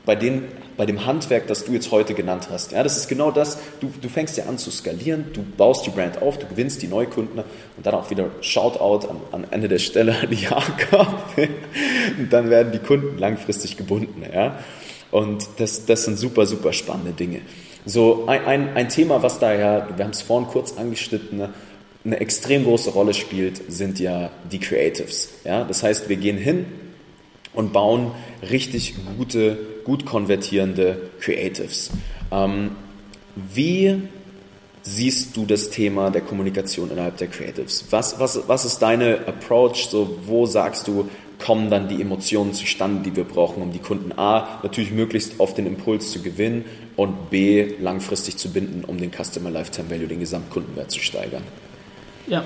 bei 0.09 0.17
den 0.17 0.49
bei 0.79 0.87
dem 0.87 1.05
Handwerk, 1.05 1.49
das 1.49 1.65
du 1.65 1.73
jetzt 1.73 1.91
heute 1.91 2.15
genannt 2.15 2.49
hast. 2.53 2.71
Ja, 2.71 2.85
das 2.85 2.97
ist 2.97 3.09
genau 3.09 3.33
das, 3.33 3.59
du, 3.81 3.93
du 4.01 4.09
fängst 4.09 4.37
ja 4.37 4.45
an 4.47 4.59
zu 4.59 4.71
skalieren, 4.71 5.27
du 5.35 5.43
baust 5.43 5.85
die 5.85 5.91
Brand 5.91 6.23
auf, 6.23 6.39
du 6.39 6.47
gewinnst 6.47 6.81
die 6.81 6.87
Neukunden 6.87 7.41
und 7.41 7.85
dann 7.85 7.95
auch 7.95 8.09
wieder 8.11 8.31
Shoutout 8.41 9.09
an, 9.09 9.17
an 9.33 9.47
Ende 9.51 9.67
der 9.67 9.81
Stelle 9.81 10.17
an 10.23 10.31
die 10.31 10.37
Jakob. 10.45 11.09
und 12.17 12.33
dann 12.33 12.49
werden 12.49 12.71
die 12.71 12.79
Kunden 12.79 13.19
langfristig 13.19 13.77
gebunden. 13.77 14.23
Ja? 14.33 14.61
Und 15.11 15.49
das, 15.57 15.85
das 15.85 16.05
sind 16.05 16.17
super, 16.17 16.47
super 16.47 16.73
spannende 16.73 17.11
Dinge. 17.11 17.41
So 17.85 18.27
ein, 18.29 18.45
ein, 18.47 18.77
ein 18.77 18.89
Thema, 18.89 19.21
was 19.21 19.41
daher, 19.41 19.89
wir 19.97 20.05
haben 20.05 20.13
es 20.13 20.23
vorhin 20.23 20.49
kurz 20.49 20.79
angeschnitten, 20.79 21.49
eine 22.05 22.21
extrem 22.21 22.63
große 22.63 22.91
Rolle 22.91 23.15
spielt, 23.15 23.61
sind 23.69 23.99
ja 23.99 24.31
die 24.53 24.61
Creatives. 24.61 25.31
Ja? 25.45 25.65
Das 25.65 25.83
heißt, 25.83 26.09
wir 26.09 26.17
gehen 26.19 26.39
hin 26.39 26.67
und 27.53 27.73
bauen 27.73 28.13
richtig 28.49 28.95
gute 29.17 29.59
gut 29.89 30.05
konvertierende 30.05 30.99
Creatives. 31.19 31.91
Ähm, 32.31 32.73
wie 33.35 34.03
siehst 34.83 35.35
du 35.35 35.47
das 35.47 35.71
Thema 35.71 36.11
der 36.11 36.21
Kommunikation 36.21 36.91
innerhalb 36.91 37.17
der 37.17 37.29
Creatives? 37.29 37.87
Was, 37.89 38.21
was, 38.21 38.47
was 38.49 38.67
ist 38.67 38.81
deine 38.81 39.27
Approach? 39.27 39.89
So, 39.89 40.19
wo 40.27 40.45
sagst 40.45 40.89
du, 40.89 41.09
kommen 41.43 41.71
dann 41.71 41.89
die 41.89 42.03
Emotionen 42.03 42.53
zustande, 42.53 43.03
die 43.03 43.17
wir 43.17 43.25
brauchen, 43.25 43.63
um 43.63 43.73
die 43.73 43.79
Kunden 43.79 44.13
A 44.19 44.61
natürlich 44.63 44.91
möglichst 44.91 45.41
auf 45.41 45.55
den 45.55 45.67
Impuls 45.67 46.13
zu 46.13 46.21
gewinnen 46.21 46.67
und 46.97 47.31
B 47.31 47.73
langfristig 47.81 48.37
zu 48.37 48.53
binden, 48.53 48.85
um 48.85 48.99
den 48.99 49.11
Customer 49.11 49.51
Lifetime 49.51 49.89
Value, 49.89 50.09
den 50.09 50.21
Gesamtkundenwert 50.21 50.91
zu 50.91 51.01
steigern? 51.01 51.45
Ja, 52.27 52.45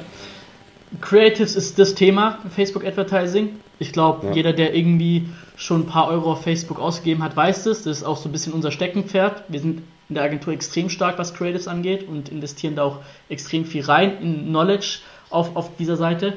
Creatives 1.01 1.57
ist 1.57 1.77
das 1.81 1.97
Thema 1.97 2.39
Facebook 2.55 2.85
Advertising. 2.85 3.49
Ich 3.83 3.93
glaube, 3.93 4.29
ja. 4.29 4.33
jeder, 4.33 4.53
der 4.53 4.77
irgendwie 4.77 5.29
schon 5.57 5.81
ein 5.83 5.87
paar 5.87 6.09
Euro 6.09 6.33
auf 6.33 6.43
Facebook 6.45 6.79
ausgegeben 6.79 7.21
hat, 7.21 7.37
weiß 7.37 7.65
das. 7.65 7.83
Das 7.83 7.99
ist 7.99 8.05
auch 8.05 8.17
so 8.17 8.29
ein 8.29 8.33
bisschen 8.33 8.53
unser 8.53 8.71
Steckenpferd. 8.71 9.43
Wir 9.49 9.59
sind 9.59 9.83
in 10.09 10.15
der 10.15 10.23
Agentur 10.23 10.53
extrem 10.53 10.89
stark, 10.89 11.19
was 11.19 11.35
Creatives 11.35 11.67
angeht 11.67 12.07
und 12.07 12.29
investieren 12.29 12.77
da 12.77 12.85
auch 12.85 12.99
extrem 13.29 13.65
viel 13.65 13.83
rein 13.83 14.23
in 14.23 14.47
Knowledge 14.47 15.01
auf, 15.31 15.57
auf 15.57 15.77
dieser 15.77 15.97
Seite. 15.97 16.35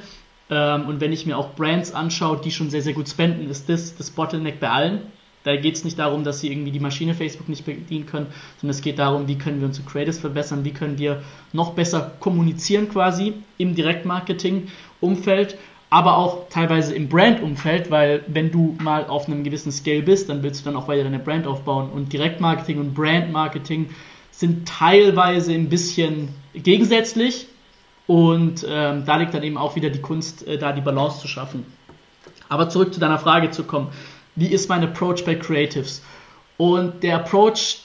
Ähm, 0.50 0.88
und 0.88 1.02
wenn 1.02 1.14
ich 1.14 1.28
mir 1.28 1.38
auch 1.38 1.54
Brands 1.54 1.94
anschaue, 1.94 2.42
die 2.44 2.50
schon 2.50 2.72
sehr, 2.72 2.82
sehr 2.82 2.94
gut 2.94 3.08
spenden, 3.08 3.48
ist 3.48 3.70
das 3.70 3.96
das 3.96 4.10
Bottleneck 4.10 4.60
bei 4.60 4.72
allen. 4.72 5.02
Da 5.44 5.56
geht 5.56 5.76
es 5.76 5.84
nicht 5.84 6.00
darum, 6.00 6.24
dass 6.24 6.40
sie 6.40 6.52
irgendwie 6.52 6.72
die 6.72 6.80
Maschine 6.80 7.14
Facebook 7.14 7.48
nicht 7.48 7.64
bedienen 7.64 8.08
können, 8.08 8.26
sondern 8.60 8.72
es 8.72 8.82
geht 8.82 8.98
darum, 8.98 9.28
wie 9.28 9.38
können 9.38 9.60
wir 9.60 9.68
unsere 9.68 9.88
Creatives 9.88 10.18
verbessern, 10.18 10.66
wie 10.66 10.74
können 10.74 10.98
wir 10.98 11.22
noch 11.54 11.74
besser 11.74 12.14
kommunizieren 12.20 12.90
quasi 12.90 13.34
im 13.60 13.76
Direktmarketing-Umfeld, 13.76 15.60
aber 15.90 16.18
auch 16.18 16.50
teilweise 16.50 16.96
im 16.96 17.10
Brand-Umfeld, 17.10 17.92
weil 17.92 18.24
wenn 18.28 18.52
du 18.52 18.76
mal 18.82 19.06
auf 19.06 19.28
einem 19.28 19.44
gewissen 19.44 19.72
Scale 19.72 20.02
bist, 20.02 20.30
dann 20.30 20.44
willst 20.44 20.62
du 20.62 20.66
dann 20.66 20.76
auch 20.76 20.88
weiter 20.88 21.04
deine 21.04 21.20
Brand 21.20 21.48
aufbauen. 21.48 21.90
Und 21.90 22.12
Direktmarketing 22.12 22.80
und 22.80 22.94
Brandmarketing 22.94 23.90
sind 24.32 24.68
teilweise 24.68 25.54
ein 25.54 25.70
bisschen 25.70 26.30
gegensätzlich 26.54 27.48
und 28.08 28.66
ähm, 28.70 29.04
da 29.06 29.18
liegt 29.18 29.34
dann 29.34 29.44
eben 29.44 29.58
auch 29.58 29.76
wieder 29.76 29.90
die 29.90 30.02
Kunst, 30.02 30.46
äh, 30.48 30.58
da 30.58 30.74
die 30.74 30.82
Balance 30.82 31.22
zu 31.22 31.28
schaffen. 31.28 31.66
Aber 32.50 32.70
zurück 32.70 32.94
zu 32.94 33.00
deiner 33.00 33.18
Frage 33.18 33.52
zu 33.52 33.64
kommen 33.64 33.90
wie 34.36 34.48
ist 34.48 34.70
mein 34.70 34.84
Approach 34.84 35.24
bei 35.26 35.36
Creatives? 35.36 36.04
Und 36.58 37.04
der 37.04 37.16
Approach 37.18 37.80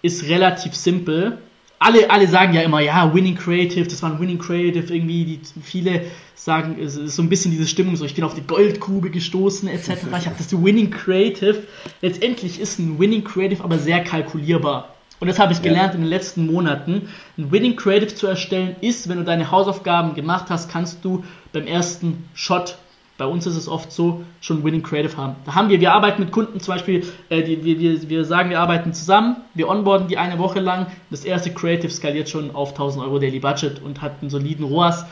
ist 0.00 0.28
relativ 0.28 0.74
simpel. 0.74 1.38
Alle, 1.84 2.10
alle 2.10 2.28
sagen 2.28 2.54
ja 2.54 2.62
immer, 2.62 2.80
ja, 2.80 3.12
Winning 3.12 3.34
Creative, 3.34 3.88
das 3.88 4.02
war 4.02 4.12
ein 4.12 4.20
Winning 4.20 4.38
Creative, 4.38 4.92
irgendwie, 4.94 5.24
die, 5.24 5.40
viele 5.62 6.02
sagen, 6.34 6.76
es 6.80 6.96
ist 6.96 7.16
so 7.16 7.22
ein 7.22 7.28
bisschen 7.28 7.50
diese 7.50 7.66
Stimmung, 7.66 7.96
so 7.96 8.04
ich 8.04 8.14
bin 8.14 8.24
auf 8.24 8.34
die 8.34 8.46
Goldgrube 8.46 9.10
gestoßen, 9.10 9.68
etc. 9.68 9.90
Ich 10.18 10.26
habe 10.26 10.36
das 10.38 10.52
Winning 10.52 10.90
Creative. 10.90 11.62
Letztendlich 12.00 12.60
ist 12.60 12.78
ein 12.78 12.98
Winning 12.98 13.24
Creative 13.24 13.62
aber 13.62 13.78
sehr 13.78 14.02
kalkulierbar. 14.02 14.94
Und 15.20 15.28
das 15.28 15.38
habe 15.38 15.52
ich 15.52 15.62
gelernt 15.62 15.92
ja. 15.92 15.94
in 15.94 16.00
den 16.00 16.10
letzten 16.10 16.46
Monaten. 16.46 17.08
Ein 17.38 17.52
Winning 17.52 17.76
Creative 17.76 18.12
zu 18.12 18.26
erstellen 18.26 18.74
ist, 18.80 19.08
wenn 19.08 19.18
du 19.18 19.24
deine 19.24 19.52
Hausaufgaben 19.52 20.14
gemacht 20.14 20.46
hast, 20.48 20.68
kannst 20.68 21.04
du 21.04 21.24
beim 21.52 21.66
ersten 21.66 22.28
Shot 22.34 22.76
bei 23.18 23.26
uns 23.26 23.46
ist 23.46 23.56
es 23.56 23.68
oft 23.68 23.92
so, 23.92 24.24
schon 24.40 24.64
Winning 24.64 24.82
Creative 24.82 25.16
haben. 25.16 25.36
Da 25.44 25.54
haben 25.54 25.68
wir, 25.68 25.80
wir 25.80 25.92
arbeiten 25.92 26.22
mit 26.22 26.32
Kunden 26.32 26.60
zum 26.60 26.74
Beispiel, 26.74 27.06
äh, 27.28 27.42
die, 27.42 27.64
wir, 27.64 27.78
wir, 27.78 28.08
wir 28.08 28.24
sagen, 28.24 28.50
wir 28.50 28.60
arbeiten 28.60 28.94
zusammen, 28.94 29.36
wir 29.54 29.68
onboarden 29.68 30.08
die 30.08 30.18
eine 30.18 30.38
Woche 30.38 30.60
lang. 30.60 30.86
Das 31.10 31.24
erste 31.24 31.52
Creative 31.52 31.90
skaliert 31.90 32.28
schon 32.28 32.54
auf 32.54 32.70
1000 32.70 33.04
Euro 33.04 33.18
Daily 33.18 33.38
Budget 33.38 33.82
und 33.82 34.02
hat 34.02 34.16
einen 34.20 34.30
soliden 34.30 34.64
ROAS 34.64 35.04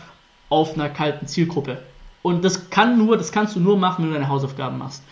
auf 0.48 0.74
einer 0.74 0.88
kalten 0.88 1.26
Zielgruppe. 1.26 1.78
Und 2.22 2.44
das 2.44 2.70
kann 2.70 2.98
nur, 2.98 3.16
das 3.16 3.32
kannst 3.32 3.56
du 3.56 3.60
nur 3.60 3.78
machen, 3.78 4.04
wenn 4.04 4.10
du 4.10 4.14
deine 4.14 4.28
Hausaufgaben 4.28 4.78
machst. 4.78 5.02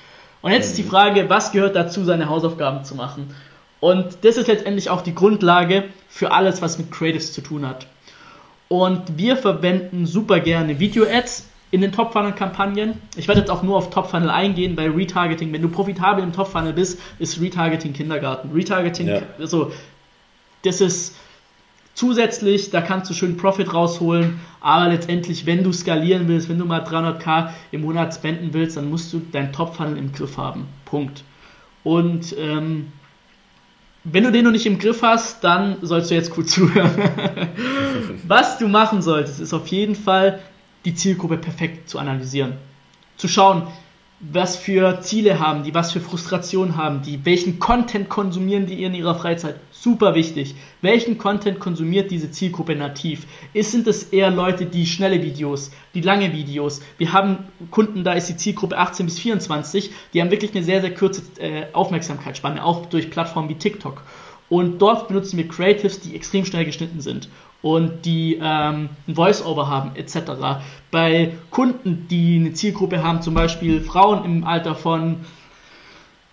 Und 0.43 0.53
jetzt 0.53 0.67
ist 0.67 0.79
die 0.79 0.83
Frage, 0.83 1.29
was 1.29 1.53
gehört 1.53 1.77
dazu, 1.77 2.05
seine 2.05 2.29
Hausaufgaben 2.29 2.85
zu 2.85 2.95
machen? 2.95 3.35
Und 3.81 4.19
das 4.23 4.37
ist 4.37 4.49
letztendlich 4.49 4.91
auch 4.91 5.03
die 5.03 5.15
Grundlage 5.15 5.85
für 6.09 6.33
alles, 6.33 6.63
was 6.63 6.79
mit 6.79 6.91
Creatives 6.91 7.33
zu 7.33 7.43
tun 7.43 7.67
hat. 7.67 7.87
Und 8.69 9.17
wir 9.17 9.37
verwenden 9.37 10.07
super 10.07 10.41
gerne 10.41 10.79
Video-Ads 10.79 11.48
in 11.71 11.81
den 11.81 11.93
Top-Funnel-Kampagnen. 11.93 12.95
Ich 13.17 13.29
werde 13.29 13.41
jetzt 13.41 13.51
auch 13.51 13.63
nur 13.63 13.77
auf 13.77 13.91
Top-Funnel 13.91 14.31
eingehen, 14.31 14.75
bei 14.75 14.89
Retargeting, 14.89 15.53
wenn 15.53 15.63
du 15.63 15.69
profitabel 15.69 16.23
im 16.23 16.33
Top-Funnel 16.33 16.73
bist, 16.73 17.01
ist 17.19 17.41
Retargeting 17.41 17.93
Kindergarten. 17.93 18.51
Retargeting, 18.53 19.09
ja. 19.09 19.23
also, 19.39 19.73
das 20.63 20.81
ist 20.81 21.17
zusätzlich, 21.95 22.71
da 22.71 22.81
kannst 22.81 23.11
du 23.11 23.15
schön 23.15 23.37
Profit 23.37 23.75
rausholen, 23.75 24.41
aber 24.61 24.89
letztendlich, 24.89 25.47
wenn 25.47 25.63
du 25.63 25.73
skalieren 25.73 26.29
willst, 26.29 26.49
wenn 26.49 26.59
du 26.59 26.65
mal 26.65 26.83
300k 26.83 27.51
im 27.73 27.83
Monat 27.83 28.15
spenden 28.15 28.55
willst, 28.55 28.77
dann 28.77 28.89
musst 28.89 29.13
du 29.13 29.21
dein 29.33 29.53
Top-Funnel 29.53 29.99
im 29.99 30.13
Griff 30.13 30.39
haben. 30.39 30.67
Punkt. 30.85 31.23
Und 31.85 32.35
ähm, 32.39 32.93
wenn 34.05 34.25
du 34.25 34.33
den 34.33 34.45
noch 34.45 34.53
nicht 34.53 34.67
im 34.67 34.79
Griff 34.79 35.03
hast, 35.03 35.45
dann 35.45 35.77
sollst 35.83 36.11
du 36.11 36.15
jetzt 36.15 36.31
gut 36.31 36.49
zuhören. 36.49 36.91
Was 38.27 38.59
du 38.59 38.69
machen 38.69 39.03
solltest, 39.03 39.41
ist 39.41 39.53
auf 39.53 39.67
jeden 39.69 39.95
Fall 39.95 40.41
die 40.85 40.95
Zielgruppe 40.95 41.37
perfekt 41.37 41.89
zu 41.89 41.99
analysieren. 41.99 42.55
Zu 43.17 43.29
schauen, 43.29 43.67
was 44.21 44.57
für 44.57 45.01
Ziele 45.01 45.39
haben 45.39 45.63
die, 45.63 45.75
was 45.75 45.93
für 45.93 46.01
Frustrationen 46.01 46.77
haben 46.77 47.03
die, 47.03 47.25
welchen 47.25 47.61
Content 47.61 48.09
konsumieren 48.09 48.67
die 48.67 48.83
in 48.83 48.95
ihrer 48.95 49.15
Freizeit. 49.15 49.61
Super 49.71 50.17
wichtig. 50.17 50.57
Welchen 50.83 51.19
Content 51.19 51.61
konsumiert 51.61 52.11
diese 52.11 52.31
Zielgruppe 52.33 52.75
nativ? 52.75 53.27
Ist, 53.53 53.71
sind 53.71 53.87
es 53.87 54.05
eher 54.05 54.33
Leute, 54.33 54.67
die 54.67 54.87
schnelle 54.87 55.23
Videos, 55.23 55.71
die 55.95 56.01
lange 56.01 56.33
Videos? 56.33 56.81
Wir 56.99 57.13
haben 57.13 57.45
Kunden, 57.71 58.03
da 58.03 58.15
ist 58.15 58.29
die 58.29 58.37
Zielgruppe 58.37 58.77
18 58.77 59.07
bis 59.07 59.21
24, 59.21 59.93
die 60.13 60.21
haben 60.21 60.33
wirklich 60.33 60.53
eine 60.53 60.65
sehr, 60.65 60.81
sehr 60.81 60.95
kurze 60.95 61.23
äh, 61.41 61.67
Aufmerksamkeitsspanne, 61.73 62.65
auch 62.65 62.87
durch 62.87 63.11
Plattformen 63.11 63.49
wie 63.49 63.55
TikTok. 63.55 64.03
Und 64.49 64.79
dort 64.79 65.09
benutzen 65.09 65.37
wir 65.37 65.47
Creatives, 65.47 66.01
die 66.01 66.17
extrem 66.17 66.45
schnell 66.45 66.65
geschnitten 66.65 67.01
sind 67.01 67.29
und 67.63 68.05
die 68.05 68.39
ähm, 68.41 68.89
ein 69.07 69.15
Voice-Over 69.15 69.69
haben 69.69 69.97
etc. 69.97 70.61
Bei 70.91 71.33
Kunden, 71.51 72.07
die 72.09 72.37
eine 72.37 72.53
Zielgruppe 72.53 73.03
haben, 73.03 73.23
zum 73.23 73.35
Beispiel 73.35 73.81
Frauen 73.81 74.25
im 74.25 74.45
Alter 74.45 74.75
von 74.75 75.17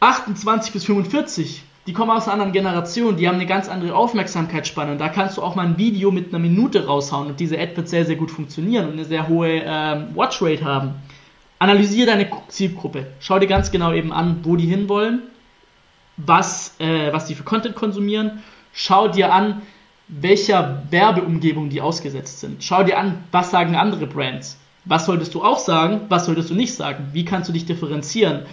28 0.01 0.71
bis 0.71 0.85
45, 0.85 1.63
die 1.87 1.93
kommen 1.93 2.11
aus 2.11 2.23
einer 2.23 2.33
anderen 2.33 2.51
Generation, 2.51 3.15
die 3.17 3.27
haben 3.27 3.35
eine 3.35 3.45
ganz 3.45 3.69
andere 3.69 3.95
Aufmerksamkeitsspanne 3.95 4.91
und 4.91 4.97
da 4.99 5.09
kannst 5.09 5.37
du 5.37 5.43
auch 5.43 5.55
mal 5.55 5.65
ein 5.65 5.77
Video 5.77 6.11
mit 6.11 6.29
einer 6.29 6.39
Minute 6.39 6.85
raushauen 6.85 7.27
und 7.27 7.39
diese 7.39 7.59
Ad 7.59 7.77
wird 7.77 7.89
sehr, 7.89 8.05
sehr 8.05 8.15
gut 8.15 8.31
funktionieren 8.31 8.87
und 8.87 8.93
eine 8.93 9.05
sehr 9.05 9.27
hohe 9.27 9.61
ähm, 9.63 10.15
Watchrate 10.15 10.63
haben. 10.63 10.95
Analysiere 11.57 12.07
deine 12.07 12.29
Zielgruppe, 12.49 13.07
schau 13.19 13.39
dir 13.39 13.47
ganz 13.47 13.71
genau 13.71 13.93
eben 13.93 14.11
an, 14.11 14.39
wo 14.43 14.55
die 14.55 14.65
hinwollen, 14.65 15.23
was, 16.17 16.75
äh, 16.79 17.11
was 17.13 17.25
die 17.25 17.35
für 17.35 17.43
Content 17.43 17.75
konsumieren, 17.75 18.43
schau 18.73 19.07
dir 19.07 19.33
an, 19.33 19.61
welcher 20.07 20.83
Werbeumgebung 20.91 21.69
die 21.69 21.81
ausgesetzt 21.81 22.39
sind. 22.39 22.63
Schau 22.63 22.83
dir 22.83 22.97
an, 22.99 23.23
was 23.31 23.51
sagen 23.51 23.75
andere 23.75 24.07
Brands. 24.07 24.57
Was 24.85 25.07
solltest 25.07 25.33
du 25.33 25.43
auch 25.43 25.57
sagen, 25.57 26.01
was 26.09 26.25
solltest 26.25 26.51
du 26.51 26.53
nicht 26.53 26.73
sagen? 26.73 27.09
Wie 27.13 27.25
kannst 27.25 27.49
du 27.49 27.53
dich 27.53 27.65
differenzieren? 27.65 28.45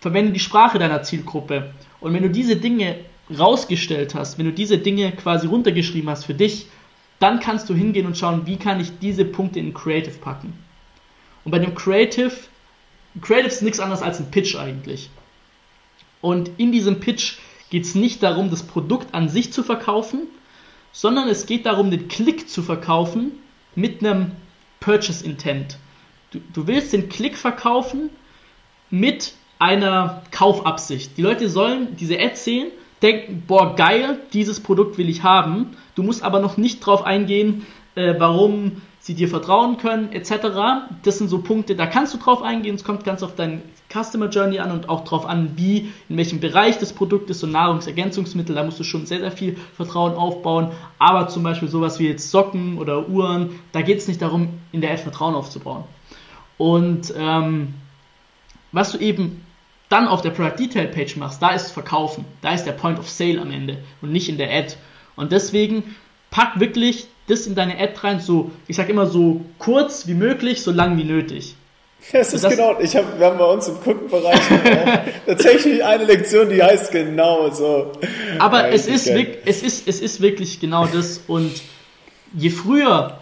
Verwende 0.00 0.32
die 0.32 0.40
Sprache 0.40 0.78
deiner 0.78 1.02
Zielgruppe. 1.02 1.74
Und 2.00 2.14
wenn 2.14 2.22
du 2.22 2.30
diese 2.30 2.56
Dinge 2.56 2.96
rausgestellt 3.36 4.14
hast, 4.14 4.38
wenn 4.38 4.46
du 4.46 4.52
diese 4.52 4.78
Dinge 4.78 5.12
quasi 5.12 5.46
runtergeschrieben 5.46 6.08
hast 6.08 6.24
für 6.24 6.34
dich, 6.34 6.66
dann 7.18 7.40
kannst 7.40 7.68
du 7.68 7.74
hingehen 7.74 8.06
und 8.06 8.16
schauen, 8.16 8.46
wie 8.46 8.56
kann 8.56 8.80
ich 8.80 8.98
diese 8.98 9.24
Punkte 9.24 9.58
in 9.58 9.74
Creative 9.74 10.16
packen. 10.18 10.52
Und 11.44 11.50
bei 11.50 11.58
dem 11.58 11.74
Creative, 11.74 12.32
Creative 13.20 13.48
ist 13.48 13.62
nichts 13.62 13.80
anderes 13.80 14.02
als 14.02 14.18
ein 14.18 14.30
Pitch 14.30 14.56
eigentlich. 14.56 15.10
Und 16.20 16.50
in 16.56 16.72
diesem 16.72 17.00
Pitch 17.00 17.38
geht 17.70 17.84
es 17.84 17.94
nicht 17.94 18.22
darum, 18.22 18.50
das 18.50 18.62
Produkt 18.62 19.14
an 19.14 19.28
sich 19.28 19.52
zu 19.52 19.62
verkaufen, 19.62 20.28
sondern 20.92 21.28
es 21.28 21.46
geht 21.46 21.66
darum, 21.66 21.90
den 21.90 22.08
Klick 22.08 22.48
zu 22.48 22.62
verkaufen 22.62 23.32
mit 23.74 24.00
einem 24.00 24.32
Purchase 24.80 25.24
Intent. 25.24 25.78
Du, 26.30 26.40
du 26.52 26.66
willst 26.66 26.92
den 26.92 27.08
Klick 27.08 27.36
verkaufen 27.36 28.10
mit 28.90 29.34
einer 29.58 30.22
Kaufabsicht. 30.30 31.16
Die 31.16 31.22
Leute 31.22 31.48
sollen 31.48 31.96
diese 31.96 32.18
Ad 32.18 32.36
sehen, 32.36 32.68
denken, 33.02 33.42
boah, 33.46 33.74
geil, 33.74 34.20
dieses 34.32 34.60
Produkt 34.60 34.98
will 34.98 35.08
ich 35.08 35.22
haben. 35.22 35.76
Du 35.94 36.02
musst 36.02 36.22
aber 36.22 36.40
noch 36.40 36.56
nicht 36.56 36.80
drauf 36.80 37.04
eingehen, 37.04 37.66
äh, 37.94 38.14
warum 38.18 38.82
sie 39.06 39.14
dir 39.14 39.28
vertrauen 39.28 39.78
können, 39.78 40.10
etc. 40.10 40.88
Das 41.04 41.18
sind 41.18 41.28
so 41.28 41.38
Punkte, 41.38 41.76
da 41.76 41.86
kannst 41.86 42.12
du 42.12 42.18
drauf 42.18 42.42
eingehen. 42.42 42.74
Es 42.74 42.82
kommt 42.82 43.04
ganz 43.04 43.22
auf 43.22 43.36
dein 43.36 43.62
Customer 43.88 44.28
Journey 44.28 44.58
an 44.58 44.72
und 44.72 44.88
auch 44.88 45.04
darauf 45.04 45.26
an, 45.26 45.52
wie, 45.54 45.92
in 46.08 46.16
welchem 46.16 46.40
Bereich 46.40 46.78
des 46.78 46.92
Produktes, 46.92 47.38
so 47.38 47.46
Nahrungsergänzungsmittel, 47.46 48.56
da 48.56 48.64
musst 48.64 48.80
du 48.80 48.82
schon 48.82 49.06
sehr, 49.06 49.20
sehr 49.20 49.30
viel 49.30 49.56
Vertrauen 49.76 50.14
aufbauen. 50.14 50.72
Aber 50.98 51.28
zum 51.28 51.44
Beispiel 51.44 51.68
sowas 51.68 52.00
wie 52.00 52.08
jetzt 52.08 52.32
Socken 52.32 52.78
oder 52.78 53.08
Uhren, 53.08 53.60
da 53.70 53.82
geht 53.82 53.98
es 53.98 54.08
nicht 54.08 54.20
darum, 54.20 54.48
in 54.72 54.80
der 54.80 54.90
Ad 54.90 55.02
Vertrauen 55.02 55.36
aufzubauen. 55.36 55.84
Und 56.58 57.14
ähm, 57.16 57.74
was 58.72 58.90
du 58.90 58.98
eben 58.98 59.46
dann 59.88 60.08
auf 60.08 60.20
der 60.20 60.30
Product 60.30 60.56
Detail 60.58 60.88
Page 60.88 61.14
machst, 61.14 61.40
da 61.40 61.50
ist 61.50 61.70
Verkaufen, 61.70 62.24
da 62.42 62.54
ist 62.54 62.64
der 62.64 62.72
Point 62.72 62.98
of 62.98 63.08
Sale 63.08 63.40
am 63.40 63.52
Ende 63.52 63.78
und 64.02 64.10
nicht 64.10 64.28
in 64.28 64.36
der 64.36 64.50
Ad. 64.50 64.74
Und 65.14 65.30
deswegen 65.30 65.94
pack 66.32 66.58
wirklich 66.58 67.06
das 67.26 67.46
in 67.46 67.54
deine 67.54 67.78
Ad 67.78 67.94
rein, 68.02 68.20
so, 68.20 68.50
ich 68.68 68.76
sag 68.76 68.88
immer 68.88 69.06
so 69.06 69.40
kurz 69.58 70.06
wie 70.06 70.14
möglich, 70.14 70.62
so 70.62 70.70
lang 70.70 70.96
wie 70.96 71.04
nötig. 71.04 71.56
Das 72.12 72.32
ist 72.32 72.44
das 72.44 72.54
genau, 72.54 72.78
ich 72.78 72.94
hab, 72.94 73.18
wir 73.18 73.26
haben 73.26 73.38
bei 73.38 73.44
uns 73.44 73.66
im 73.68 73.80
Kundenbereich 73.80 74.40
tatsächlich 75.26 75.84
eine 75.84 76.04
Lektion, 76.04 76.48
die 76.48 76.62
heißt 76.62 76.92
genau 76.92 77.50
so. 77.50 77.90
Aber 78.38 78.68
es 78.68 78.86
ist, 78.86 79.06
wirklich, 79.06 79.38
es, 79.44 79.62
ist, 79.62 79.88
es 79.88 80.00
ist 80.00 80.20
wirklich 80.20 80.60
genau 80.60 80.86
das 80.86 81.22
und 81.26 81.50
je 82.34 82.50
früher 82.50 83.18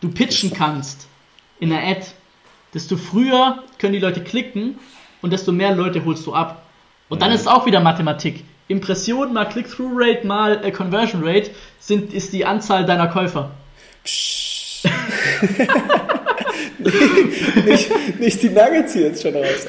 du 0.00 0.10
pitchen 0.10 0.52
kannst 0.52 1.08
in 1.58 1.72
einer 1.72 1.84
Ad, 1.84 2.06
desto 2.74 2.96
früher 2.96 3.62
können 3.78 3.94
die 3.94 3.98
Leute 3.98 4.22
klicken 4.22 4.78
und 5.20 5.32
desto 5.32 5.50
mehr 5.50 5.74
Leute 5.74 6.04
holst 6.04 6.26
du 6.26 6.34
ab. 6.34 6.66
Und 7.08 7.22
dann 7.22 7.32
ist 7.32 7.42
es 7.42 7.46
auch 7.46 7.66
wieder 7.66 7.80
Mathematik. 7.80 8.44
Impression 8.72 9.32
mal 9.32 9.44
Click-Through-Rate 9.44 10.26
mal 10.26 10.64
äh, 10.64 10.72
Conversion 10.72 11.22
Rate 11.24 11.50
sind, 11.78 12.12
ist 12.12 12.32
die 12.32 12.44
Anzahl 12.44 12.84
deiner 12.84 13.06
Käufer. 13.08 13.52
nicht, 17.64 18.18
nicht 18.18 18.42
die 18.42 18.48
Nuggets 18.48 18.92
hier 18.94 19.02
jetzt 19.02 19.22
schon 19.22 19.34
raus. 19.34 19.66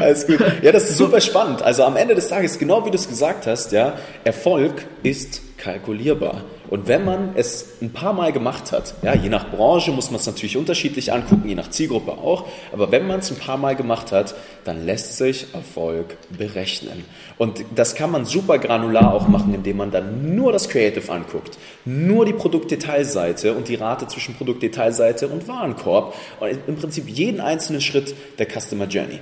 Alles 0.00 0.26
gut. 0.26 0.38
Ja, 0.62 0.70
das 0.72 0.90
ist 0.90 0.98
super 0.98 1.20
spannend. 1.20 1.62
Also 1.62 1.82
am 1.84 1.96
Ende 1.96 2.14
des 2.14 2.28
Tages, 2.28 2.58
genau 2.58 2.86
wie 2.86 2.90
du 2.90 2.96
es 2.96 3.08
gesagt 3.08 3.46
hast, 3.46 3.72
ja, 3.72 3.98
Erfolg 4.24 4.86
ist 5.02 5.42
kalkulierbar. 5.58 6.44
Und 6.70 6.86
wenn 6.86 7.04
man 7.04 7.30
es 7.34 7.80
ein 7.80 7.92
paar 7.92 8.12
Mal 8.12 8.32
gemacht 8.32 8.72
hat, 8.72 8.94
ja, 9.02 9.14
je 9.14 9.28
nach 9.28 9.50
Branche 9.50 9.90
muss 9.90 10.10
man 10.10 10.20
es 10.20 10.26
natürlich 10.26 10.56
unterschiedlich 10.56 11.12
angucken, 11.12 11.48
je 11.48 11.54
nach 11.54 11.70
Zielgruppe 11.70 12.12
auch, 12.12 12.46
aber 12.72 12.92
wenn 12.92 13.06
man 13.06 13.20
es 13.20 13.30
ein 13.30 13.38
paar 13.38 13.56
Mal 13.56 13.74
gemacht 13.74 14.12
hat, 14.12 14.34
dann 14.64 14.84
lässt 14.84 15.16
sich 15.16 15.46
Erfolg 15.54 16.16
berechnen. 16.36 17.04
Und 17.38 17.64
das 17.74 17.94
kann 17.94 18.10
man 18.10 18.24
super 18.24 18.58
granular 18.58 19.14
auch 19.14 19.28
machen, 19.28 19.54
indem 19.54 19.78
man 19.78 19.90
dann 19.90 20.34
nur 20.34 20.52
das 20.52 20.68
Creative 20.68 21.10
anguckt, 21.10 21.58
nur 21.84 22.26
die 22.26 22.34
Produktdetailseite 22.34 23.54
und 23.54 23.68
die 23.68 23.76
Rate 23.76 24.06
zwischen 24.06 24.34
Produktdetailseite 24.34 25.28
und 25.28 25.48
Warenkorb 25.48 26.14
und 26.40 26.58
im 26.66 26.76
Prinzip 26.76 27.08
jeden 27.08 27.40
einzelnen 27.40 27.80
Schritt 27.80 28.14
der 28.38 28.46
Customer 28.46 28.86
Journey. 28.86 29.20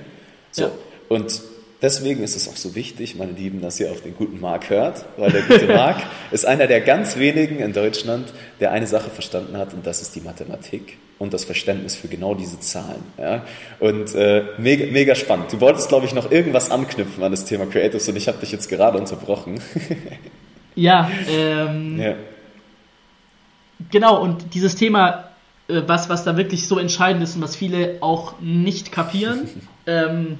So. 0.51 0.63
Ja. 0.63 0.71
Und 1.09 1.41
Deswegen 1.81 2.23
ist 2.23 2.35
es 2.35 2.49
auch 2.49 2.55
so 2.55 2.73
wichtig, 2.73 3.15
meine 3.15 3.33
Lieben, 3.33 3.61
dass 3.61 3.79
ihr 3.79 3.91
auf 3.91 4.01
den 4.01 4.15
guten 4.15 4.39
Marc 4.39 4.71
hört, 4.71 5.05
weil 5.17 5.31
der 5.31 5.43
gute 5.43 5.67
Marc 5.67 6.01
ist 6.31 6.45
einer 6.45 6.65
der 6.65 6.81
ganz 6.81 7.17
wenigen 7.17 7.59
in 7.59 7.71
Deutschland, 7.71 8.33
der 8.59 8.71
eine 8.71 8.87
Sache 8.87 9.11
verstanden 9.11 9.57
hat 9.57 9.75
und 9.75 9.85
das 9.85 10.01
ist 10.01 10.15
die 10.15 10.21
Mathematik 10.21 10.97
und 11.19 11.33
das 11.33 11.45
Verständnis 11.45 11.95
für 11.95 12.07
genau 12.07 12.33
diese 12.33 12.59
Zahlen. 12.59 13.03
Ja? 13.19 13.45
Und 13.79 14.15
äh, 14.15 14.45
mega, 14.57 14.91
mega 14.91 15.13
spannend. 15.13 15.53
Du 15.53 15.61
wolltest, 15.61 15.89
glaube 15.89 16.07
ich, 16.07 16.13
noch 16.15 16.31
irgendwas 16.31 16.71
anknüpfen 16.71 17.23
an 17.23 17.31
das 17.31 17.45
Thema 17.45 17.67
Creatives 17.67 18.09
und 18.09 18.15
ich 18.15 18.27
habe 18.27 18.39
dich 18.39 18.51
jetzt 18.51 18.69
gerade 18.69 18.97
unterbrochen. 18.97 19.61
ja, 20.75 21.11
ähm, 21.29 21.99
ja, 21.99 22.15
genau. 23.91 24.21
Und 24.21 24.55
dieses 24.55 24.75
Thema, 24.75 25.25
äh, 25.67 25.81
was, 25.85 26.09
was 26.09 26.23
da 26.23 26.37
wirklich 26.37 26.67
so 26.67 26.79
entscheidend 26.79 27.23
ist 27.23 27.35
und 27.35 27.43
was 27.43 27.55
viele 27.55 27.97
auch 28.01 28.39
nicht 28.39 28.91
kapieren, 28.91 29.47
ähm, 29.85 30.39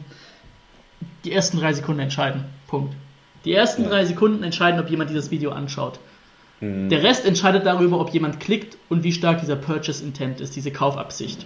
die 1.27 1.33
ersten 1.33 1.59
drei 1.59 1.73
Sekunden 1.73 1.99
entscheiden. 1.99 2.45
Punkt. 2.67 2.95
Die 3.43 3.53
ersten 3.53 3.83
ja. 3.83 3.89
drei 3.89 4.05
Sekunden 4.05 4.43
entscheiden, 4.43 4.79
ob 4.79 4.89
jemand 4.89 5.09
dieses 5.09 5.29
Video 5.29 5.51
anschaut. 5.51 5.99
Mhm. 6.61 6.89
Der 6.89 7.03
Rest 7.03 7.25
entscheidet 7.25 7.65
darüber, 7.65 7.99
ob 7.99 8.09
jemand 8.11 8.39
klickt 8.39 8.77
und 8.89 9.03
wie 9.03 9.11
stark 9.11 9.41
dieser 9.41 9.57
Purchase 9.57 10.03
Intent 10.03 10.39
ist, 10.39 10.55
diese 10.55 10.71
Kaufabsicht. 10.71 11.45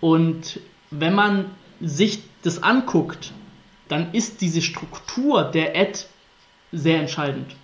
Und 0.00 0.60
wenn 0.90 1.14
man 1.14 1.46
sich 1.80 2.22
das 2.42 2.62
anguckt, 2.62 3.32
dann 3.88 4.12
ist 4.12 4.40
diese 4.40 4.62
Struktur 4.62 5.44
der 5.44 5.76
Ad 5.76 6.00
sehr 6.72 6.98
entscheidend. 6.98 7.54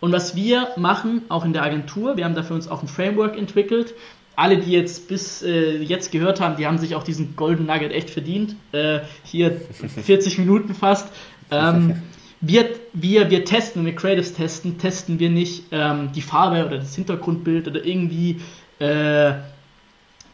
Und 0.00 0.12
was 0.12 0.36
wir 0.36 0.68
machen, 0.76 1.22
auch 1.30 1.44
in 1.44 1.54
der 1.54 1.62
Agentur, 1.62 2.18
wir 2.18 2.26
haben 2.26 2.34
dafür 2.34 2.56
uns 2.56 2.68
auch 2.68 2.82
ein 2.82 2.88
Framework 2.88 3.38
entwickelt, 3.38 3.94
alle, 4.36 4.58
die 4.58 4.70
jetzt 4.70 5.08
bis 5.08 5.42
äh, 5.42 5.78
jetzt 5.78 6.12
gehört 6.12 6.40
haben, 6.40 6.56
die 6.56 6.66
haben 6.66 6.78
sich 6.78 6.94
auch 6.94 7.02
diesen 7.02 7.34
Golden 7.36 7.66
Nugget 7.66 7.92
echt 7.92 8.10
verdient. 8.10 8.54
Äh, 8.72 9.00
hier 9.24 9.60
40 10.04 10.38
Minuten 10.38 10.74
fast. 10.74 11.08
Ähm, 11.50 12.02
wir, 12.40 12.68
wir, 12.92 13.30
wir 13.30 13.44
testen, 13.44 13.80
wenn 13.80 13.86
wir 13.86 13.96
Creatives 13.96 14.34
testen, 14.34 14.78
testen 14.78 15.18
wir 15.18 15.30
nicht 15.30 15.64
ähm, 15.72 16.10
die 16.14 16.22
Farbe 16.22 16.66
oder 16.66 16.78
das 16.78 16.94
Hintergrundbild 16.94 17.66
oder 17.66 17.84
irgendwie 17.84 18.40
äh, 18.78 19.32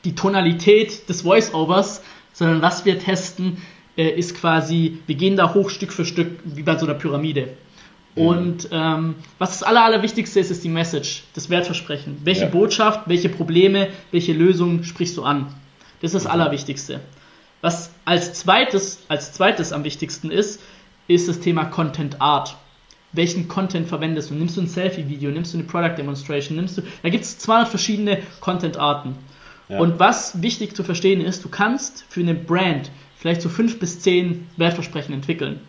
die 0.04 0.14
Tonalität 0.14 1.08
des 1.08 1.24
Voiceovers, 1.24 2.02
sondern 2.32 2.60
was 2.60 2.84
wir 2.84 2.98
testen, 2.98 3.58
äh, 3.96 4.08
ist 4.08 4.36
quasi, 4.36 4.98
wir 5.06 5.14
gehen 5.14 5.36
da 5.36 5.54
hoch 5.54 5.70
Stück 5.70 5.92
für 5.92 6.04
Stück, 6.04 6.40
wie 6.44 6.62
bei 6.62 6.76
so 6.76 6.86
einer 6.86 6.94
Pyramide. 6.94 7.50
Mhm. 8.14 8.26
Und 8.26 8.68
ähm, 8.70 9.14
was 9.38 9.50
das 9.50 9.62
Aller, 9.62 9.84
Allerwichtigste 9.84 10.40
ist, 10.40 10.50
ist 10.50 10.64
die 10.64 10.68
Message, 10.68 11.24
das 11.34 11.50
Wertversprechen. 11.50 12.20
Welche 12.24 12.42
ja. 12.42 12.48
Botschaft, 12.48 13.02
welche 13.06 13.28
Probleme, 13.28 13.88
welche 14.10 14.32
Lösungen 14.32 14.84
sprichst 14.84 15.16
du 15.16 15.22
an? 15.22 15.54
Das 16.00 16.14
ist 16.14 16.14
das 16.14 16.24
mhm. 16.24 16.40
Allerwichtigste. 16.40 17.00
Was 17.60 17.90
als 18.04 18.34
zweites, 18.34 19.00
als 19.08 19.32
zweites 19.32 19.72
am 19.72 19.84
wichtigsten 19.84 20.30
ist, 20.30 20.60
ist 21.06 21.28
das 21.28 21.40
Thema 21.40 21.64
Content 21.64 22.20
Art. 22.20 22.56
Welchen 23.12 23.46
Content 23.46 23.88
verwendest 23.88 24.30
du? 24.30 24.34
Nimmst 24.34 24.56
du 24.56 24.62
ein 24.62 24.66
Selfie-Video, 24.66 25.30
nimmst 25.30 25.52
du 25.54 25.58
eine 25.58 25.66
Product 25.66 25.96
Demonstration, 25.96 26.56
nimmst 26.56 26.78
du. 26.78 26.82
Da 27.02 27.08
gibt 27.10 27.24
es 27.24 27.38
200 27.38 27.68
verschiedene 27.68 28.22
Content-Arten. 28.40 29.16
Ja. 29.68 29.78
Und 29.78 30.00
was 30.00 30.42
wichtig 30.42 30.74
zu 30.74 30.82
verstehen 30.82 31.20
ist, 31.20 31.44
du 31.44 31.48
kannst 31.48 32.04
für 32.08 32.20
eine 32.20 32.34
Brand 32.34 32.90
vielleicht 33.16 33.42
so 33.42 33.48
5 33.48 33.78
bis 33.78 34.00
10 34.00 34.48
Wertversprechen 34.56 35.14
entwickeln. 35.14 35.60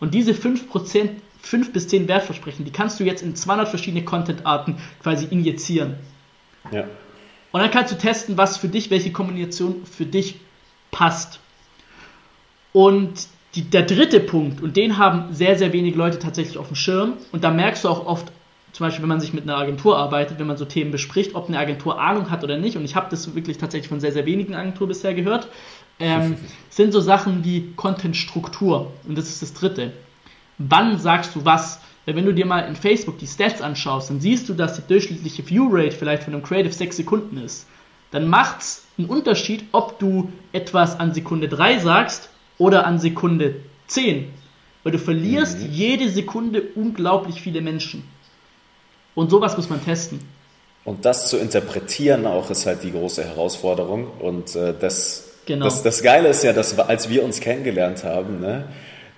Und 0.00 0.14
diese 0.14 0.32
5%, 0.32 1.10
5 1.42 1.72
bis 1.72 1.88
10 1.88 2.08
Wertversprechen, 2.08 2.64
die 2.64 2.70
kannst 2.70 2.98
du 2.98 3.04
jetzt 3.04 3.22
in 3.22 3.36
200 3.36 3.68
verschiedene 3.68 4.04
Content-Arten 4.04 4.76
quasi 5.02 5.26
injizieren. 5.26 5.96
Ja. 6.70 6.84
Und 7.50 7.60
dann 7.60 7.70
kannst 7.70 7.92
du 7.92 7.98
testen, 7.98 8.36
was 8.38 8.56
für 8.56 8.68
dich, 8.68 8.90
welche 8.90 9.12
Kombination 9.12 9.84
für 9.84 10.06
dich 10.06 10.36
passt. 10.90 11.40
Und 12.72 13.26
die, 13.54 13.62
der 13.62 13.82
dritte 13.82 14.20
Punkt, 14.20 14.62
und 14.62 14.76
den 14.76 14.96
haben 14.96 15.34
sehr, 15.34 15.58
sehr 15.58 15.72
wenige 15.72 15.98
Leute 15.98 16.18
tatsächlich 16.18 16.56
auf 16.56 16.68
dem 16.68 16.76
Schirm, 16.76 17.14
und 17.32 17.44
da 17.44 17.50
merkst 17.50 17.84
du 17.84 17.88
auch 17.88 18.06
oft, 18.06 18.32
zum 18.72 18.86
Beispiel, 18.86 19.02
wenn 19.02 19.10
man 19.10 19.20
sich 19.20 19.34
mit 19.34 19.42
einer 19.42 19.58
Agentur 19.58 19.98
arbeitet, 19.98 20.38
wenn 20.38 20.46
man 20.46 20.56
so 20.56 20.64
Themen 20.64 20.90
bespricht, 20.90 21.34
ob 21.34 21.48
eine 21.48 21.58
Agentur 21.58 22.00
Ahnung 22.00 22.30
hat 22.30 22.42
oder 22.42 22.56
nicht, 22.56 22.76
und 22.78 22.84
ich 22.84 22.96
habe 22.96 23.08
das 23.10 23.34
wirklich 23.34 23.58
tatsächlich 23.58 23.88
von 23.88 24.00
sehr, 24.00 24.12
sehr 24.12 24.24
wenigen 24.24 24.54
Agenturen 24.54 24.88
bisher 24.88 25.12
gehört, 25.12 25.48
ähm, 25.98 26.36
sind 26.70 26.92
so 26.92 27.00
Sachen 27.00 27.44
wie 27.44 27.72
Content-Struktur. 27.76 28.92
Und 29.06 29.18
das 29.18 29.28
ist 29.28 29.42
das 29.42 29.52
dritte. 29.52 29.92
Wann 30.68 30.98
sagst 30.98 31.34
du 31.34 31.44
was? 31.44 31.80
Weil 32.04 32.16
wenn 32.16 32.26
du 32.26 32.34
dir 32.34 32.46
mal 32.46 32.60
in 32.60 32.76
Facebook 32.76 33.18
die 33.18 33.26
Stats 33.26 33.62
anschaust, 33.62 34.10
dann 34.10 34.20
siehst 34.20 34.48
du, 34.48 34.54
dass 34.54 34.74
die 34.74 34.82
durchschnittliche 34.86 35.48
View-Rate 35.48 35.92
vielleicht 35.92 36.24
von 36.24 36.34
einem 36.34 36.42
Creative 36.42 36.72
6 36.72 36.96
Sekunden 36.96 37.38
ist. 37.38 37.66
Dann 38.10 38.28
macht 38.28 38.60
es 38.60 38.84
einen 38.98 39.08
Unterschied, 39.08 39.64
ob 39.72 39.98
du 39.98 40.30
etwas 40.52 40.98
an 40.98 41.14
Sekunde 41.14 41.48
3 41.48 41.78
sagst 41.78 42.28
oder 42.58 42.86
an 42.86 42.98
Sekunde 42.98 43.56
10. 43.86 44.30
Weil 44.82 44.92
du 44.92 44.98
verlierst 44.98 45.60
mhm. 45.60 45.72
jede 45.72 46.08
Sekunde 46.08 46.62
unglaublich 46.74 47.40
viele 47.40 47.60
Menschen. 47.60 48.04
Und 49.14 49.30
sowas 49.30 49.56
muss 49.56 49.70
man 49.70 49.82
testen. 49.84 50.20
Und 50.84 51.04
das 51.04 51.28
zu 51.28 51.38
interpretieren 51.38 52.26
auch 52.26 52.50
ist 52.50 52.66
halt 52.66 52.82
die 52.82 52.90
große 52.90 53.24
Herausforderung. 53.24 54.08
Und 54.18 54.56
äh, 54.56 54.74
das, 54.78 55.30
genau. 55.46 55.64
das, 55.64 55.82
das 55.82 56.02
Geile 56.02 56.28
ist 56.28 56.42
ja, 56.42 56.52
dass 56.52 56.78
als 56.78 57.08
wir 57.08 57.22
uns 57.24 57.40
kennengelernt 57.40 58.02
haben, 58.04 58.40
ne, 58.40 58.64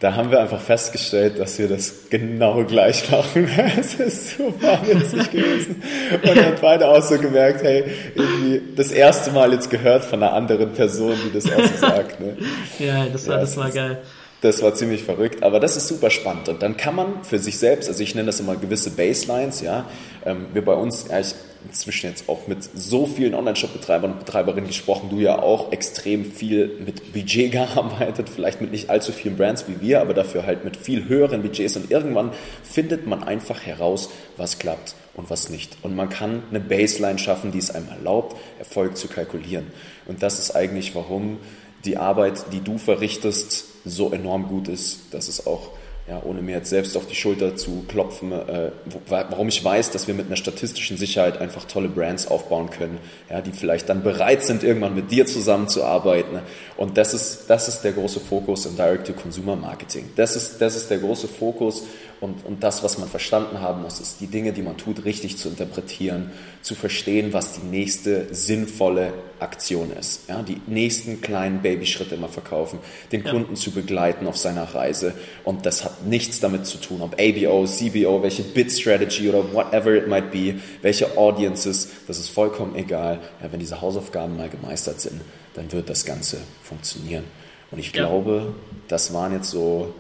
da 0.01 0.16
haben 0.16 0.30
wir 0.30 0.40
einfach 0.40 0.61
festgestellt, 0.61 1.38
dass 1.38 1.59
wir 1.59 1.68
das 1.68 2.11
genau 2.11 2.64
gleich 2.64 3.11
machen. 3.11 3.49
Es 3.78 3.95
ist 3.95 4.36
super 4.36 4.78
witzig 4.84 5.30
gewesen. 5.30 5.82
Und 6.22 6.36
dann 6.36 6.55
beide 6.61 6.88
auch 6.88 7.03
so 7.03 7.18
gemerkt, 7.18 7.62
hey, 7.62 7.84
irgendwie 8.14 8.62
das 8.76 8.90
erste 8.90 9.30
Mal 9.30 9.53
jetzt 9.53 9.70
gehört 9.70 10.05
von 10.05 10.22
einer 10.22 10.32
anderen 10.32 10.72
Person, 10.72 11.14
die 11.24 11.32
das 11.32 11.47
auch 11.47 11.64
so 11.64 11.76
sagt. 11.78 12.20
Ne? 12.20 12.36
Ja, 12.78 13.07
das 13.07 13.28
war, 13.28 13.36
ja, 13.36 13.40
das 13.40 13.57
war 13.57 13.70
geil. 13.70 14.03
Das 14.40 14.62
war 14.62 14.74
ziemlich 14.74 15.05
verrückt, 15.05 15.42
aber 15.42 15.59
das 15.59 15.76
ist 15.76 15.88
super 15.88 16.11
spannend. 16.11 16.49
Und 16.49 16.62
dann 16.62 16.76
kann 16.76 16.95
man 16.95 17.24
für 17.24 17.38
sich 17.38 17.59
selbst, 17.59 17.88
also 17.88 18.03
ich 18.03 18.14
nenne 18.14 18.26
das 18.26 18.40
immer 18.40 18.57
gewisse 18.57 18.90
Baselines, 18.90 19.62
ja. 19.62 19.86
Ähm, 20.26 20.47
wir 20.53 20.62
bei 20.64 20.74
uns, 20.74 21.07
ja, 21.09 21.20
ich 21.20 21.34
inzwischen 21.66 22.08
jetzt 22.08 22.28
auch 22.28 22.46
mit 22.46 22.62
so 22.62 23.06
vielen 23.06 23.34
Online-Shop-Betreibern 23.34 24.12
und 24.12 24.18
Betreiberinnen 24.18 24.66
gesprochen, 24.66 25.08
du 25.10 25.18
ja 25.18 25.40
auch 25.40 25.72
extrem 25.72 26.24
viel 26.24 26.78
mit 26.84 27.12
Budget 27.12 27.52
gearbeitet, 27.52 28.28
vielleicht 28.28 28.60
mit 28.60 28.70
nicht 28.70 28.90
allzu 28.90 29.12
vielen 29.12 29.36
Brands 29.36 29.66
wie 29.68 29.80
wir, 29.80 30.00
aber 30.00 30.14
dafür 30.14 30.46
halt 30.46 30.64
mit 30.64 30.76
viel 30.76 31.08
höheren 31.08 31.42
Budgets 31.42 31.76
und 31.76 31.90
irgendwann 31.90 32.32
findet 32.62 33.06
man 33.06 33.24
einfach 33.24 33.62
heraus, 33.62 34.10
was 34.36 34.58
klappt 34.58 34.94
und 35.14 35.30
was 35.30 35.48
nicht. 35.48 35.76
Und 35.82 35.96
man 35.96 36.08
kann 36.08 36.42
eine 36.50 36.60
Baseline 36.60 37.18
schaffen, 37.18 37.52
die 37.52 37.58
es 37.58 37.70
einem 37.70 37.88
erlaubt, 37.88 38.36
Erfolg 38.58 38.96
zu 38.96 39.08
kalkulieren. 39.08 39.66
Und 40.06 40.22
das 40.22 40.38
ist 40.38 40.54
eigentlich, 40.54 40.94
warum 40.94 41.38
die 41.84 41.96
Arbeit, 41.96 42.46
die 42.52 42.60
du 42.60 42.78
verrichtest, 42.78 43.66
so 43.84 44.12
enorm 44.12 44.48
gut 44.48 44.68
ist, 44.68 45.12
dass 45.12 45.28
es 45.28 45.46
auch 45.46 45.70
ja, 46.07 46.22
ohne 46.22 46.42
mir 46.42 46.57
jetzt 46.57 46.68
selbst 46.68 46.98
auf 46.98 47.07
die 47.07 47.14
Schulter 47.14 47.57
zu 47.57 47.84
klopfen, 47.88 48.30
äh, 48.32 48.72
warum 49.09 49.48
ich 49.48 49.64
weiß, 49.64 49.90
dass 49.90 50.07
wir 50.07 50.12
mit 50.12 50.26
einer 50.26 50.36
statistischen 50.36 50.98
Sicherheit 50.98 51.40
einfach 51.40 51.64
tolle 51.64 51.88
Brands 51.88 52.26
aufbauen 52.26 52.68
können, 52.68 52.98
ja, 53.30 53.40
die 53.40 53.52
vielleicht 53.52 53.88
dann 53.88 54.02
bereit 54.02 54.44
sind, 54.44 54.64
irgendwann 54.64 54.94
mit 54.94 55.11
dir 55.11 55.24
zusammenzuarbeiten. 55.24 56.40
Und 56.76 56.98
das 56.98 57.14
ist, 57.14 57.48
das 57.48 57.68
ist 57.68 57.82
der 57.82 57.92
große 57.92 58.20
Fokus 58.20 58.66
im 58.66 58.76
Direct-to-Consumer-Marketing. 58.76 60.11
Das 60.14 60.36
ist, 60.36 60.61
das 60.61 60.76
ist 60.76 60.90
der 60.90 60.98
große 60.98 61.26
Fokus 61.26 61.84
und, 62.20 62.44
und 62.44 62.62
das, 62.62 62.82
was 62.82 62.98
man 62.98 63.08
verstanden 63.08 63.60
haben 63.60 63.82
muss, 63.82 64.00
ist 64.00 64.20
die 64.20 64.26
Dinge, 64.26 64.52
die 64.52 64.62
man 64.62 64.76
tut, 64.76 65.04
richtig 65.04 65.36
zu 65.36 65.48
interpretieren, 65.48 66.30
zu 66.62 66.74
verstehen, 66.74 67.32
was 67.32 67.54
die 67.54 67.66
nächste 67.66 68.34
sinnvolle 68.34 69.12
Aktion 69.40 69.92
ist. 69.92 70.28
Ja, 70.28 70.42
die 70.42 70.60
nächsten 70.66 71.20
kleinen 71.20 71.60
Babyschritte 71.60 72.16
mal 72.16 72.28
verkaufen, 72.28 72.78
den 73.12 73.24
ja. 73.24 73.30
Kunden 73.30 73.56
zu 73.56 73.72
begleiten 73.72 74.26
auf 74.26 74.36
seiner 74.36 74.64
Reise. 74.74 75.14
Und 75.44 75.66
das 75.66 75.84
hat 75.84 76.06
nichts 76.06 76.40
damit 76.40 76.66
zu 76.66 76.78
tun, 76.78 77.02
ob 77.02 77.14
ABO, 77.20 77.66
CBO, 77.66 78.22
welche 78.22 78.42
Bid-Strategy 78.42 79.28
oder 79.28 79.52
whatever 79.52 79.94
it 79.94 80.08
might 80.08 80.30
be, 80.30 80.54
welche 80.82 81.16
Audiences, 81.16 81.90
das 82.06 82.18
ist 82.18 82.30
vollkommen 82.30 82.74
egal. 82.76 83.20
Ja, 83.42 83.52
wenn 83.52 83.60
diese 83.60 83.80
Hausaufgaben 83.80 84.36
mal 84.36 84.48
gemeistert 84.48 85.00
sind, 85.00 85.20
dann 85.54 85.70
wird 85.72 85.90
das 85.90 86.04
Ganze 86.04 86.38
funktionieren. 86.62 87.24
Und 87.70 87.78
ich 87.78 87.92
ja. 87.92 88.06
glaube, 88.06 88.54
das 88.88 89.12
waren 89.12 89.32
jetzt 89.32 89.50
so 89.50 89.92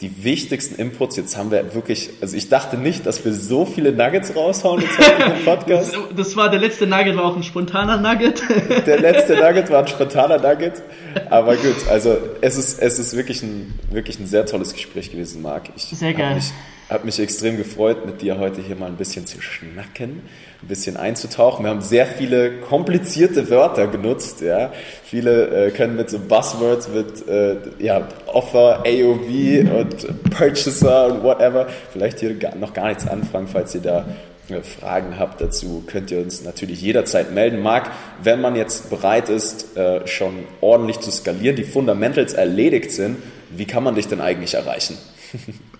die 0.00 0.24
wichtigsten 0.24 0.74
Inputs. 0.74 1.16
Jetzt 1.16 1.36
haben 1.36 1.50
wir 1.50 1.74
wirklich, 1.74 2.10
also 2.20 2.36
ich 2.36 2.48
dachte 2.50 2.76
nicht, 2.76 3.06
dass 3.06 3.24
wir 3.24 3.32
so 3.32 3.64
viele 3.64 3.92
Nuggets 3.92 4.36
raushauen 4.36 4.82
jetzt 4.82 4.98
heute 4.98 5.32
im 5.32 5.44
Podcast. 5.44 5.96
Das, 6.16 6.36
war 6.36 6.50
der 6.50 6.60
letzte 6.60 6.86
Nugget, 6.86 7.16
war 7.16 7.24
auch 7.24 7.36
ein 7.36 7.42
spontaner 7.42 7.96
Nugget. 7.96 8.42
Der 8.86 9.00
letzte 9.00 9.34
Nugget 9.40 9.70
war 9.70 9.80
ein 9.80 9.88
spontaner 9.88 10.38
Nugget. 10.38 10.82
Aber 11.30 11.56
gut, 11.56 11.88
also 11.90 12.16
es 12.40 12.56
ist, 12.56 12.80
es 12.80 12.98
ist 12.98 13.16
wirklich 13.16 13.42
ein, 13.42 13.78
wirklich 13.90 14.18
ein 14.18 14.26
sehr 14.26 14.46
tolles 14.46 14.72
Gespräch 14.72 15.10
gewesen, 15.10 15.42
Marc. 15.42 15.70
Ich 15.76 15.84
sehr 15.84 16.14
geil. 16.14 16.34
Mich, 16.34 16.52
hat 16.88 17.04
mich 17.04 17.18
extrem 17.18 17.56
gefreut, 17.56 18.06
mit 18.06 18.22
dir 18.22 18.38
heute 18.38 18.60
hier 18.60 18.76
mal 18.76 18.86
ein 18.86 18.96
bisschen 18.96 19.26
zu 19.26 19.40
schnacken, 19.40 20.22
ein 20.62 20.68
bisschen 20.68 20.96
einzutauchen. 20.96 21.64
Wir 21.64 21.70
haben 21.70 21.80
sehr 21.80 22.06
viele 22.06 22.60
komplizierte 22.60 23.50
Wörter 23.50 23.88
genutzt. 23.88 24.40
Ja. 24.40 24.72
Viele 25.04 25.66
äh, 25.66 25.70
können 25.72 25.96
mit 25.96 26.10
so 26.10 26.20
Buzzwords, 26.20 26.88
mit 26.88 27.26
äh, 27.28 27.56
ja, 27.80 28.06
Offer, 28.26 28.84
AOV 28.86 29.70
und 29.78 30.30
Purchaser 30.30 31.06
und 31.12 31.22
whatever 31.24 31.66
vielleicht 31.92 32.20
hier 32.20 32.36
noch 32.56 32.72
gar 32.72 32.88
nichts 32.88 33.06
anfangen, 33.08 33.48
falls 33.48 33.74
ihr 33.74 33.82
da 33.82 34.06
äh, 34.48 34.62
Fragen 34.62 35.18
habt 35.18 35.40
dazu, 35.40 35.82
könnt 35.88 36.12
ihr 36.12 36.20
uns 36.20 36.44
natürlich 36.44 36.80
jederzeit 36.80 37.32
melden. 37.32 37.62
Marc, 37.62 37.90
wenn 38.22 38.40
man 38.40 38.54
jetzt 38.54 38.90
bereit 38.90 39.28
ist, 39.28 39.76
äh, 39.76 40.06
schon 40.06 40.44
ordentlich 40.60 41.00
zu 41.00 41.10
skalieren, 41.10 41.56
die 41.56 41.64
Fundamentals 41.64 42.32
erledigt 42.32 42.92
sind, 42.92 43.16
wie 43.50 43.64
kann 43.64 43.82
man 43.82 43.96
dich 43.96 44.06
denn 44.06 44.20
eigentlich 44.20 44.54
erreichen? 44.54 44.96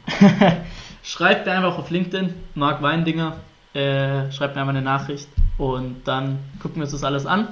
schreibt 1.07 1.47
mir 1.47 1.53
einfach 1.53 1.79
auf 1.79 1.91
LinkedIn, 1.91 2.35
Marc 2.55 2.83
Weindinger, 2.83 3.37
äh, 3.75 4.31
schreibt 4.33 4.57
mir 4.57 4.63
einfach 4.63 4.75
eine 4.75 4.83
Nachricht 4.83 5.29
und 5.57 6.03
dann 6.05 6.41
gucken 6.61 6.77
wir 6.77 6.83
uns 6.83 6.93
das 6.93 7.05
alles 7.05 7.25
an. 7.27 7.49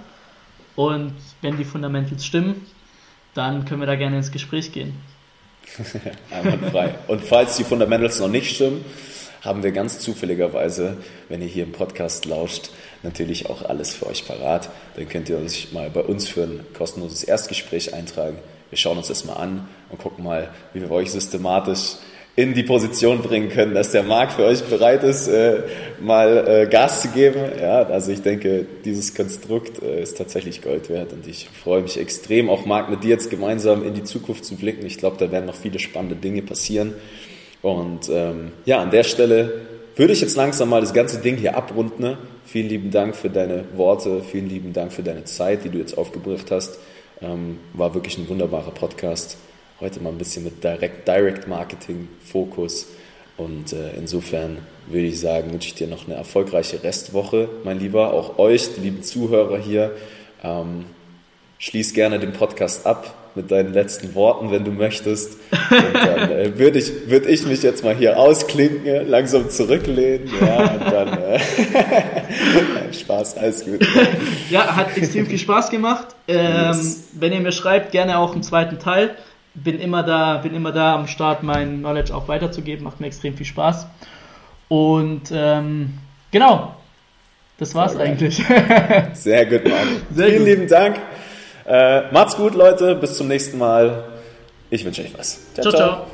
Und 0.77 1.15
wenn 1.41 1.57
die 1.57 1.65
Fundamentals 1.65 2.27
stimmen, 2.27 2.67
dann 3.33 3.65
können 3.65 3.81
wir 3.81 3.87
da 3.87 3.95
gerne 3.95 4.17
ins 4.17 4.33
Gespräch 4.33 4.73
gehen. 4.73 4.95
Einwandfrei. 6.31 6.97
Und 7.07 7.23
falls 7.23 7.57
die 7.57 7.65
Fundamentals 7.65 8.19
noch 8.19 8.29
nicht 8.29 8.55
stimmen, 8.55 8.85
haben 9.43 9.63
wir 9.63 9.71
ganz 9.73 10.01
zufälligerweise, 10.01 10.97
wenn 11.29 11.41
ihr 11.41 11.49
hier 11.49 11.65
im 11.65 11.73
Podcast 11.73 12.25
lauscht, 12.25 12.71
natürlich 13.03 13.49
auch 13.49 13.63
alles 13.63 13.95
für 13.95 14.07
euch 14.07 14.27
parat. 14.27 14.69
Dann 14.97 15.09
könnt 15.09 15.29
ihr 15.29 15.39
euch 15.39 15.73
mal 15.73 15.91
bei 15.91 16.01
uns 16.01 16.27
für 16.27 16.43
ein 16.43 16.67
kostenloses 16.77 17.23
Erstgespräch 17.23 17.95
eintragen. 17.95 18.39
Wir 18.71 18.79
schauen 18.79 18.99
uns 18.99 19.09
das 19.09 19.25
mal 19.25 19.35
an 19.35 19.69
und 19.91 19.99
gucken 19.99 20.25
mal, 20.25 20.53
wie 20.73 20.81
wir 20.81 20.91
euch 20.91 21.13
systematisch 21.13 21.97
in 22.37 22.53
die 22.55 22.65
Position 22.65 23.23
bringen 23.23 23.49
können, 23.49 23.75
dass 23.75 23.93
der 23.93 24.03
Markt 24.03 24.33
für 24.33 24.45
euch 24.45 24.65
bereit 24.65 25.05
ist, 25.05 25.29
äh, 25.29 25.63
mal 26.01 26.49
äh, 26.49 26.67
Gas 26.67 27.03
zu 27.03 27.09
geben. 27.09 27.41
Ja, 27.61 27.85
also 27.85 28.11
ich 28.11 28.23
denke, 28.23 28.67
dieses 28.85 29.15
Konstrukt 29.15 29.81
äh, 29.83 30.03
ist 30.03 30.19
tatsächlich 30.19 30.61
Gold 30.61 30.91
wert 30.91 31.13
und 31.13 31.29
ich 31.29 31.49
freue 31.49 31.83
mich 31.83 31.99
extrem, 31.99 32.51
auch 32.51 32.67
Marc 32.67 32.91
mit 32.91 33.05
dir 33.05 33.11
jetzt 33.11 33.31
gemeinsam 33.31 33.87
in 33.87 33.95
die 33.95 34.03
Zukunft 34.03 34.45
zu 34.45 34.57
blicken. 34.57 34.85
Ich 34.85 34.99
glaube, 34.99 35.17
da 35.19 35.31
werden 35.31 35.47
noch 35.47 35.55
viele 35.55 35.79
spannende 35.79 36.17
Dinge 36.17 36.43
passieren. 36.43 36.95
Und 37.63 38.11
ähm, 38.11 38.53
ja, 38.65 38.81
an 38.81 38.91
der 38.91 39.05
Stelle 39.05 39.63
würde 39.95 40.13
ich 40.13 40.21
jetzt 40.21 40.37
langsam 40.37 40.71
mal 40.71 40.81
das 40.81 40.93
ganze 40.93 41.21
Ding 41.21 41.37
hier 41.37 41.57
abrunden. 41.57 42.03
Ne? 42.03 42.19
Vielen 42.45 42.69
lieben 42.69 42.91
Dank 42.91 43.15
für 43.15 43.31
deine 43.31 43.65
Worte, 43.77 44.23
vielen 44.23 44.49
lieben 44.49 44.73
Dank 44.73 44.93
für 44.93 45.05
deine 45.05 45.23
Zeit, 45.25 45.65
die 45.65 45.69
du 45.69 45.79
jetzt 45.79 45.97
aufgebracht 45.97 46.51
hast. 46.51 46.79
Ähm, 47.23 47.59
war 47.75 47.95
wirklich 47.95 48.19
ein 48.19 48.29
wunderbarer 48.29 48.73
Podcast. 48.73 49.39
Heute 49.81 50.01
mal 50.01 50.11
ein 50.11 50.19
bisschen 50.19 50.45
mit 50.45 50.63
Direct, 50.63 51.09
Direct 51.09 51.49
Marketing 51.49 52.09
Fokus. 52.25 52.87
Und 53.37 53.73
äh, 53.73 53.91
insofern 53.97 54.59
würde 54.87 55.07
ich 55.07 55.19
sagen, 55.19 55.53
wünsche 55.53 55.67
ich 55.69 55.75
dir 55.75 55.89
noch 55.89 56.07
eine 56.07 56.15
erfolgreiche 56.15 56.85
Restwoche, 56.85 57.49
mein 57.65 57.81
Lieber. 57.81 58.13
Auch 58.13 58.39
euch, 58.39 58.75
die 58.77 58.83
lieben 58.83 59.03
Zuhörer 59.03 59.59
hier. 59.59 59.91
Ähm, 60.45 60.85
schließ 61.59 61.93
gerne 61.93 62.21
den 62.21 62.33
Podcast 62.33 62.87
ab 62.87 63.15
mit 63.35 63.51
deinen 63.51 63.73
letzten 63.73 64.15
Worten, 64.15 64.53
wenn 64.53 64.65
du 64.65 64.71
möchtest. 64.71 65.39
Und 65.51 65.95
dann 65.95 66.31
äh, 66.31 66.53
würde 66.59 66.79
ich, 66.79 67.09
würd 67.09 67.27
ich 67.27 67.45
mich 67.45 67.65
jetzt 67.65 67.83
mal 67.83 67.97
hier 67.97 68.17
ausklinken, 68.17 69.09
langsam 69.09 69.51
zurücklehnen. 69.51 70.31
Ja, 70.41 70.71
und 70.71 70.93
dann 70.93 71.19
äh, 71.19 71.41
Spaß, 72.93 73.39
alles 73.39 73.65
gut. 73.65 73.85
Ja, 74.51 74.77
hat 74.77 74.97
extrem 74.97 75.27
viel 75.27 75.39
Spaß 75.39 75.71
gemacht. 75.71 76.15
Ähm, 76.29 76.69
yes. 76.69 77.09
Wenn 77.13 77.33
ihr 77.33 77.41
mir 77.41 77.51
schreibt, 77.51 77.91
gerne 77.91 78.19
auch 78.19 78.35
einen 78.35 78.45
zweiten 78.45 78.79
Teil. 78.79 79.17
Bin 79.55 79.79
immer 79.79 80.03
da, 80.03 80.39
bin 80.39 80.55
immer 80.55 80.73
da 80.73 80.95
am 80.95 81.07
Start, 81.07 81.43
mein 81.43 81.79
Knowledge 81.79 82.15
auch 82.15 82.27
weiterzugeben. 82.29 82.85
Macht 82.85 83.01
mir 83.01 83.07
extrem 83.07 83.37
viel 83.37 83.47
Spaß. 83.47 83.87
Und 84.69 85.31
ähm, 85.33 85.99
genau, 86.31 86.75
das 87.59 87.75
war's 87.75 87.95
okay. 87.95 88.05
eigentlich. 88.05 88.43
Sehr 89.13 89.47
gut, 89.47 89.65
Mann. 89.65 90.03
Sehr 90.13 90.27
Vielen 90.27 90.39
gut. 90.39 90.49
lieben 90.49 90.69
Dank. 90.69 91.01
Äh, 91.67 92.11
macht's 92.13 92.37
gut, 92.37 92.55
Leute. 92.55 92.95
Bis 92.97 93.17
zum 93.17 93.29
nächsten 93.29 93.59
Mal. 93.59 94.05
Ich 94.71 94.85
wünsche 94.85 95.03
euch 95.03 95.17
was. 95.17 95.53
Ciao, 95.55 95.71
ciao, 95.71 95.73
ciao. 95.73 96.07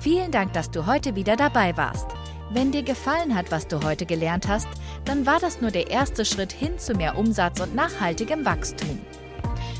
Vielen 0.00 0.30
Dank, 0.30 0.52
dass 0.52 0.70
du 0.70 0.86
heute 0.86 1.14
wieder 1.14 1.36
dabei 1.36 1.76
warst. 1.76 2.06
Wenn 2.50 2.70
dir 2.70 2.82
gefallen 2.82 3.34
hat, 3.34 3.50
was 3.50 3.66
du 3.66 3.82
heute 3.82 4.06
gelernt 4.06 4.46
hast, 4.46 4.68
dann 5.04 5.26
war 5.26 5.40
das 5.40 5.60
nur 5.60 5.72
der 5.72 5.90
erste 5.90 6.24
Schritt 6.24 6.52
hin 6.52 6.78
zu 6.78 6.94
mehr 6.94 7.18
Umsatz 7.18 7.60
und 7.60 7.74
nachhaltigem 7.74 8.44
Wachstum. 8.44 9.00